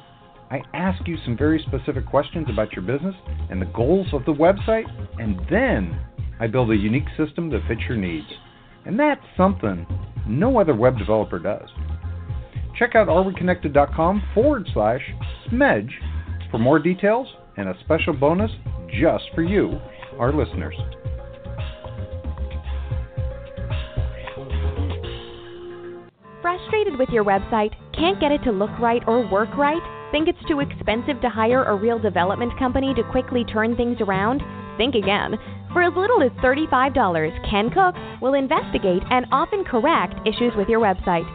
I 0.52 0.62
ask 0.74 1.08
you 1.08 1.18
some 1.24 1.38
very 1.38 1.64
specific 1.68 2.06
questions 2.08 2.48
about 2.50 2.74
your 2.74 2.82
business 2.82 3.16
and 3.50 3.62
the 3.62 3.68
goals 3.68 4.08
of 4.14 4.26
the 4.26 4.34
website, 4.34 4.86
and 5.20 5.40
then 5.50 6.00
I 6.40 6.48
build 6.48 6.72
a 6.72 6.76
unique 6.76 7.08
system 7.18 7.50
that 7.52 7.62
fits 7.68 7.82
your 7.88 7.98
needs. 7.98 8.28
And 8.86 9.00
that's 9.00 9.22
something 9.38 9.86
no 10.28 10.60
other 10.60 10.76
web 10.76 10.98
developer 10.98 11.40
does. 11.40 11.70
Check 12.78 12.96
out 12.96 13.08
areweconnected.com 13.08 14.24
forward 14.34 14.68
slash 14.74 15.02
smedge 15.48 15.92
for 16.50 16.58
more 16.58 16.80
details 16.80 17.28
and 17.58 17.70
a 17.70 17.78
special 17.82 18.14
bonus 18.14 18.52
just 19.00 19.26
for 19.36 19.44
you, 19.44 19.80
our 20.18 20.34
listeners. 20.34 20.76
Frustrated 26.70 27.00
with 27.00 27.10
your 27.10 27.24
website? 27.24 27.74
Can't 27.98 28.20
get 28.20 28.32
it 28.32 28.44
to 28.44 28.52
look 28.52 28.70
right 28.80 29.02
or 29.08 29.28
work 29.28 29.50
right? 29.58 29.82
Think 30.12 30.28
it's 30.28 30.48
too 30.48 30.60
expensive 30.60 31.20
to 31.22 31.30
hire 31.30 31.64
a 31.64 31.76
real 31.76 31.98
development 31.98 32.58
company 32.60 32.94
to 32.94 33.02
quickly 33.10 33.44
turn 33.44 33.76
things 33.76 33.98
around? 34.02 34.44
Think 34.78 34.94
again. 34.94 35.36
For 35.74 35.82
as 35.82 35.94
little 35.96 36.22
as 36.22 36.32
$35, 36.44 37.50
Ken 37.50 37.72
Cook 37.72 37.96
will 38.22 38.36
investigate 38.36 39.02
and 39.10 39.26
often 39.32 39.64
correct 39.64 40.14
issues 40.28 40.54
with 40.56 40.70
your 40.70 40.80
website. 40.80 41.26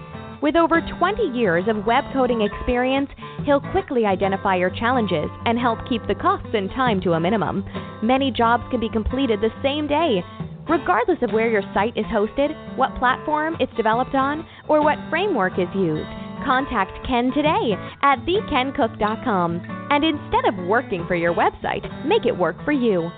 With 0.40 0.54
over 0.54 0.80
20 1.00 1.22
years 1.36 1.64
of 1.66 1.84
web 1.84 2.04
coding 2.12 2.42
experience, 2.42 3.10
he'll 3.44 3.62
quickly 3.72 4.06
identify 4.06 4.54
your 4.54 4.70
challenges 4.70 5.30
and 5.46 5.58
help 5.58 5.80
keep 5.88 6.06
the 6.06 6.14
costs 6.14 6.54
and 6.54 6.70
time 6.70 7.00
to 7.00 7.14
a 7.14 7.20
minimum. 7.20 7.64
Many 8.04 8.30
jobs 8.30 8.62
can 8.70 8.78
be 8.78 8.88
completed 8.88 9.40
the 9.40 9.50
same 9.64 9.88
day. 9.88 10.22
Regardless 10.68 11.18
of 11.20 11.30
where 11.32 11.50
your 11.50 11.62
site 11.74 11.96
is 11.96 12.06
hosted, 12.06 12.76
what 12.76 12.94
platform 12.96 13.56
it's 13.60 13.74
developed 13.76 14.14
on, 14.14 14.46
or 14.66 14.82
what 14.82 14.98
framework 15.10 15.58
is 15.58 15.68
used, 15.74 16.08
contact 16.44 17.06
Ken 17.06 17.30
today 17.34 17.76
at 18.02 18.16
thekencook.com. 18.20 19.86
And 19.90 20.04
instead 20.04 20.46
of 20.46 20.66
working 20.66 21.04
for 21.06 21.16
your 21.16 21.34
website, 21.34 22.06
make 22.06 22.24
it 22.24 22.36
work 22.36 22.56
for 22.64 22.72
you. 22.72 23.10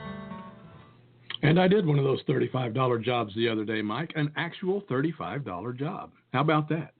And 1.42 1.60
I 1.60 1.68
did 1.68 1.86
one 1.86 1.98
of 1.98 2.04
those 2.04 2.22
$35 2.24 3.04
jobs 3.04 3.32
the 3.36 3.48
other 3.48 3.64
day, 3.64 3.80
Mike, 3.80 4.12
an 4.16 4.32
actual 4.36 4.82
$35 4.90 5.78
job. 5.78 6.10
How 6.32 6.40
about 6.40 6.68
that? 6.70 6.94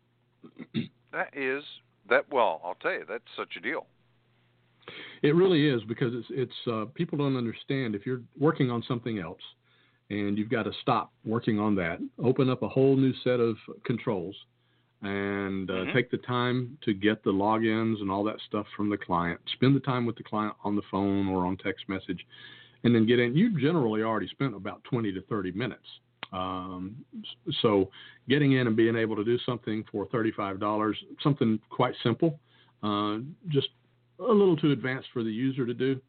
that 1.13 1.37
is 1.37 1.65
that 2.09 2.25
well, 2.31 2.61
I'll 2.65 2.77
tell 2.77 2.93
you, 2.93 3.05
that's 3.09 3.25
such 3.37 3.57
a 3.57 3.61
deal. 3.61 3.87
It 5.23 5.35
really 5.35 5.69
is 5.69 5.83
because 5.89 6.13
it's 6.15 6.29
it's 6.31 6.71
uh, 6.71 6.85
people 6.95 7.19
don't 7.19 7.37
understand 7.37 7.97
if 7.97 8.07
you're 8.07 8.21
working 8.39 8.71
on 8.71 8.85
something 8.87 9.19
else 9.19 9.41
and 10.11 10.39
you've 10.39 10.51
got 10.51 10.65
to 10.65 10.73
stop 10.83 11.13
working 11.25 11.59
on 11.59 11.75
that, 11.77 11.99
open 12.23 12.49
up 12.49 12.63
a 12.63 12.69
whole 12.69 12.97
new 12.97 13.13
set 13.25 13.41
of 13.41 13.57
controls, 13.85 14.37
and 15.03 15.71
uh, 15.71 15.75
mm-hmm. 15.75 15.93
take 15.95 16.11
the 16.11 16.19
time 16.19 16.79
to 16.85 16.95
get 16.95 17.23
the 17.25 17.31
logins 17.31 18.01
and 18.01 18.11
all 18.11 18.25
that 18.25 18.37
stuff 18.47 18.67
from 18.77 18.89
the 18.89 18.97
client. 18.97 19.41
Spend 19.55 19.75
the 19.75 19.81
time 19.81 20.07
with 20.07 20.17
the 20.17 20.23
client 20.23 20.55
on 20.65 20.77
the 20.77 20.83
phone 20.91 21.29
or 21.29 21.45
on 21.45 21.57
text 21.57 21.89
message, 21.89 22.25
and 22.85 22.95
then 22.95 23.07
get 23.07 23.19
in. 23.19 23.37
You 23.37 23.59
generally 23.61 24.03
already 24.03 24.29
spent 24.29 24.55
about 24.55 24.83
20 24.85 25.13
to 25.13 25.21
30 25.23 25.53
minutes. 25.53 25.87
Um, 26.33 26.97
so 27.63 27.91
getting 28.29 28.53
in 28.53 28.67
and 28.67 28.77
being 28.77 28.97
able 28.97 29.17
to 29.17 29.25
do 29.25 29.39
something 29.47 29.85
for 29.91 30.07
$35, 30.07 30.95
something 31.23 31.59
quite 31.71 31.95
simple, 32.03 32.39
uh, 32.83 33.19
just 33.49 33.69
a 34.19 34.23
little 34.23 34.57
too 34.57 34.73
advanced 34.73 35.09
for 35.13 35.23
the 35.23 35.31
user 35.31 35.67
to 35.67 35.75
do. 35.75 36.01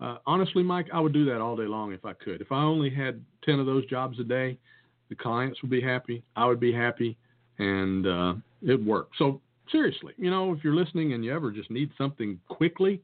Uh, 0.00 0.18
honestly, 0.26 0.62
Mike, 0.62 0.86
I 0.92 1.00
would 1.00 1.12
do 1.12 1.24
that 1.26 1.40
all 1.40 1.56
day 1.56 1.66
long 1.66 1.92
if 1.92 2.04
I 2.04 2.12
could. 2.12 2.40
If 2.40 2.52
I 2.52 2.62
only 2.62 2.90
had 2.90 3.24
10 3.44 3.60
of 3.60 3.66
those 3.66 3.86
jobs 3.86 4.18
a 4.18 4.24
day, 4.24 4.58
the 5.08 5.14
clients 5.14 5.62
would 5.62 5.70
be 5.70 5.80
happy, 5.80 6.22
I 6.36 6.46
would 6.46 6.60
be 6.60 6.72
happy, 6.72 7.16
and 7.58 8.06
uh, 8.06 8.34
it'd 8.62 8.84
work. 8.84 9.10
So, 9.18 9.40
seriously, 9.70 10.14
you 10.16 10.30
know, 10.30 10.52
if 10.52 10.64
you're 10.64 10.74
listening 10.74 11.12
and 11.12 11.24
you 11.24 11.32
ever 11.34 11.50
just 11.50 11.70
need 11.70 11.90
something 11.96 12.40
quickly, 12.48 13.00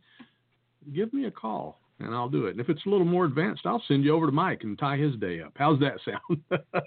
give 0.95 1.13
me 1.13 1.27
a 1.27 1.31
call 1.31 1.79
and 2.01 2.15
I'll 2.15 2.29
do 2.29 2.47
it. 2.47 2.53
And 2.53 2.61
if 2.61 2.69
it's 2.69 2.85
a 2.87 2.89
little 2.89 3.07
more 3.07 3.27
advanced, 3.27 3.63
I'll 3.67 3.83
send 3.87 4.05
you 4.05 4.15
over 4.15 4.27
to 4.27 4.33
Mike 4.33 4.63
and 4.63 4.79
tie 4.79 4.97
his 4.97 5.15
day 5.17 5.41
up. 5.41 5.53
How's 5.55 5.79
that 5.81 5.99
sound? 6.05 6.43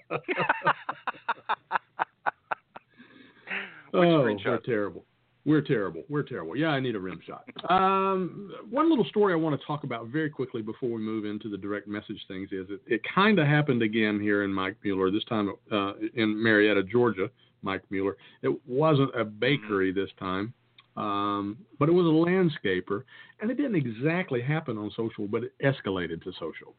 oh, 3.94 4.24
we're 4.24 4.58
terrible. 4.66 5.06
We're 5.46 5.62
terrible. 5.62 6.04
We're 6.08 6.24
terrible. 6.24 6.56
Yeah, 6.56 6.70
I 6.70 6.80
need 6.80 6.96
a 6.96 7.00
rim 7.00 7.20
shot. 7.26 7.44
Um, 7.70 8.54
one 8.70 8.90
little 8.90 9.06
story 9.06 9.34
I 9.34 9.36
want 9.36 9.60
to 9.60 9.68
talk 9.68 9.84
about 9.84 10.08
very 10.08 10.30
quickly 10.30 10.62
before 10.62 10.90
we 10.90 11.02
move 11.02 11.26
into 11.26 11.50
the 11.50 11.58
direct 11.58 11.88
message 11.88 12.24
things 12.30 12.50
is 12.52 12.68
it, 12.70 12.82
it 12.88 13.02
kind 13.14 13.40
of 13.40 13.48
happened 13.48 13.82
again 13.82 14.22
here 14.22 14.44
in 14.44 14.54
Mike 14.54 14.78
Mueller, 14.84 15.12
this 15.12 15.26
time 15.26 15.52
uh, 15.72 15.94
in 16.16 16.42
Marietta, 16.42 16.84
Georgia. 16.84 17.30
Mike 17.64 17.84
Mueller. 17.90 18.18
It 18.42 18.52
wasn't 18.68 19.18
a 19.18 19.24
bakery 19.24 19.92
this 19.92 20.10
time. 20.20 20.54
Um, 20.96 21.58
but 21.80 21.90
it 21.90 21.92
was 21.92 22.06
a 22.06 22.10
landscaper, 22.10 23.04
and 23.42 23.50
it 23.50 23.56
didn't 23.56 23.76
exactly 23.76 24.42
happen 24.42 24.78
on 24.78 24.92
social, 24.96 25.28
but 25.28 25.44
it 25.44 25.54
escalated 25.64 26.22
to 26.24 26.32
social. 26.34 26.76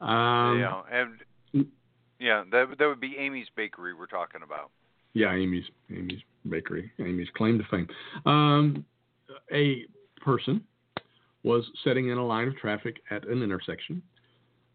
Um, 0.00 0.60
yeah, 0.60 0.82
and 0.92 1.66
yeah, 2.20 2.44
that 2.52 2.76
that 2.78 2.86
would 2.86 3.00
be 3.00 3.16
Amy's 3.18 3.48
Bakery 3.56 3.94
we're 3.94 4.06
talking 4.06 4.42
about. 4.44 4.70
Yeah, 5.14 5.32
Amy's 5.32 5.64
Amy's 5.90 6.20
Bakery, 6.48 6.90
Amy's 6.98 7.28
claim 7.36 7.58
to 7.58 7.64
fame. 7.70 7.88
Um, 8.26 8.84
a 9.52 9.84
person 10.20 10.62
was 11.42 11.64
setting 11.84 12.08
in 12.08 12.18
a 12.18 12.26
line 12.26 12.48
of 12.48 12.56
traffic 12.56 12.96
at 13.10 13.26
an 13.28 13.42
intersection 13.42 14.02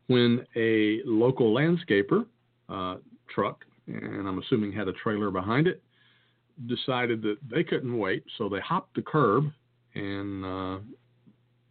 when 0.07 0.45
a 0.55 1.01
local 1.05 1.53
landscaper 1.53 2.25
uh, 2.69 2.95
truck, 3.33 3.65
and 3.87 4.27
I'm 4.27 4.39
assuming 4.39 4.71
had 4.71 4.87
a 4.87 4.93
trailer 4.93 5.29
behind 5.29 5.67
it, 5.67 5.81
decided 6.67 7.21
that 7.23 7.37
they 7.49 7.63
couldn't 7.63 7.97
wait, 7.97 8.23
so 8.37 8.49
they 8.49 8.59
hopped 8.59 8.95
the 8.95 9.01
curb 9.01 9.45
and 9.95 10.45
uh, 10.45 10.79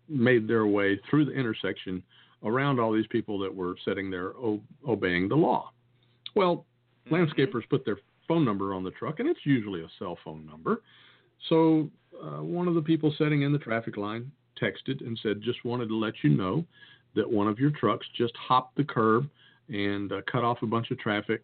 made 0.08 0.48
their 0.48 0.66
way 0.66 1.00
through 1.08 1.26
the 1.26 1.32
intersection 1.32 2.02
around 2.44 2.78
all 2.78 2.92
these 2.92 3.06
people 3.08 3.38
that 3.40 3.54
were 3.54 3.74
sitting 3.84 4.10
there 4.10 4.28
o- 4.36 4.60
obeying 4.86 5.28
the 5.28 5.34
law. 5.34 5.72
Well, 6.34 6.64
mm-hmm. 7.10 7.14
landscapers 7.14 7.68
put 7.68 7.84
their 7.84 7.98
phone 8.28 8.44
number 8.44 8.74
on 8.74 8.84
the 8.84 8.90
truck, 8.92 9.18
and 9.18 9.28
it's 9.28 9.40
usually 9.44 9.80
a 9.82 9.88
cell 9.98 10.18
phone 10.24 10.46
number. 10.46 10.82
So 11.48 11.88
uh, 12.22 12.42
one 12.42 12.68
of 12.68 12.74
the 12.74 12.82
people 12.82 13.14
sitting 13.18 13.42
in 13.42 13.52
the 13.52 13.58
traffic 13.58 13.96
line 13.96 14.30
texted 14.60 15.04
and 15.04 15.18
said, 15.22 15.40
"Just 15.42 15.64
wanted 15.64 15.88
to 15.88 15.96
let 15.96 16.14
you 16.22 16.30
know 16.30 16.64
that 17.14 17.30
one 17.30 17.48
of 17.48 17.58
your 17.58 17.70
trucks 17.70 18.06
just 18.16 18.34
hopped 18.36 18.76
the 18.76 18.84
curb 18.84 19.28
and 19.68 20.12
uh, 20.12 20.20
cut 20.30 20.44
off 20.44 20.58
a 20.62 20.66
bunch 20.66 20.90
of 20.90 20.98
traffic 20.98 21.42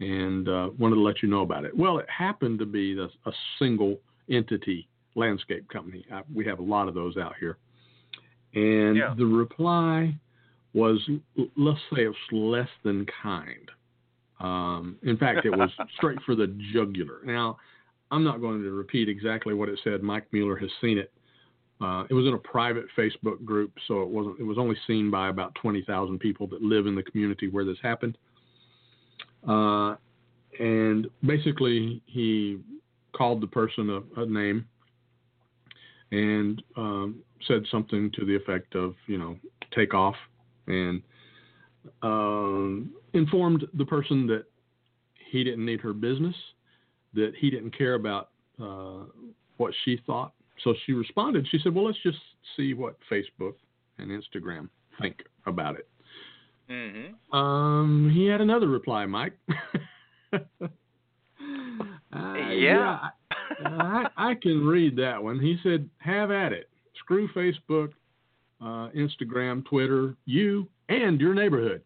and 0.00 0.48
uh, 0.48 0.70
wanted 0.78 0.96
to 0.96 1.02
let 1.02 1.22
you 1.22 1.28
know 1.28 1.42
about 1.42 1.64
it. 1.64 1.76
Well, 1.76 1.98
it 1.98 2.06
happened 2.08 2.58
to 2.60 2.66
be 2.66 2.94
the, 2.94 3.10
a 3.26 3.32
single 3.58 3.98
entity 4.30 4.88
landscape 5.14 5.68
company. 5.68 6.04
I, 6.12 6.22
we 6.34 6.44
have 6.46 6.58
a 6.58 6.62
lot 6.62 6.88
of 6.88 6.94
those 6.94 7.16
out 7.16 7.34
here. 7.38 7.58
And 8.54 8.96
yeah. 8.96 9.14
the 9.16 9.26
reply 9.26 10.14
was, 10.72 10.98
let's 11.56 11.78
say, 11.92 12.02
it's 12.02 12.16
less 12.32 12.68
than 12.82 13.06
kind. 13.22 13.70
Um, 14.40 14.96
in 15.02 15.16
fact, 15.16 15.44
it 15.44 15.50
was 15.50 15.70
straight 15.96 16.18
for 16.24 16.34
the 16.34 16.46
jugular. 16.72 17.20
Now, 17.24 17.58
I'm 18.10 18.24
not 18.24 18.40
going 18.40 18.62
to 18.62 18.70
repeat 18.70 19.08
exactly 19.08 19.54
what 19.54 19.68
it 19.68 19.78
said. 19.84 20.02
Mike 20.02 20.26
Mueller 20.32 20.56
has 20.56 20.70
seen 20.80 20.98
it. 20.98 21.12
Uh, 21.80 22.04
it 22.10 22.14
was 22.14 22.26
in 22.26 22.34
a 22.34 22.38
private 22.38 22.86
Facebook 22.96 23.42
group, 23.44 23.72
so 23.88 24.02
it 24.02 24.08
wasn't. 24.08 24.38
It 24.38 24.42
was 24.42 24.58
only 24.58 24.76
seen 24.86 25.10
by 25.10 25.28
about 25.28 25.54
20,000 25.54 26.18
people 26.18 26.46
that 26.48 26.60
live 26.60 26.86
in 26.86 26.94
the 26.94 27.02
community 27.02 27.48
where 27.48 27.64
this 27.64 27.78
happened. 27.82 28.18
Uh, 29.48 29.96
and 30.58 31.08
basically, 31.24 32.02
he 32.06 32.58
called 33.16 33.40
the 33.40 33.46
person 33.46 33.88
a, 33.88 34.20
a, 34.20 34.26
name 34.26 34.66
and 36.12 36.62
um, 36.76 37.22
said 37.48 37.62
something 37.70 38.10
to 38.12 38.26
the 38.26 38.36
effect 38.36 38.74
of, 38.74 38.94
you 39.06 39.16
know, 39.16 39.36
take 39.74 39.94
off, 39.94 40.16
and 40.66 41.00
um, 42.02 42.90
informed 43.14 43.66
the 43.74 43.84
person 43.84 44.26
that 44.28 44.44
he 45.30 45.44
didn't 45.44 45.64
need 45.64 45.80
her 45.80 45.92
business, 45.92 46.34
that 47.14 47.32
he 47.38 47.50
didn't 47.50 47.76
care 47.76 47.94
about 47.94 48.30
uh, 48.62 49.04
what 49.56 49.72
she 49.84 50.00
thought. 50.06 50.32
So 50.64 50.74
she 50.84 50.92
responded. 50.92 51.46
She 51.50 51.58
said, 51.62 51.74
"Well, 51.74 51.86
let's 51.86 52.02
just 52.02 52.18
see 52.56 52.74
what 52.74 52.96
Facebook 53.10 53.54
and 53.98 54.10
Instagram 54.10 54.68
think 55.00 55.22
about 55.46 55.76
it." 55.76 55.88
Mm-hmm. 56.70 57.36
Um, 57.36 58.10
he 58.14 58.26
had 58.26 58.40
another 58.40 58.68
reply, 58.68 59.06
Mike. 59.06 59.32
uh, 60.32 60.38
yeah. 62.12 63.08
I, 63.64 64.06
I 64.16 64.34
can 64.34 64.66
read 64.66 64.96
that 64.96 65.22
one. 65.22 65.40
He 65.40 65.58
said, 65.62 65.88
"Have 65.98 66.30
at 66.30 66.52
it. 66.52 66.68
Screw 66.98 67.28
Facebook, 67.28 67.92
uh, 68.60 68.90
Instagram, 68.94 69.64
Twitter, 69.64 70.14
you 70.26 70.68
and 70.88 71.20
your 71.20 71.34
neighborhood." 71.34 71.82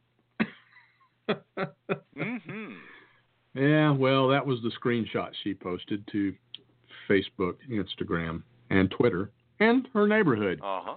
Mm-hmm. 1.29 2.73
Yeah, 3.55 3.91
well, 3.93 4.29
that 4.29 4.45
was 4.45 4.59
the 4.63 4.73
screenshot 4.83 5.31
she 5.43 5.55
posted 5.55 6.07
to 6.13 6.35
Facebook, 7.09 7.57
Instagram, 7.71 8.43
and 8.71 8.91
Twitter, 8.91 9.31
and 9.61 9.89
her 9.95 10.09
neighborhood. 10.09 10.61
Uh 10.63 10.81
huh. 10.83 10.95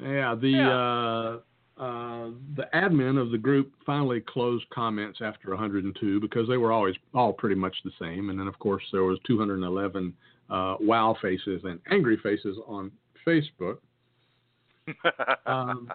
Yeah, 0.00 0.34
the 0.34 0.48
Yeah. 0.48 0.70
Uh, 0.70 1.40
uh, 1.80 2.30
the 2.56 2.68
admin 2.74 3.18
of 3.18 3.30
the 3.30 3.38
group 3.38 3.72
finally 3.86 4.20
closed 4.20 4.68
comments 4.68 5.20
after 5.22 5.48
102 5.48 6.20
because 6.20 6.46
they 6.46 6.58
were 6.58 6.72
always 6.72 6.94
all 7.14 7.32
pretty 7.32 7.54
much 7.54 7.74
the 7.84 7.90
same, 7.98 8.28
and 8.28 8.38
then 8.38 8.46
of 8.46 8.58
course 8.58 8.82
there 8.92 9.04
was 9.04 9.18
211 9.26 10.12
uh, 10.50 10.76
wow 10.80 11.16
faces 11.22 11.62
and 11.64 11.80
angry 11.90 12.18
faces 12.22 12.56
on 12.66 12.90
Facebook. 13.26 13.78
Um, 15.46 15.90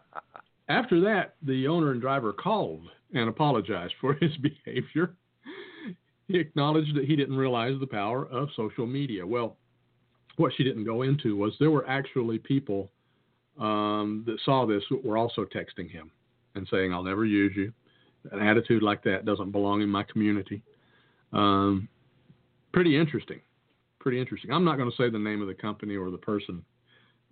After 0.67 0.99
that, 1.01 1.35
the 1.43 1.67
owner 1.67 1.91
and 1.91 2.01
driver 2.01 2.33
called 2.33 2.87
and 3.13 3.29
apologized 3.29 3.93
for 4.01 4.13
his 4.21 4.31
behavior. 4.37 5.15
He 6.27 6.39
acknowledged 6.39 6.95
that 6.95 7.05
he 7.05 7.15
didn't 7.15 7.37
realize 7.37 7.79
the 7.79 7.87
power 7.87 8.25
of 8.25 8.49
social 8.55 8.87
media. 8.87 9.25
Well, 9.25 9.57
what 10.37 10.51
she 10.57 10.63
didn't 10.63 10.85
go 10.85 11.03
into 11.03 11.35
was 11.35 11.53
there 11.59 11.71
were 11.71 11.87
actually 11.87 12.39
people 12.39 12.89
um, 13.59 14.23
that 14.25 14.39
saw 14.43 14.65
this 14.65 14.83
were 15.03 15.17
also 15.17 15.45
texting 15.45 15.89
him 15.89 16.11
and 16.55 16.67
saying, 16.69 16.93
I'll 16.93 17.03
never 17.03 17.25
use 17.25 17.53
you. 17.55 17.71
An 18.31 18.39
attitude 18.39 18.81
like 18.81 19.03
that 19.03 19.25
doesn't 19.25 19.51
belong 19.51 19.81
in 19.81 19.89
my 19.89 20.03
community. 20.03 20.63
Um, 21.31 21.87
pretty 22.73 22.99
interesting. 22.99 23.39
Pretty 23.99 24.19
interesting. 24.19 24.51
I'm 24.51 24.65
not 24.65 24.77
going 24.77 24.89
to 24.89 24.97
say 24.97 25.09
the 25.09 25.19
name 25.19 25.41
of 25.41 25.47
the 25.47 25.53
company 25.53 25.95
or 25.95 26.09
the 26.09 26.17
person 26.17 26.63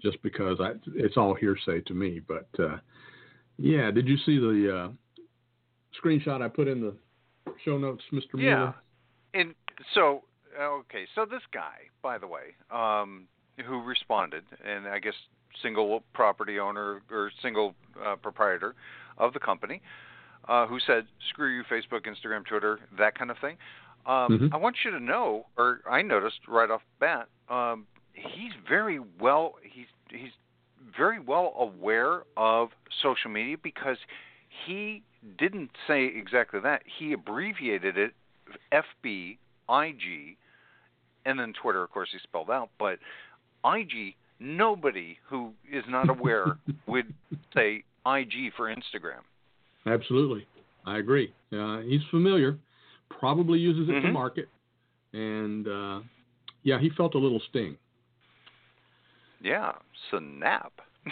just 0.02 0.22
because 0.22 0.60
I, 0.60 0.74
it's 0.96 1.18
all 1.18 1.34
hearsay 1.34 1.82
to 1.82 1.94
me. 1.94 2.22
But 2.26 2.48
uh, 2.60 2.78
yeah, 3.58 3.92
did 3.92 4.08
you 4.08 4.18
see 4.18 4.40
the 4.40 4.78
uh, 4.78 5.24
screenshot 6.02 6.42
I 6.42 6.48
put 6.48 6.68
in 6.68 6.82
the 6.82 6.96
show 7.64 7.78
notes, 7.78 8.04
Mr. 8.12 8.22
Yeah. 8.36 8.40
Mueller? 8.40 8.76
And 9.34 9.56
so, 9.94 10.24
okay, 10.60 11.06
so 11.16 11.26
this 11.26 11.42
guy, 11.54 11.90
by 12.02 12.18
the 12.18 12.28
way, 12.28 12.56
um, 12.72 13.28
who 13.66 13.82
responded, 13.82 14.44
and 14.66 14.88
I 14.88 15.00
guess 15.00 15.14
single 15.62 16.04
property 16.14 16.60
owner 16.60 17.02
or 17.12 17.32
single 17.42 17.76
uh, 18.04 18.16
proprietor 18.16 18.76
of 19.18 19.34
the 19.34 19.40
company, 19.40 19.82
uh, 20.48 20.66
who 20.68 20.80
said, 20.80 21.06
"Screw 21.30 21.56
you, 21.56 21.64
Facebook, 21.64 22.06
Instagram, 22.06 22.46
Twitter, 22.46 22.80
that 22.98 23.18
kind 23.18 23.32
of 23.32 23.38
thing." 23.40 23.58
Um, 24.06 24.38
Mhm. 24.38 24.54
I 24.54 24.58
want 24.58 24.84
you 24.84 24.92
to 24.92 25.00
know, 25.00 25.46
or 25.58 25.82
I 25.90 26.02
noticed 26.02 26.48
right 26.48 26.70
off 26.70 26.82
the 26.82 27.06
bat, 27.06 27.30
um, 27.50 27.88
he's 28.14 28.54
very 28.68 29.00
well. 29.20 29.56
He's 29.64 29.88
he's 30.10 30.32
very 30.98 31.20
well 31.20 31.54
aware 31.58 32.24
of 32.38 32.70
social 33.02 33.30
media 33.32 33.56
because 33.62 33.98
he 34.66 35.02
didn't 35.38 35.72
say 35.88 36.06
exactly 36.06 36.60
that. 36.62 36.84
He 37.00 37.14
abbreviated 37.14 37.98
it 37.98 38.14
FB, 38.72 39.38
IG, 39.70 40.38
and 41.26 41.40
then 41.40 41.54
Twitter, 41.62 41.84
of 41.84 41.92
course, 41.92 42.10
he 42.12 42.20
spelled 42.20 42.50
out. 42.50 42.70
But 42.78 43.00
IG, 43.66 44.16
nobody 44.40 45.18
who 45.30 45.54
is 45.72 45.84
not 45.88 46.10
aware 46.10 46.58
would 46.88 47.14
say 47.54 47.84
IG 48.06 48.54
for 48.58 48.74
Instagram. 48.74 49.22
Absolutely. 49.86 50.46
I 50.86 50.98
agree. 50.98 51.34
Uh, 51.52 51.80
he's 51.80 52.02
familiar, 52.12 52.58
probably 53.10 53.60
uses 53.60 53.88
it 53.90 54.02
to 54.02 54.08
Mhm. 54.08 54.14
market. 54.14 54.50
And 55.14 55.68
uh, 55.68 56.02
yeah, 56.64 56.80
he 56.80 56.90
felt 56.90 57.16
a 57.16 57.18
little 57.18 57.40
sting. 57.50 57.78
Yeah, 59.44 59.74
snap. 60.10 60.74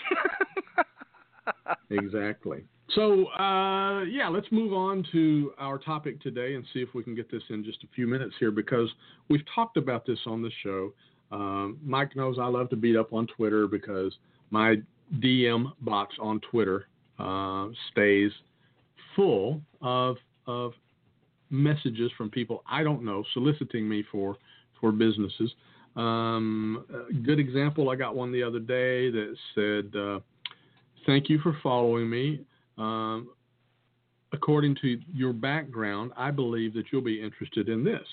Exactly. 1.89 2.63
So, 2.96 3.28
uh, 3.28 4.04
yeah, 4.04 4.28
let's 4.30 4.48
move 4.52 4.74
on 4.74 5.06
to 5.12 5.54
our 5.58 5.78
topic 5.78 6.22
today 6.22 6.56
and 6.56 6.65
see 6.74 6.80
if 6.80 6.89
we 6.94 7.04
can 7.04 7.15
get 7.15 7.32
this 7.32 7.44
in 7.50 7.63
just 7.63 7.84
a 7.84 7.88
few 7.96 8.08
minutes 8.08 8.36
here 8.39 8.52
because 8.52 8.89
we've 9.30 9.44
talked 9.54 9.78
about 9.78 10.06
this 10.06 10.20
on 10.26 10.41
the 10.41 10.52
show. 10.63 10.94
Um, 11.32 11.80
Mike 11.84 12.15
knows 12.15 12.38
I 12.39 12.48
love 12.48 12.70
to 12.70 12.76
beat 12.76 12.96
up 12.96 13.13
on 13.13 13.28
Twitter 13.28 13.67
because 13.67 14.13
my 14.50 14.76
DM 15.20 15.72
box 15.82 16.15
on 16.20 16.41
Twitter 16.52 16.88
uh, 17.20 17.67
stays 17.91 18.32
full 19.15 19.62
of 19.82 20.17
of 20.48 20.74
messages 21.50 22.12
from 22.17 22.30
people 22.30 22.63
I 22.70 22.84
don't 22.84 23.04
know 23.04 23.24
soliciting 23.34 23.88
me 23.88 24.04
for 24.12 24.38
for 24.80 24.91
businesses. 24.91 25.54
Um, 25.95 26.86
good 27.25 27.39
example, 27.39 27.89
I 27.89 27.95
got 27.95 28.15
one 28.15 28.32
the 28.32 28.43
other 28.43 28.60
day 28.60 29.12
that 29.12 29.36
said. 29.56 29.99
Uh, 29.99 30.19
Thank 31.06 31.30
you 31.30 31.39
for 31.39 31.58
following 31.63 32.10
me. 32.10 32.41
Um, 32.77 33.30
according 34.34 34.75
to 34.82 34.99
your 35.13 35.34
background, 35.34 36.12
I 36.15 36.32
believe 36.32 36.73
that 36.75 36.86
you'll 36.91 37.01
be 37.01 37.21
interested 37.21 37.69
in 37.69 37.84
this. 37.84 38.08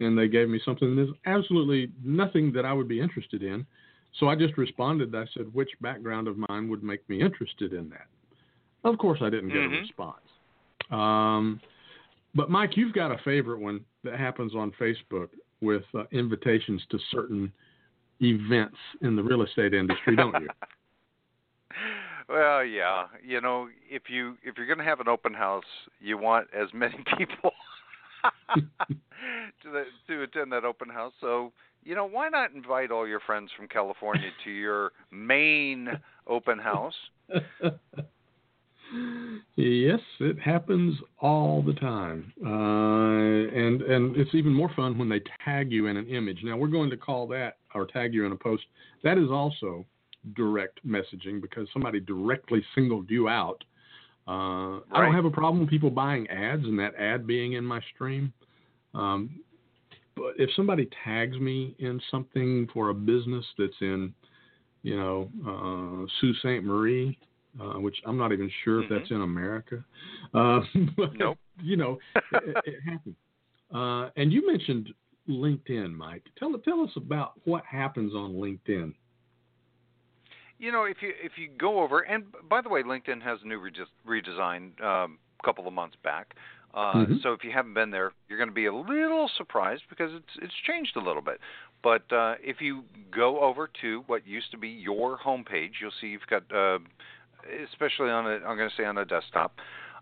And 0.00 0.18
they 0.18 0.28
gave 0.28 0.48
me 0.48 0.60
something 0.64 0.96
that's 0.96 1.10
absolutely 1.26 1.92
nothing 2.04 2.52
that 2.52 2.64
I 2.64 2.72
would 2.72 2.88
be 2.88 3.00
interested 3.00 3.42
in. 3.42 3.64
So 4.18 4.28
I 4.28 4.34
just 4.34 4.58
responded. 4.58 5.14
I 5.14 5.24
said, 5.34 5.52
which 5.54 5.70
background 5.80 6.28
of 6.28 6.36
mine 6.48 6.68
would 6.68 6.82
make 6.82 7.08
me 7.08 7.20
interested 7.20 7.72
in 7.72 7.88
that? 7.90 8.06
Of 8.84 8.98
course, 8.98 9.20
I 9.22 9.30
didn't 9.30 9.50
get 9.50 9.58
Mhm. 9.58 9.76
a 9.76 9.80
response. 9.80 10.26
Um, 10.90 11.60
but 12.34 12.50
Mike, 12.50 12.76
you've 12.76 12.92
got 12.92 13.12
a 13.12 13.18
favorite 13.18 13.60
one 13.60 13.84
that 14.02 14.18
happens 14.18 14.54
on 14.54 14.72
Facebook 14.72 15.30
with 15.62 15.84
uh, 15.94 16.04
invitations 16.12 16.82
to 16.90 16.98
certain 17.10 17.52
events 18.20 18.76
in 19.00 19.16
the 19.16 19.22
real 19.22 19.42
estate 19.42 19.74
industry, 19.74 20.16
don't 20.16 20.40
you? 20.40 20.48
Well, 22.28 22.64
yeah. 22.64 23.06
You 23.22 23.40
know, 23.40 23.68
if 23.90 24.04
you 24.08 24.36
if 24.42 24.56
you're 24.56 24.66
going 24.66 24.78
to 24.78 24.84
have 24.84 25.00
an 25.00 25.08
open 25.08 25.34
house, 25.34 25.64
you 26.00 26.16
want 26.16 26.48
as 26.58 26.68
many 26.72 26.96
people 27.18 27.52
to 28.54 29.70
the, 29.70 29.84
to 30.08 30.22
attend 30.22 30.52
that 30.52 30.64
open 30.64 30.88
house. 30.88 31.12
So, 31.20 31.52
you 31.84 31.94
know, 31.94 32.06
why 32.06 32.28
not 32.28 32.52
invite 32.52 32.90
all 32.90 33.06
your 33.06 33.20
friends 33.20 33.50
from 33.56 33.68
California 33.68 34.30
to 34.44 34.50
your 34.50 34.92
main 35.10 35.88
open 36.26 36.58
house? 36.58 36.94
Yes, 39.56 40.00
it 40.20 40.38
happens 40.40 40.98
all 41.20 41.62
the 41.62 41.74
time, 41.74 42.32
uh, 42.44 43.56
and 43.56 43.82
and 43.82 44.16
it's 44.16 44.34
even 44.34 44.52
more 44.52 44.70
fun 44.74 44.98
when 44.98 45.08
they 45.08 45.20
tag 45.44 45.72
you 45.72 45.86
in 45.86 45.96
an 45.96 46.08
image. 46.08 46.40
Now 46.42 46.56
we're 46.56 46.68
going 46.68 46.90
to 46.90 46.96
call 46.96 47.26
that 47.28 47.58
or 47.74 47.86
tag 47.86 48.14
you 48.14 48.26
in 48.26 48.32
a 48.32 48.36
post. 48.36 48.64
That 49.02 49.18
is 49.18 49.30
also 49.30 49.86
direct 50.34 50.86
messaging 50.86 51.40
because 51.40 51.68
somebody 51.72 52.00
directly 52.00 52.64
singled 52.74 53.10
you 53.10 53.28
out. 53.28 53.62
Uh, 54.26 54.78
I 54.92 55.02
don't 55.02 55.14
have 55.14 55.24
a 55.24 55.30
problem 55.30 55.60
with 55.60 55.70
people 55.70 55.90
buying 55.90 56.28
ads 56.28 56.64
and 56.64 56.78
that 56.78 56.94
ad 56.94 57.26
being 57.26 57.54
in 57.54 57.64
my 57.64 57.80
stream. 57.94 58.32
Um, 58.94 59.40
but 60.14 60.34
if 60.38 60.50
somebody 60.54 60.88
tags 61.04 61.36
me 61.38 61.74
in 61.78 62.00
something 62.10 62.68
for 62.72 62.90
a 62.90 62.94
business 62.94 63.44
that's 63.58 63.72
in, 63.80 64.14
you 64.82 64.96
know, 64.96 65.28
uh, 65.44 66.06
Sault 66.20 66.36
Ste. 66.38 66.62
Marie, 66.62 67.18
uh, 67.60 67.78
which 67.78 67.96
I'm 68.06 68.16
not 68.16 68.32
even 68.32 68.50
sure 68.64 68.82
if 68.82 68.90
that's 68.90 69.10
in 69.10 69.22
America. 69.22 69.84
Uh, 70.34 70.60
but, 70.96 71.14
Nope. 71.16 71.38
You 71.62 71.76
know, 71.76 71.98
it, 72.32 72.56
it 72.64 72.80
happens. 72.84 73.14
Uh, 73.74 74.10
and 74.16 74.32
you 74.32 74.46
mentioned 74.46 74.88
LinkedIn, 75.28 75.94
Mike. 75.94 76.24
Tell 76.38 76.52
tell 76.64 76.80
us 76.82 76.90
about 76.96 77.32
what 77.44 77.64
happens 77.64 78.14
on 78.14 78.32
LinkedIn. 78.34 78.94
You 80.58 80.72
know, 80.72 80.84
if 80.84 80.98
you 81.02 81.12
if 81.22 81.32
you 81.36 81.50
go 81.58 81.82
over, 81.82 82.00
and 82.00 82.24
by 82.48 82.60
the 82.60 82.68
way, 82.68 82.82
LinkedIn 82.82 83.22
has 83.22 83.38
a 83.44 83.46
new 83.46 83.60
redis- 83.60 83.86
redesign 84.06 84.80
um, 84.82 85.18
a 85.40 85.44
couple 85.44 85.66
of 85.66 85.72
months 85.72 85.96
back. 86.02 86.34
Uh, 86.74 86.94
Mhm. 86.94 87.22
So 87.22 87.32
if 87.34 87.44
you 87.44 87.50
haven't 87.52 87.74
been 87.74 87.90
there, 87.90 88.12
you're 88.28 88.38
going 88.38 88.48
to 88.48 88.54
be 88.54 88.66
a 88.66 88.74
little 88.74 89.28
surprised 89.36 89.82
because 89.90 90.12
it's 90.14 90.36
it's 90.40 90.54
changed 90.66 90.96
a 90.96 91.00
little 91.00 91.22
bit. 91.22 91.38
But 91.82 92.10
uh, 92.12 92.36
if 92.42 92.60
you 92.60 92.84
go 93.10 93.40
over 93.40 93.68
to 93.82 94.04
what 94.06 94.26
used 94.26 94.50
to 94.52 94.56
be 94.58 94.68
your 94.68 95.18
homepage, 95.18 95.72
you'll 95.80 95.90
see 96.00 96.08
you've 96.08 96.26
got, 96.30 96.44
uh, 96.54 96.78
especially 97.70 98.10
on 98.10 98.26
a, 98.26 98.34
I'm 98.46 98.56
going 98.56 98.70
to 98.70 98.76
say 98.76 98.84
on 98.84 98.98
a 98.98 99.04
desktop, 99.04 99.54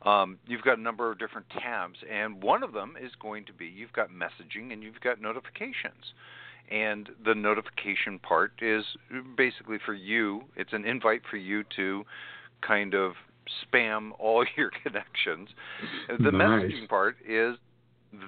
um, 0.02 0.38
you've 0.46 0.62
got 0.62 0.78
a 0.78 0.80
number 0.80 1.10
of 1.10 1.18
different 1.18 1.46
tabs, 1.50 1.98
and 2.10 2.42
one 2.42 2.62
of 2.62 2.72
them 2.72 2.94
is 3.00 3.12
going 3.20 3.44
to 3.46 3.52
be 3.52 3.66
you've 3.66 3.92
got 3.92 4.08
messaging 4.10 4.72
and 4.72 4.82
you've 4.82 5.00
got 5.00 5.20
notifications. 5.20 6.14
And 6.70 7.08
the 7.24 7.34
notification 7.34 8.18
part 8.20 8.52
is 8.62 8.84
basically 9.36 9.78
for 9.84 9.92
you. 9.92 10.42
It's 10.56 10.72
an 10.72 10.84
invite 10.84 11.22
for 11.28 11.36
you 11.36 11.64
to 11.76 12.04
kind 12.66 12.94
of 12.94 13.12
spam 13.64 14.10
all 14.18 14.44
your 14.56 14.70
connections. 14.82 15.48
The 16.08 16.30
Nice. 16.30 16.32
messaging 16.32 16.88
part 16.88 17.16
is 17.28 17.56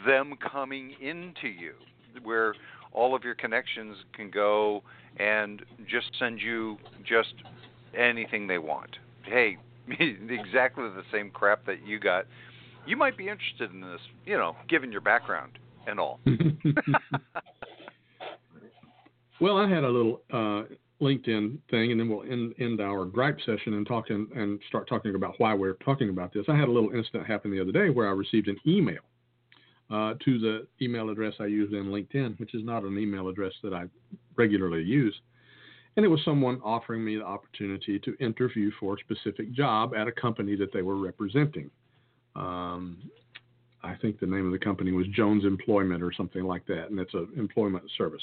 them 0.07 0.35
coming 0.51 0.95
into 1.01 1.49
you, 1.49 1.75
where 2.23 2.55
all 2.93 3.15
of 3.15 3.25
your 3.25 3.35
connections 3.35 3.97
can 4.13 4.31
go 4.31 4.83
and 5.19 5.63
just 5.89 6.11
send 6.19 6.41
you 6.41 6.79
just 7.05 7.35
anything 7.97 8.47
they 8.47 8.59
want. 8.59 8.97
Hey, 9.25 9.59
exactly 9.89 10.85
the 10.85 11.05
same 11.13 11.31
crap 11.31 11.67
that 11.67 11.87
you 11.87 11.99
got. 11.99 12.27
You 12.87 12.97
might 12.97 13.17
be 13.17 13.29
interested 13.29 13.73
in 13.73 13.81
this, 13.81 14.01
you 14.27 14.37
know, 14.37 14.57
given 14.69 14.91
your 14.91 15.01
background 15.01 15.53
and 15.87 16.01
all. 16.01 16.21
well, 19.41 19.57
I 19.57 19.69
had 19.69 19.85
a 19.85 19.89
little 19.89 20.21
uh, 20.33 20.63
LinkedIn 21.01 21.59
thing, 21.71 21.91
and 21.93 22.01
then 22.01 22.09
we'll 22.09 22.23
end, 22.23 22.55
end 22.59 22.81
our 22.81 23.05
gripe 23.05 23.39
session 23.45 23.75
and 23.75 23.87
talk 23.87 24.11
and, 24.11 24.31
and 24.33 24.61
start 24.69 24.89
talking 24.89 25.15
about 25.15 25.35
why 25.39 25.55
we're 25.55 25.75
talking 25.75 26.09
about 26.09 26.33
this. 26.33 26.45
I 26.49 26.57
had 26.57 26.69
a 26.69 26.73
little 26.73 26.91
incident 26.91 27.27
happen 27.27 27.51
the 27.51 27.61
other 27.61 27.73
day 27.73 27.91
where 27.91 28.09
I 28.09 28.13
received 28.13 28.49
an 28.49 28.57
email 28.67 29.01
uh, 29.91 30.15
to 30.25 30.39
the 30.39 30.67
email 30.81 31.11
address 31.11 31.35
I 31.41 31.47
use 31.47 31.73
in 31.73 31.87
LinkedIn, 31.87 32.39
which 32.39 32.55
is 32.55 32.65
not 32.65 32.85
an 32.85 32.99
email 32.99 33.29
address 33.29 33.53
that 33.63 33.75
I 33.75 33.85
regularly 34.37 34.83
use. 34.83 35.15
And 35.97 36.05
it 36.05 36.09
was 36.09 36.21
someone 36.25 36.61
offering 36.65 37.05
me 37.05 37.17
the 37.17 37.25
opportunity 37.25 37.99
to 37.99 38.17
interview 38.19 38.71
for 38.81 38.95
a 38.95 38.99
specific 38.99 39.53
job 39.53 39.95
at 39.95 40.09
a 40.09 40.13
company 40.13 40.57
that 40.57 40.73
they 40.73 40.83
were 40.83 40.97
representing. 40.97 41.71
Um, 42.35 42.99
I 43.83 43.95
think 43.97 44.21
the 44.21 44.27
name 44.27 44.47
of 44.47 44.53
the 44.53 44.65
company 44.65 44.93
was 44.93 45.07
Jones 45.09 45.45
Employment 45.45 46.03
or 46.03 46.13
something 46.13 46.45
like 46.45 46.67
that, 46.67 46.91
and 46.91 46.99
it's 46.99 47.15
an 47.15 47.29
employment 47.37 47.85
service. 47.99 48.23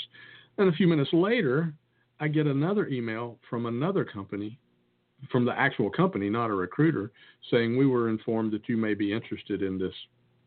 And 0.58 0.70
a 0.70 0.72
few 0.72 0.88
minutes 0.88 1.12
later, 1.14 1.74
I 2.20 2.28
get 2.28 2.48
another 2.48 2.88
email 2.88 3.38
from 3.50 3.66
another 3.66 4.04
company, 4.04 4.58
from 5.32 5.46
the 5.46 5.58
actual 5.58 5.90
company, 5.90 6.30
not 6.30 6.50
a 6.50 6.54
recruiter, 6.54 7.12
saying 7.52 7.78
we 7.78 7.86
were 7.86 8.10
informed 8.10 8.52
that 8.54 8.68
you 8.68 8.78
may 8.78 8.94
be 8.94 9.14
interested 9.14 9.62
in 9.62 9.78
this 9.78 9.94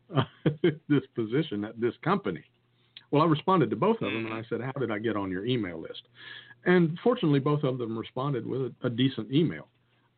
this 0.89 1.03
position 1.15 1.63
at 1.63 1.79
this 1.79 1.93
company. 2.03 2.43
Well, 3.09 3.21
I 3.21 3.25
responded 3.25 3.69
to 3.69 3.75
both 3.75 4.01
of 4.01 4.11
them 4.11 4.25
and 4.25 4.33
I 4.33 4.43
said, 4.49 4.61
"How 4.61 4.71
did 4.79 4.91
I 4.91 4.99
get 4.99 5.15
on 5.15 5.31
your 5.31 5.45
email 5.45 5.79
list?" 5.79 6.01
And 6.65 6.97
fortunately, 7.03 7.39
both 7.39 7.63
of 7.63 7.77
them 7.77 7.97
responded 7.97 8.45
with 8.45 8.61
a, 8.61 8.87
a 8.87 8.89
decent 8.89 9.31
email. 9.31 9.67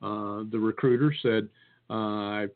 Uh, 0.01 0.43
the 0.51 0.59
recruiter 0.59 1.13
said, 1.21 1.49
uh, 1.89 1.93
"I 1.93 2.47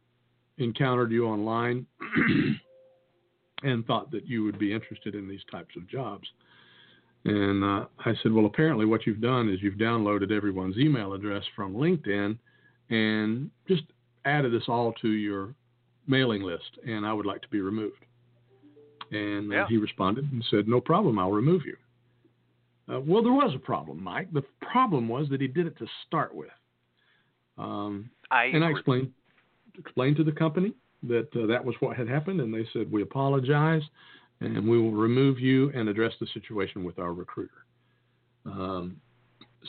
encountered 0.58 1.12
you 1.12 1.26
online 1.26 1.86
and 3.64 3.86
thought 3.86 4.12
that 4.12 4.28
you 4.28 4.44
would 4.44 4.60
be 4.60 4.74
interested 4.74 5.16
in 5.16 5.28
these 5.28 5.44
types 5.52 5.76
of 5.76 5.88
jobs." 5.88 6.28
And 7.26 7.64
uh, 7.64 7.86
I 8.06 8.14
said, 8.24 8.32
Well, 8.32 8.46
apparently, 8.46 8.86
what 8.86 9.06
you've 9.06 9.22
done 9.22 9.50
is 9.50 9.62
you've 9.62 9.76
downloaded 9.76 10.32
everyone's 10.32 10.78
email 10.78 11.14
address 11.14 11.44
from 11.56 11.74
LinkedIn 11.74 12.38
and 12.90 13.52
just 13.68 13.84
added 14.26 14.56
us 14.56 14.64
all 14.68 14.94
to 15.02 15.10
your 15.10 15.54
mailing 16.08 16.42
list, 16.42 16.80
and 16.88 17.06
I 17.06 17.14
would 17.14 17.26
like 17.26 17.42
to 17.42 17.48
be 17.50 17.62
removed. 17.62 18.06
And 19.12 19.52
uh, 19.52 19.56
Yeah. 19.56 19.68
he 19.68 19.78
responded 19.78 20.32
and 20.32 20.44
said, 20.50 20.68
No 20.68 20.80
problem, 20.80 21.20
I'll 21.20 21.32
remove 21.32 21.66
you. 21.66 21.76
Uh, 22.92 23.00
well, 23.02 23.22
there 23.22 23.34
was 23.34 23.54
a 23.56 23.60
problem, 23.60 24.04
Mike. 24.04 24.32
The 24.34 24.44
problem 24.62 25.08
was 25.08 25.30
that 25.30 25.42
he 25.42 25.48
did 25.48 25.68
it 25.68 25.78
to 25.78 25.86
start 26.08 26.34
with. 26.34 26.50
Um, 27.58 28.10
I 28.32 28.46
and 28.46 28.64
I 28.64 28.70
explained 28.70 29.12
explained 29.78 30.16
to 30.18 30.24
the 30.24 30.32
company 30.32 30.74
that 31.04 31.28
uh, 31.36 31.46
that 31.48 31.64
was 31.64 31.76
what 31.80 31.96
had 31.96 32.08
happened, 32.08 32.42
and 32.42 32.54
they 32.54 32.66
said 32.74 32.92
we 32.92 33.02
apologize, 33.02 33.84
and 34.40 34.68
we 34.68 34.82
will 34.82 34.92
remove 34.92 35.40
you 35.40 35.72
and 35.76 35.88
address 35.88 36.14
the 36.20 36.28
situation 36.34 36.84
with 36.84 37.00
our 37.00 37.14
recruiter. 37.14 37.66
Um, 38.46 38.98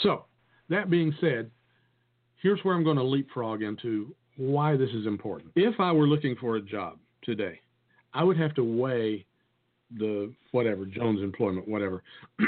so 0.03 0.25
that 0.69 0.89
being 0.89 1.15
said, 1.21 1.51
here's 2.43 2.61
where 2.63 2.75
I'm 2.75 2.85
going 2.85 2.97
to 2.97 3.03
leapfrog 3.03 3.63
into 3.63 4.15
why 4.37 4.77
this 4.77 4.91
is 4.91 5.07
important. 5.07 5.53
If 5.57 5.79
I 5.81 5.93
were 5.93 6.07
looking 6.07 6.37
for 6.37 6.57
a 6.57 6.61
job 6.61 6.99
today, 7.23 7.61
I 8.15 8.25
would 8.25 8.39
have 8.39 8.55
to 8.55 8.65
weigh 8.65 9.27
the 9.99 10.33
whatever 10.53 10.87
Jones 10.87 11.21
Employment, 11.21 11.69
whatever. 11.69 12.03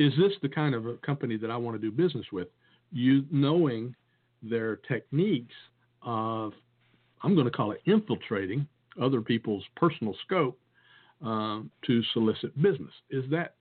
is 0.00 0.14
this 0.16 0.32
the 0.40 0.48
kind 0.48 0.74
of 0.74 0.86
a 0.86 0.94
company 0.94 1.36
that 1.36 1.50
I 1.50 1.56
want 1.58 1.78
to 1.78 1.80
do 1.80 1.94
business 1.94 2.24
with? 2.32 2.48
You 2.90 3.26
knowing 3.30 3.94
their 4.42 4.76
techniques 4.76 5.54
of, 6.02 6.54
I'm 7.22 7.34
going 7.34 7.44
to 7.44 7.50
call 7.50 7.72
it 7.72 7.82
infiltrating 7.84 8.66
other 9.00 9.20
people's 9.20 9.62
personal 9.76 10.16
scope 10.24 10.58
um, 11.20 11.70
to 11.86 12.02
solicit 12.14 12.60
business. 12.62 12.92
Is 13.10 13.24
that 13.30 13.56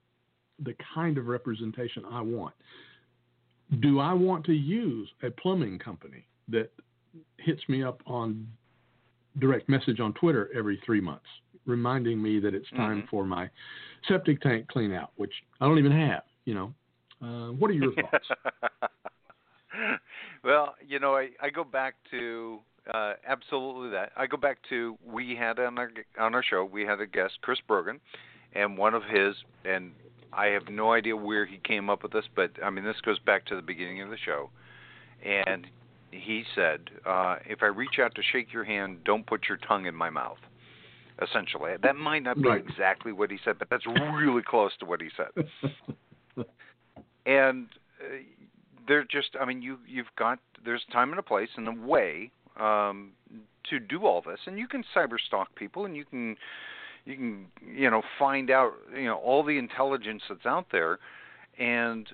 the 0.63 0.73
kind 0.95 1.17
of 1.17 1.27
representation 1.27 2.03
I 2.09 2.21
want? 2.21 2.55
Do 3.81 3.99
I 3.99 4.13
want 4.13 4.45
to 4.45 4.53
use 4.53 5.09
a 5.21 5.29
plumbing 5.29 5.77
company 5.77 6.25
that 6.47 6.71
hits 7.37 7.61
me 7.67 7.83
up 7.83 8.01
on 8.07 8.47
direct 9.39 9.67
message 9.67 9.99
on 9.99 10.13
Twitter 10.13 10.49
every 10.55 10.81
three 10.85 11.01
months, 11.01 11.25
reminding 11.65 12.21
me 12.21 12.39
that 12.39 12.53
it's 12.53 12.69
time 12.71 13.01
Mhm. 13.03 13.09
for 13.09 13.25
my 13.25 13.49
septic 14.07 14.39
tank 14.41 14.69
clean 14.69 14.93
out, 14.93 15.11
which 15.17 15.33
I 15.59 15.67
don't 15.67 15.77
even 15.77 15.91
have, 15.91 16.23
you 16.45 16.53
know? 16.53 16.73
Uh, 17.21 17.51
what 17.51 17.69
are 17.69 17.73
your 17.73 17.93
thoughts? 17.93 18.27
well, 20.43 20.75
you 20.87 20.99
know, 20.99 21.15
I, 21.15 21.29
I 21.41 21.49
go 21.49 21.63
back 21.63 21.95
to 22.11 22.59
uh, 22.93 23.13
absolutely 23.27 23.89
that. 23.91 24.11
I 24.15 24.27
go 24.27 24.37
back 24.37 24.57
to 24.69 24.97
we 25.05 25.35
had 25.35 25.59
on 25.59 25.77
our 25.77 25.91
on 26.19 26.33
our 26.33 26.43
show 26.43 26.63
we 26.63 26.83
had 26.83 27.01
a 27.01 27.07
guest 27.07 27.33
Chris 27.41 27.59
Brogan, 27.67 27.99
and 28.53 28.77
one 28.77 28.93
of 28.93 29.03
his 29.03 29.35
and 29.65 29.91
I 30.31 30.47
have 30.47 30.69
no 30.69 30.93
idea 30.93 31.15
where 31.15 31.45
he 31.45 31.59
came 31.63 31.89
up 31.89 32.03
with 32.03 32.13
this, 32.13 32.25
but 32.35 32.51
I 32.63 32.69
mean 32.69 32.85
this 32.85 32.99
goes 33.01 33.19
back 33.19 33.45
to 33.47 33.55
the 33.55 33.61
beginning 33.61 34.01
of 34.01 34.09
the 34.09 34.17
show, 34.17 34.49
and 35.23 35.67
he 36.11 36.43
said, 36.55 36.89
uh, 37.05 37.35
if 37.45 37.61
I 37.61 37.67
reach 37.67 37.99
out 38.01 38.15
to 38.15 38.21
shake 38.31 38.51
your 38.51 38.63
hand, 38.63 39.03
don't 39.03 39.27
put 39.27 39.47
your 39.47 39.57
tongue 39.57 39.85
in 39.85 39.93
my 39.93 40.09
mouth. 40.09 40.39
Essentially, 41.21 41.73
that 41.83 41.95
might 41.97 42.23
not 42.23 42.41
be 42.41 42.47
Right. 42.47 42.63
exactly 42.65 43.11
what 43.11 43.29
he 43.29 43.37
said, 43.43 43.59
but 43.59 43.69
that's 43.69 43.85
really 43.85 44.41
close 44.41 44.71
to 44.79 44.85
what 44.85 45.01
he 45.01 45.09
said 45.17 45.45
and 47.25 47.67
uh, 48.01 48.17
they're 48.87 49.05
just 49.05 49.29
i 49.39 49.45
mean 49.45 49.61
you 49.61 49.77
you've 49.87 50.13
got 50.17 50.39
there's 50.65 50.83
time 50.91 51.11
and 51.11 51.19
a 51.19 51.23
place 51.23 51.49
and 51.57 51.67
a 51.67 51.87
way 51.87 52.31
um 52.59 53.11
to 53.69 53.79
do 53.79 54.05
all 54.05 54.21
this. 54.21 54.39
And 54.45 54.57
you 54.57 54.67
can 54.67 54.83
cyber 54.95 55.17
stalk 55.25 55.53
people 55.55 55.85
and 55.85 55.95
you 55.95 56.05
can 56.05 56.35
you 57.05 57.15
can 57.15 57.45
you 57.75 57.89
know 57.89 58.01
find 58.17 58.49
out 58.51 58.73
you 58.95 59.05
know 59.05 59.15
all 59.15 59.43
the 59.43 59.57
intelligence 59.57 60.23
that's 60.29 60.45
out 60.45 60.67
there. 60.71 60.99
And 61.57 62.07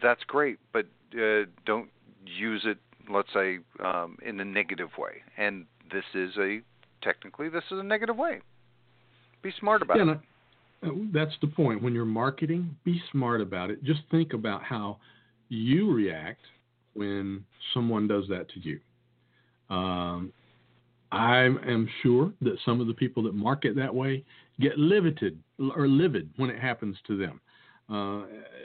that's 0.00 0.22
great 0.24 0.58
but 0.72 0.86
uh, 1.14 1.44
don't 1.66 1.90
use 2.24 2.62
it 2.64 2.78
let's 3.10 3.28
say 3.34 3.58
um 3.84 4.16
in 4.24 4.40
a 4.40 4.44
negative 4.44 4.90
way. 4.98 5.22
And 5.36 5.66
this 5.92 6.04
is 6.14 6.36
a 6.38 6.60
technically 7.02 7.48
this 7.48 7.64
is 7.70 7.78
a 7.78 7.82
negative 7.82 8.16
way. 8.16 8.40
Be 9.42 9.52
smart 9.58 9.82
about 9.82 9.98
Yeah, 9.98 10.12
it 10.12 10.20
that's 11.12 11.34
the 11.40 11.46
point. 11.46 11.82
When 11.82 11.94
you're 11.94 12.04
marketing, 12.04 12.76
be 12.84 13.00
smart 13.10 13.40
about 13.40 13.70
it. 13.70 13.82
Just 13.84 14.00
think 14.10 14.32
about 14.32 14.62
how 14.62 14.98
you 15.48 15.92
react 15.92 16.40
when 16.94 17.44
someone 17.72 18.08
does 18.08 18.26
that 18.28 18.48
to 18.50 18.60
you. 18.60 18.80
Um, 19.74 20.32
I 21.12 21.44
am 21.44 21.88
sure 22.02 22.32
that 22.40 22.56
some 22.64 22.80
of 22.80 22.86
the 22.86 22.94
people 22.94 23.22
that 23.24 23.34
market 23.34 23.76
that 23.76 23.94
way 23.94 24.24
get 24.60 24.78
livid 24.78 25.38
or 25.76 25.86
livid 25.86 26.30
when 26.36 26.50
it 26.50 26.58
happens 26.58 26.96
to 27.06 27.16
them, 27.16 27.40
uh, 27.90 28.24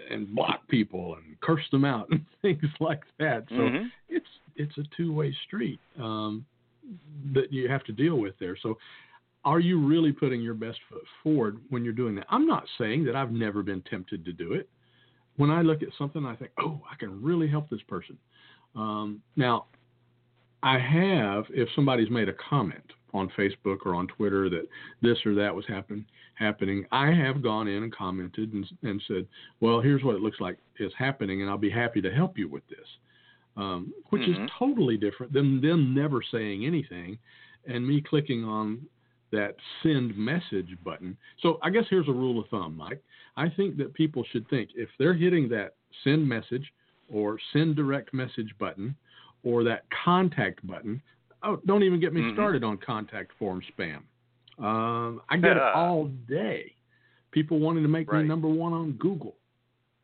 and 0.10 0.34
block 0.34 0.68
people 0.68 1.16
and 1.16 1.40
curse 1.42 1.64
them 1.72 1.84
out 1.86 2.08
and 2.12 2.26
things 2.42 2.72
like 2.80 3.04
that. 3.20 3.46
So 3.50 3.70
Mhm. 3.70 3.92
it's 4.10 4.28
it's 4.56 4.78
a 4.78 4.84
two 4.96 5.14
way 5.14 5.36
street 5.46 5.80
um, 6.00 6.46
that 7.34 7.52
you 7.52 7.68
have 7.70 7.84
to 7.86 7.92
deal 7.92 8.16
with 8.16 8.38
there. 8.40 8.58
So 8.62 8.78
are 9.48 9.62
you 9.62 9.80
really 9.80 10.12
putting 10.12 10.42
your 10.42 10.54
best 10.54 10.78
foot 10.90 11.04
forward 11.24 11.58
when 11.70 11.86
you're 11.86 11.94
doing 11.94 12.16
that? 12.16 12.26
I'm 12.30 12.46
not 12.46 12.66
saying 12.78 13.06
that 13.06 13.16
I've 13.16 13.32
never 13.32 13.64
been 13.64 13.82
tempted 13.84 14.26
to 14.26 14.34
do 14.34 14.52
it. 14.52 14.68
When 15.38 15.50
I 15.50 15.62
look 15.62 15.82
at 15.82 15.88
something, 15.98 16.26
I 16.26 16.36
think, 16.36 16.52
oh, 16.60 16.82
I 16.92 16.96
can 16.96 17.24
really 17.24 17.48
help 17.48 17.70
this 17.70 17.80
person. 17.88 18.18
Um, 18.76 19.22
now, 19.38 19.68
I 20.64 20.78
have, 20.78 21.46
if 21.52 21.70
somebody's 21.76 22.10
made 22.10 22.28
a 22.28 22.34
comment 22.34 22.92
on 23.14 23.32
Facebook 23.38 23.86
or 23.86 23.96
on 23.96 24.08
Twitter 24.08 24.50
that 24.50 24.68
this 25.02 25.18
or 25.26 25.34
that 25.36 25.56
was 25.56 25.66
happen, 25.66 26.06
happening, 26.34 26.84
I 26.92 27.12
have 27.14 27.42
gone 27.42 27.70
in 27.70 27.84
and 27.84 27.96
commented 27.96 28.52
and, 28.52 28.66
and 28.84 29.02
said, 29.08 29.26
well, 29.62 29.80
here's 29.80 30.04
what 30.04 30.16
it 30.16 30.22
looks 30.22 30.42
like 30.42 30.58
is 30.78 30.92
happening, 30.98 31.42
and 31.42 31.50
I'll 31.50 31.58
be 31.58 31.70
happy 31.70 32.02
to 32.02 32.12
help 32.12 32.38
you 32.38 32.50
with 32.50 32.68
this. 32.68 32.88
Um, 33.56 33.94
which 34.10 34.24
Mhm. 34.24 34.44
is 34.44 34.52
totally 34.60 34.98
different 34.98 35.32
than 35.32 35.62
them 35.62 35.94
never 35.94 36.22
saying 36.22 36.66
anything 36.66 37.18
and 37.66 37.88
me 37.88 38.02
clicking 38.02 38.44
on 38.44 38.86
that 39.32 39.56
send 39.84 40.16
message 40.18 40.78
button. 40.84 41.18
So 41.42 41.60
I 41.62 41.70
guess 41.70 41.84
here's 41.90 42.08
a 42.08 42.14
rule 42.14 42.40
of 42.40 42.48
thumb, 42.50 42.76
Mike. 42.78 43.04
I 43.36 43.50
think 43.50 43.78
that 43.78 43.94
people 43.94 44.24
should 44.32 44.48
think 44.50 44.70
if 44.76 44.90
they're 44.98 45.14
hitting 45.14 45.50
that 45.50 45.76
send 46.04 46.28
message 46.28 46.72
or 47.10 47.38
send 47.54 47.76
direct 47.76 48.14
message 48.14 48.54
button 48.60 48.96
or 49.44 49.64
that 49.64 49.84
contact 50.04 50.66
button, 50.66 51.02
oh, 51.44 51.58
don't 51.66 51.84
even 51.84 52.00
get 52.00 52.14
me 52.14 52.22
Mhm. 52.22 52.34
started 52.34 52.64
on 52.64 52.78
contact 52.78 53.32
form 53.34 53.62
spam. 53.62 54.04
Um, 54.64 55.22
I 55.30 55.38
get 55.38 55.58
it 55.58 55.64
all 55.64 56.08
day. 56.28 56.74
People 57.32 57.60
wanting 57.60 57.84
to 57.84 57.90
make 57.90 58.12
Right. 58.12 58.24
me 58.24 58.28
number 58.28 58.48
one 58.48 58.74
on 58.74 58.94
Google. 58.94 59.38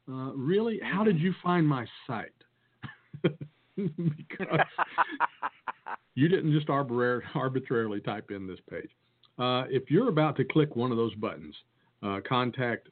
Uh, 0.08 0.32
really? 0.36 0.80
How 0.80 1.04
did 1.04 1.20
you 1.20 1.34
find 1.42 1.68
my 1.68 1.88
site? 2.06 2.32
because 3.76 4.60
you 6.16 6.28
didn't 6.28 6.52
just 6.52 6.70
arbitrarily 6.70 8.02
type 8.02 8.30
in 8.32 8.46
this 8.46 8.60
page. 8.70 8.90
Uh, 9.40 9.64
if 9.70 9.90
you're 9.90 10.10
about 10.10 10.36
to 10.38 10.44
click 10.44 10.76
one 10.76 10.92
of 10.92 10.98
those 10.98 11.14
buttons, 11.16 11.56
uh, 12.04 12.20
contact 12.28 12.90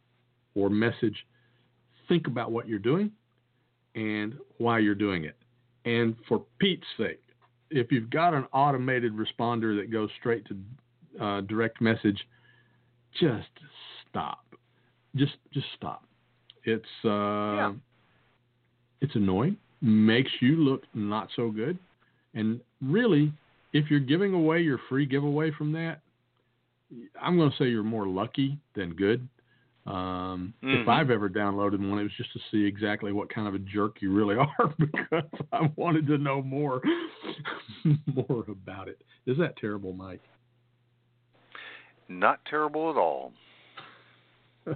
or 0.56 0.70
message, 0.70 1.16
think 2.08 2.28
about 2.28 2.52
what 2.52 2.68
you're 2.68 2.80
doing 2.80 3.12
and 3.96 4.36
why 4.58 4.80
you're 4.80 4.96
doing 4.96 5.26
it. 5.26 5.36
And 5.86 6.16
for 6.28 6.44
Pete's 6.60 6.86
sake, 6.98 7.22
if 7.70 7.92
you've 7.92 8.10
got 8.10 8.34
an 8.34 8.46
automated 8.54 9.14
responder 9.14 9.80
that 9.80 9.92
goes 9.92 10.10
straight 10.20 10.44
to 10.48 11.24
uh, 11.24 11.42
direct 11.42 11.82
message, 11.82 12.20
just 13.20 13.48
stop. 14.10 14.46
Just 15.16 15.34
just 15.54 15.68
stop. 15.76 16.04
It's 16.64 16.86
uh, 17.04 17.10
Yeah. 17.10 17.74
it's 19.02 19.16
annoying, 19.16 19.58
makes 19.82 20.32
you 20.40 20.56
look 20.58 20.84
not 20.94 21.30
so 21.36 21.50
good, 21.52 21.78
and 22.34 22.62
really, 22.82 23.32
if 23.74 23.90
you're 23.90 24.00
giving 24.00 24.34
away 24.34 24.62
your 24.62 24.80
free 24.90 25.06
giveaway 25.06 25.52
from 25.52 25.72
that, 25.74 26.00
I'm 27.22 27.38
going 27.38 27.52
to 27.52 27.58
say 27.58 27.66
you're 27.70 27.84
more 27.84 28.08
lucky 28.08 28.58
than 28.76 28.94
good. 28.94 29.28
Um, 29.86 30.54
If 30.62 30.86
Mhm. 30.86 30.88
I've 30.88 31.10
ever 31.10 31.30
downloaded 31.30 31.80
one, 31.80 32.00
it 32.00 32.04
was 32.04 32.14
just 32.14 32.32
to 32.34 32.40
see 32.52 32.64
exactly 32.64 33.12
what 33.12 33.30
kind 33.30 33.48
of 33.48 33.56
a 33.56 33.60
jerk 33.60 34.02
you 34.02 34.14
really 34.14 34.36
are 34.60 34.74
because 34.78 35.24
I 35.52 35.72
wanted 35.76 36.06
to 36.08 36.18
know 36.18 36.42
more 36.42 36.82
more 38.30 38.46
about 38.48 38.88
it. 38.88 39.02
Is 39.26 39.38
that 39.38 39.58
terrible, 39.58 39.94
Mike? 39.94 40.22
Not 42.08 42.44
terrible 42.46 42.92
at 42.92 42.98
all. 42.98 43.34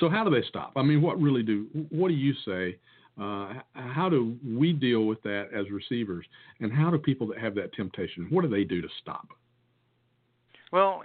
so 0.00 0.08
how 0.08 0.24
do 0.24 0.30
they 0.30 0.46
stop? 0.48 0.72
I 0.76 0.82
mean, 0.82 1.02
what 1.02 1.20
really 1.20 1.42
do? 1.42 1.66
What 1.90 2.08
do 2.08 2.14
you 2.14 2.32
say? 2.46 2.78
Uh, 3.20 3.54
how 3.74 4.08
do 4.08 4.36
we 4.46 4.72
deal 4.72 5.04
with 5.06 5.22
that 5.22 5.48
as 5.52 5.70
receivers? 5.70 6.26
And 6.60 6.72
how 6.72 6.90
do 6.90 6.98
people 6.98 7.26
that 7.28 7.38
have 7.38 7.54
that 7.56 7.72
temptation? 7.74 8.26
What 8.30 8.42
do 8.42 8.48
they 8.48 8.64
do 8.64 8.80
to 8.80 8.88
stop? 9.00 9.28
Well, 10.72 11.02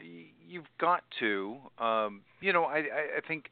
you've 0.47 0.65
got 0.79 1.03
to. 1.19 1.57
Um, 1.77 2.21
you 2.41 2.51
know, 2.53 2.63
I, 2.63 2.77
I, 2.77 3.17
I 3.17 3.27
think 3.27 3.45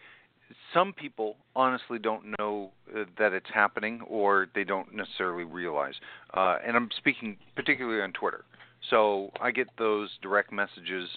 some 0.73 0.93
people 0.93 1.35
honestly 1.55 1.99
don't 1.99 2.35
know 2.39 2.71
uh, 2.95 3.03
that 3.17 3.33
it's 3.33 3.49
happening, 3.53 4.01
or 4.07 4.47
they 4.55 4.63
don't 4.63 4.93
necessarily 4.93 5.43
realize. 5.43 5.93
Uh, 6.33 6.57
and 6.65 6.75
I'm 6.75 6.89
speaking 6.97 7.37
particularly 7.55 8.01
on 8.01 8.13
Twitter. 8.13 8.45
So 8.89 9.31
I 9.41 9.51
get 9.51 9.67
those 9.77 10.09
direct 10.21 10.51
messages. 10.51 11.09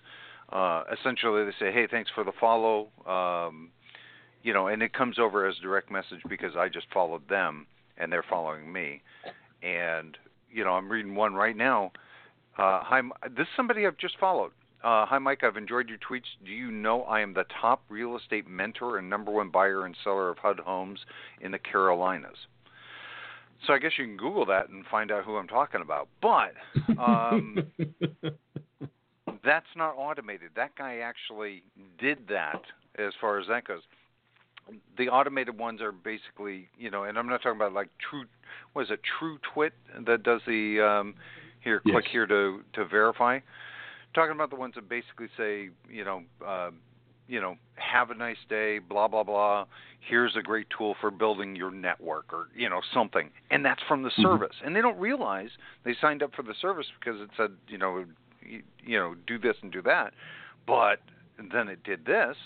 Uh, 0.53 0.85
essentially, 0.93 1.45
they 1.45 1.53
say, 1.59 1.73
"Hey, 1.73 1.87
thanks 1.91 2.11
for 2.15 2.25
the 2.25 2.33
follow." 2.39 2.89
Um, 3.07 3.71
you 4.43 4.53
know, 4.53 4.67
and 4.67 4.83
it 4.83 4.93
comes 4.93 5.19
over 5.19 5.47
as 5.47 5.57
a 5.59 5.63
direct 5.63 5.91
message 5.91 6.21
because 6.29 6.57
I 6.57 6.69
just 6.69 6.87
followed 6.93 7.29
them 7.29 7.67
and 7.97 8.13
they're 8.13 8.25
following 8.29 8.73
me. 8.73 9.03
And 9.63 10.17
you 10.51 10.65
know, 10.65 10.73
I'm 10.73 10.91
reading 10.91 11.15
one 11.15 11.35
right 11.35 11.57
now. 11.57 11.93
Uh, 12.59 12.81
hi, 12.83 13.01
this 13.31 13.43
is 13.43 13.49
somebody 13.57 13.87
I've 13.87 13.97
just 13.97 14.19
followed. 14.19 14.51
Uh, 14.83 15.07
hi, 15.07 15.19
Mike. 15.19 15.45
I've 15.45 15.57
enjoyed 15.57 15.89
your 15.89 15.99
tweets. 15.99 16.27
Do 16.45 16.51
you 16.51 16.73
know 16.73 17.03
I 17.03 17.21
am 17.21 17.35
the 17.35 17.45
top 17.61 17.85
real 17.89 18.17
estate 18.17 18.49
mentor 18.49 18.99
and 18.99 19.09
number 19.09 19.31
one 19.31 19.49
buyer 19.49 19.87
and 19.87 19.97
seller 20.03 20.29
of 20.29 20.39
HUD 20.39 20.59
homes 20.59 20.99
in 21.41 21.53
the 21.53 21.59
Carolinas? 21.59 22.37
So 23.65 23.73
I 23.73 23.79
guess 23.79 23.93
you 23.97 24.05
can 24.05 24.17
Google 24.17 24.45
that 24.47 24.71
and 24.71 24.85
find 24.87 25.13
out 25.13 25.25
who 25.25 25.37
I'm 25.37 25.47
talking 25.47 25.83
about. 25.83 26.09
But 26.21 26.55
um, 26.99 27.59
that's 29.45 29.67
not 29.77 29.95
automated. 29.97 30.51
That 30.57 30.75
guy 30.77 30.99
actually 30.99 31.63
did 32.01 32.19
that 32.29 32.63
as 32.99 33.13
far 33.21 33.39
as 33.39 33.47
that 33.49 33.69
goes. 33.69 33.83
The 34.99 35.09
automated 35.09 35.57
ones 35.57 35.81
are 35.81 35.93
basically, 35.93 36.69
you 36.77 36.91
know, 36.91 37.05
and 37.05 37.17
I'm 37.17 37.29
not 37.29 37.43
talking 37.43 37.57
about 37.57 37.73
like 37.73 37.89
True, 38.11 38.25
what 38.73 38.83
is 38.83 38.91
it, 38.91 39.01
True 39.19 39.39
Twit 39.55 39.75
that 40.07 40.25
does 40.25 40.41
the 40.45 40.81
um, 40.81 41.15
here, 41.61 41.81
click 41.81 42.05
here 42.11 42.27
to 42.27 42.63
to 42.73 42.85
verify. 42.85 43.39
Talking 44.15 44.35
about 44.35 44.51
the 44.51 44.57
ones 44.57 44.75
that 44.75 44.89
basically 44.89 45.29
say, 45.37 45.71
you 45.89 46.05
know, 46.05 46.23
uh, 46.47 46.71
you 47.29 47.41
know, 47.41 47.57
have 47.77 48.11
a 48.11 48.15
nice 48.15 48.37
day, 48.49 48.79
blah 48.79 49.09
blah 49.09 49.23
blah. 49.23 49.65
Here's 50.01 50.37
a 50.37 50.43
great 50.43 50.67
tool 50.77 50.97
for 51.01 51.11
building 51.11 51.57
your 51.57 51.71
network, 51.71 52.33
or 52.33 52.49
you 52.55 52.69
know, 52.69 52.81
something, 52.93 53.31
and 53.51 53.65
that's 53.65 53.83
from 53.85 54.03
the 54.03 54.11
Mhm. 54.11 54.23
service. 54.23 54.57
And 54.63 54.77
they 54.77 54.83
don't 54.83 54.99
realize 54.99 55.51
they 55.85 55.95
signed 55.95 56.23
up 56.23 56.35
for 56.35 56.43
the 56.43 56.55
service 56.55 56.91
because 56.99 57.21
it 57.21 57.31
said, 57.37 57.57
you 57.69 57.79
know, 57.79 58.05
you, 58.43 58.63
you 58.83 58.99
know, 58.99 59.15
do 59.27 59.39
this 59.39 59.57
and 59.63 59.73
do 59.73 59.81
that, 59.83 60.13
but 60.67 61.01
then 61.39 61.69
it 61.69 61.83
did 61.85 62.05
this, 62.05 62.37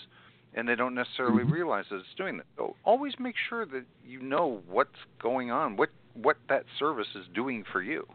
and 0.53 0.69
they 0.69 0.75
don't 0.75 0.95
necessarily 0.95 1.43
Mhm. 1.43 1.51
realize 1.51 1.89
that 1.89 1.97
it's 1.97 2.13
doing 2.15 2.37
that. 2.37 2.45
So 2.55 2.77
always 2.85 3.19
make 3.19 3.35
sure 3.35 3.65
that 3.65 3.85
you 4.05 4.21
know 4.21 4.63
what's 4.67 5.03
going 5.19 5.51
on, 5.51 5.75
what 5.75 5.89
what 6.13 6.37
that 6.47 6.65
service 6.79 7.13
is 7.13 7.27
doing 7.27 7.63
for 7.65 7.81
you. 7.81 8.07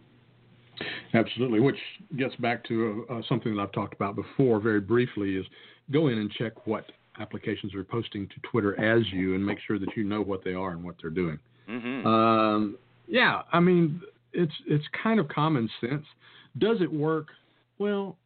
Absolutely, 1.15 1.61
which 1.61 1.77
gets 2.17 2.35
back 2.37 2.65
to 2.65 3.07
uh, 3.11 3.21
something 3.29 3.55
that 3.55 3.63
I've 3.63 3.73
talked 3.73 3.95
about 3.95 4.17
before 4.17 4.61
very 4.61 4.81
briefly 4.81 5.37
is 5.37 5.47
go 5.91 6.09
in 6.09 6.19
and 6.19 6.31
check 6.31 6.67
what 6.67 6.91
applications 7.21 7.75
are 7.75 7.85
posting 7.85 8.27
to 8.29 8.35
Twitter 8.51 8.79
as 8.81 9.05
you 9.13 9.35
and 9.35 9.45
make 9.45 9.59
sure 9.67 9.79
that 9.79 9.97
you 9.97 10.05
know 10.05 10.23
what 10.23 10.43
they 10.43 10.55
are 10.55 10.71
and 10.71 10.83
what 10.83 10.97
they're 11.01 11.11
doing. 11.11 11.39
hmm 11.67 12.07
Um, 12.07 12.79
yeah, 13.07 13.43
I 13.53 13.61
mean, 13.61 14.01
it's 14.33 14.55
it's 14.67 14.85
kind 15.03 15.21
of 15.21 15.29
common 15.29 15.69
sense. 15.81 16.07
Does 16.59 16.81
it 16.81 16.91
work? 16.91 17.29
Well, 17.79 18.17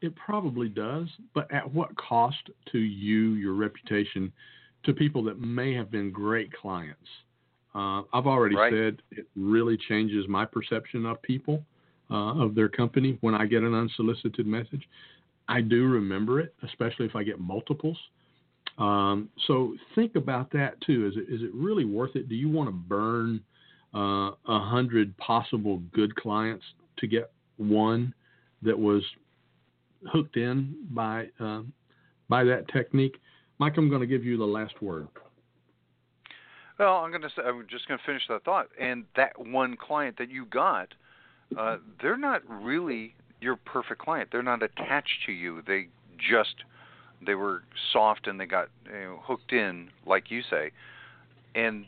it 0.00 0.14
probably 0.14 0.68
does, 0.68 1.08
but 1.34 1.52
at 1.52 1.72
what 1.72 1.96
cost 1.96 2.50
to 2.72 2.78
you, 2.78 3.32
your 3.34 3.54
reputation, 3.54 4.32
to 4.84 4.92
people 4.92 5.22
that 5.24 5.40
may 5.40 5.74
have 5.74 5.90
been 5.90 6.10
great 6.10 6.52
clients? 6.52 7.08
Uh, 7.74 8.02
I've 8.12 8.26
already 8.26 8.56
Right. 8.56 8.72
said 8.72 9.02
it 9.10 9.26
really 9.36 9.76
changes 9.76 10.26
my 10.28 10.44
perception 10.44 11.06
of 11.06 11.20
people, 11.22 11.64
uh, 12.10 12.42
of 12.42 12.54
their 12.54 12.68
company 12.68 13.18
when 13.20 13.34
I 13.34 13.46
get 13.46 13.62
an 13.62 13.74
unsolicited 13.74 14.46
message. 14.46 14.88
I 15.48 15.60
do 15.60 15.86
remember 15.86 16.40
it, 16.40 16.54
especially 16.62 17.06
if 17.06 17.16
I 17.16 17.22
get 17.22 17.40
multiples. 17.40 17.98
Um, 18.78 19.28
so 19.46 19.74
think 19.94 20.14
about 20.14 20.50
that 20.52 20.80
too. 20.82 21.06
Is 21.06 21.14
it 21.16 21.32
is 21.32 21.42
it 21.42 21.50
really 21.54 21.84
worth 21.84 22.16
it? 22.16 22.28
Do 22.28 22.34
you 22.34 22.48
want 22.48 22.68
to 22.68 22.72
burn 22.72 23.40
uh, 23.94 24.32
a 24.46 24.60
hundred 24.60 25.16
possible 25.16 25.78
good 25.92 26.14
clients 26.16 26.64
to 26.98 27.06
get 27.06 27.30
one 27.56 28.14
that 28.62 28.78
was 28.78 29.02
hooked 30.12 30.36
in 30.36 30.76
by 30.90 31.28
um, 31.40 31.72
by 32.28 32.44
that 32.44 32.68
technique? 32.68 33.16
Mike, 33.58 33.74
I'm 33.76 33.88
going 33.88 34.00
to 34.00 34.06
give 34.06 34.24
you 34.24 34.36
the 34.36 34.44
last 34.44 34.80
word. 34.80 35.08
Well, 36.78 36.98
I'm 36.98 37.10
gonna 37.10 37.28
say 37.34 37.42
I'm 37.44 37.66
just 37.68 37.88
gonna 37.88 38.00
finish 38.06 38.22
that 38.28 38.44
thought. 38.44 38.68
And 38.80 39.04
that 39.16 39.32
one 39.36 39.76
client 39.76 40.16
that 40.18 40.30
you 40.30 40.46
got, 40.46 40.94
uh, 41.56 41.76
they're 42.02 42.16
not 42.16 42.42
really 42.48 43.14
your 43.40 43.56
perfect 43.56 44.00
client. 44.00 44.30
They're 44.32 44.42
not 44.42 44.62
attached 44.62 45.24
to 45.26 45.32
you. 45.32 45.62
They 45.66 45.88
just 46.18 46.54
they 47.24 47.34
were 47.34 47.62
soft 47.92 48.26
and 48.26 48.38
they 48.38 48.46
got 48.46 48.68
you 48.86 48.92
know, 48.92 49.20
hooked 49.22 49.52
in, 49.52 49.90
like 50.06 50.30
you 50.30 50.42
say, 50.48 50.70
and 51.54 51.86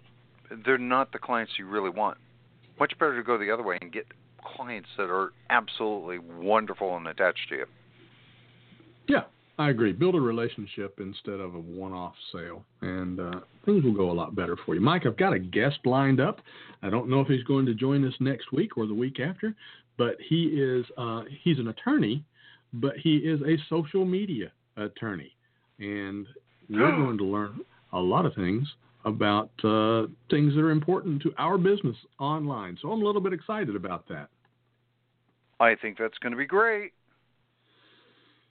they're 0.64 0.78
not 0.78 1.12
the 1.12 1.18
clients 1.18 1.52
you 1.58 1.66
really 1.66 1.90
want. 1.90 2.18
Much 2.78 2.98
better 2.98 3.16
to 3.16 3.22
go 3.22 3.38
the 3.38 3.50
other 3.50 3.62
way 3.62 3.78
and 3.80 3.92
get 3.92 4.06
clients 4.56 4.88
that 4.96 5.10
are 5.10 5.32
absolutely 5.50 6.18
wonderful 6.18 6.96
and 6.96 7.06
attached 7.06 7.48
to 7.50 7.56
you. 7.56 7.66
Yeah, 9.06 9.24
I 9.60 9.68
agree. 9.68 9.92
Build 9.92 10.14
a 10.14 10.20
relationship 10.20 11.00
instead 11.00 11.38
of 11.38 11.54
a 11.54 11.58
one-off 11.60 12.14
sale, 12.32 12.64
and 12.80 13.20
uh, 13.20 13.40
things 13.66 13.84
will 13.84 13.92
go 13.92 14.10
a 14.10 14.14
lot 14.14 14.34
better 14.34 14.56
for 14.64 14.74
you. 14.74 14.80
Mike, 14.80 15.04
I've 15.04 15.18
got 15.18 15.34
a 15.34 15.38
guest 15.38 15.80
lined 15.84 16.18
up. 16.18 16.40
I 16.82 16.88
don't 16.88 17.10
know 17.10 17.20
if 17.20 17.28
he's 17.28 17.44
going 17.44 17.66
to 17.66 17.74
join 17.74 18.08
us 18.08 18.14
next 18.20 18.54
week 18.54 18.78
or 18.78 18.86
the 18.86 18.94
week 18.94 19.20
after, 19.20 19.54
but 19.98 20.16
he 20.26 20.44
is 20.44 20.86
uh, 20.96 21.24
he's 21.42 21.58
an 21.58 21.68
attorney, 21.68 22.24
but 22.72 22.96
he 22.96 23.16
is 23.16 23.42
a 23.42 23.58
social 23.68 24.06
media 24.06 24.50
attorney, 24.78 25.30
and 25.78 26.26
we're 26.70 26.96
going 26.96 27.18
to 27.18 27.24
learn 27.24 27.60
a 27.92 28.00
lot 28.00 28.24
of 28.24 28.34
things 28.34 28.66
about 29.04 29.50
uh, 29.62 30.06
things 30.30 30.54
that 30.54 30.60
are 30.60 30.70
important 30.70 31.20
to 31.20 31.34
our 31.36 31.58
business 31.58 31.96
online. 32.18 32.78
So 32.80 32.90
I'm 32.90 33.02
a 33.02 33.04
little 33.04 33.20
bit 33.20 33.34
excited 33.34 33.76
about 33.76 34.08
that. 34.08 34.30
I 35.60 35.74
think 35.74 35.98
that's 35.98 36.16
going 36.22 36.32
to 36.32 36.38
be 36.38 36.46
great. 36.46 36.92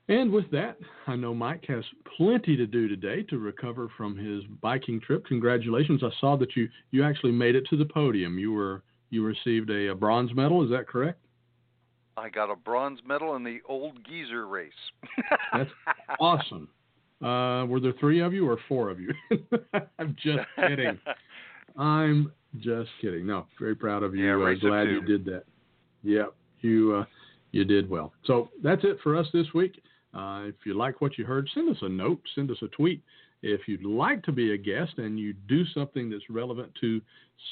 And 0.10 0.32
with 0.32 0.50
that, 0.50 0.78
I 1.06 1.16
know 1.16 1.36
Mike 1.36 1.66
has 1.68 1.84
plenty 2.18 2.58
to 2.58 2.66
do 2.66 2.88
today 2.88 3.22
to 3.30 3.38
recover 3.38 3.90
from 3.96 4.18
his 4.18 4.44
biking 4.60 5.00
trip. 5.00 5.24
Congratulations! 5.28 6.02
I 6.04 6.10
saw 6.20 6.36
that 6.38 6.56
you 6.56 6.68
you 6.90 7.04
actually 7.04 7.32
made 7.32 7.56
it 7.56 7.66
to 7.70 7.78
the 7.78 7.86
podium. 7.86 8.40
You 8.40 8.52
were 8.52 8.82
you 9.12 9.24
received 9.24 9.70
a, 9.70 9.90
a 9.90 9.96
bronze 9.96 10.34
medal. 10.34 10.64
Is 10.64 10.72
that 10.72 10.88
correct? 10.88 11.20
I 12.18 12.30
got 12.30 12.52
a 12.52 12.56
bronze 12.56 13.00
medal 13.06 13.36
in 13.36 13.44
the 13.44 13.60
old 13.70 14.00
geezer 14.04 14.48
race. 14.48 14.72
That's 15.54 15.70
awesome. 16.20 16.68
Uh, 17.22 17.66
were 17.68 17.80
there 17.80 17.94
three 18.00 18.20
of 18.20 18.34
you 18.34 18.50
or 18.50 18.58
four 18.68 18.90
of 18.90 19.00
you? 19.00 19.14
I'm 20.00 20.16
just 20.22 20.40
kidding. 20.56 20.98
I'm 21.78 22.32
just 22.58 22.90
kidding. 23.00 23.28
No, 23.28 23.46
very 23.60 23.76
proud 23.76 24.02
of 24.02 24.16
you. 24.16 24.26
Yeah, 24.26 24.44
uh, 24.44 24.56
glad 24.60 24.88
you 24.90 25.02
did 25.04 25.24
that. 25.26 25.44
Yep, 26.02 26.34
you 26.62 26.96
uh, 26.96 27.06
you 27.52 27.64
did 27.64 27.88
well. 27.88 28.12
So 28.26 28.50
that's 28.64 28.84
it 28.84 28.98
for 29.04 29.16
us 29.16 29.28
this 29.34 29.46
week. 29.54 29.80
Uh, 30.14 30.44
if 30.46 30.56
you 30.66 30.74
like 30.74 31.02
what 31.02 31.18
you 31.18 31.26
heard, 31.26 31.48
send 31.54 31.70
us 31.70 31.78
a 31.82 31.90
note, 31.90 32.22
send 32.36 32.50
us 32.52 32.58
a 32.62 32.68
tweet. 32.70 33.02
If 33.42 33.68
you'd 33.68 33.86
like 33.86 34.24
to 34.24 34.32
be 34.32 34.54
a 34.54 34.58
guest 34.58 34.98
and 34.98 35.20
you 35.20 35.34
do 35.48 35.64
something 35.74 36.10
that's 36.10 36.30
relevant 36.30 36.72
to 36.82 37.02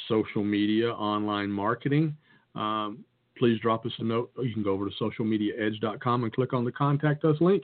social 0.10 0.43
media, 0.43 0.91
online 0.91 1.49
marketing, 1.49 2.16
um, 2.55 3.05
please 3.38 3.60
drop 3.62 3.86
us 3.86 3.91
a 3.99 4.03
note. 4.03 4.32
You 4.41 4.53
can 4.53 4.64
go 4.64 4.72
over 4.72 4.89
to 4.89 4.95
socialmediaedge.com 5.01 6.24
and 6.24 6.34
click 6.34 6.53
on 6.53 6.66
the 6.66 6.72
contact 6.72 7.24
us 7.24 7.38
link, 7.39 7.64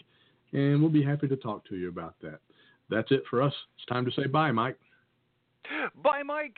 and 0.54 0.80
we'll 0.80 0.92
be 0.92 1.04
happy 1.04 1.28
to 1.28 1.36
talk 1.36 1.68
to 1.70 1.76
you 1.76 1.90
about 1.90 2.16
that. 2.22 2.40
That's 2.90 3.12
it 3.12 3.24
for 3.30 3.42
us. 3.42 3.54
It's 3.78 3.86
time 3.88 4.06
to 4.06 4.12
say 4.12 4.28
bye, 4.28 4.52
Mike. 4.52 4.78
Bye, 6.04 6.24
Mike. 6.24 6.58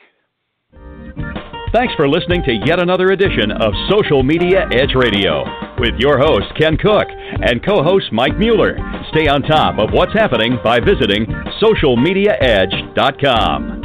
Thanks 1.73 1.93
for 1.95 2.07
listening 2.07 2.43
to 2.43 2.53
yet 2.65 2.79
another 2.79 3.07
edition 3.11 3.51
of 3.51 3.73
Social 3.89 4.23
Media 4.23 4.67
Edge 4.71 4.95
Radio 4.95 5.64
with 5.79 5.93
your 5.97 6.17
host, 6.17 6.45
Ken 6.57 6.77
Cook, 6.77 7.07
and 7.09 7.63
co 7.63 7.83
host 7.83 8.11
Mike 8.11 8.37
Mueller. 8.37 8.77
Stay 9.11 9.27
on 9.27 9.41
top 9.41 9.79
of 9.79 9.91
what's 9.91 10.13
happening 10.13 10.57
by 10.63 10.79
visiting 10.79 11.25
socialmediaedge.com. 11.61 13.81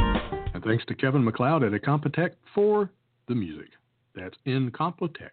And 0.53 0.63
thanks 0.63 0.85
to 0.85 0.95
Kevin 0.95 1.23
MacLeod 1.23 1.63
at 1.63 1.71
Incompetech 1.71 2.31
for 2.53 2.89
the 3.27 3.35
music. 3.35 3.69
That's 4.15 4.35
Incompetech. 4.45 5.31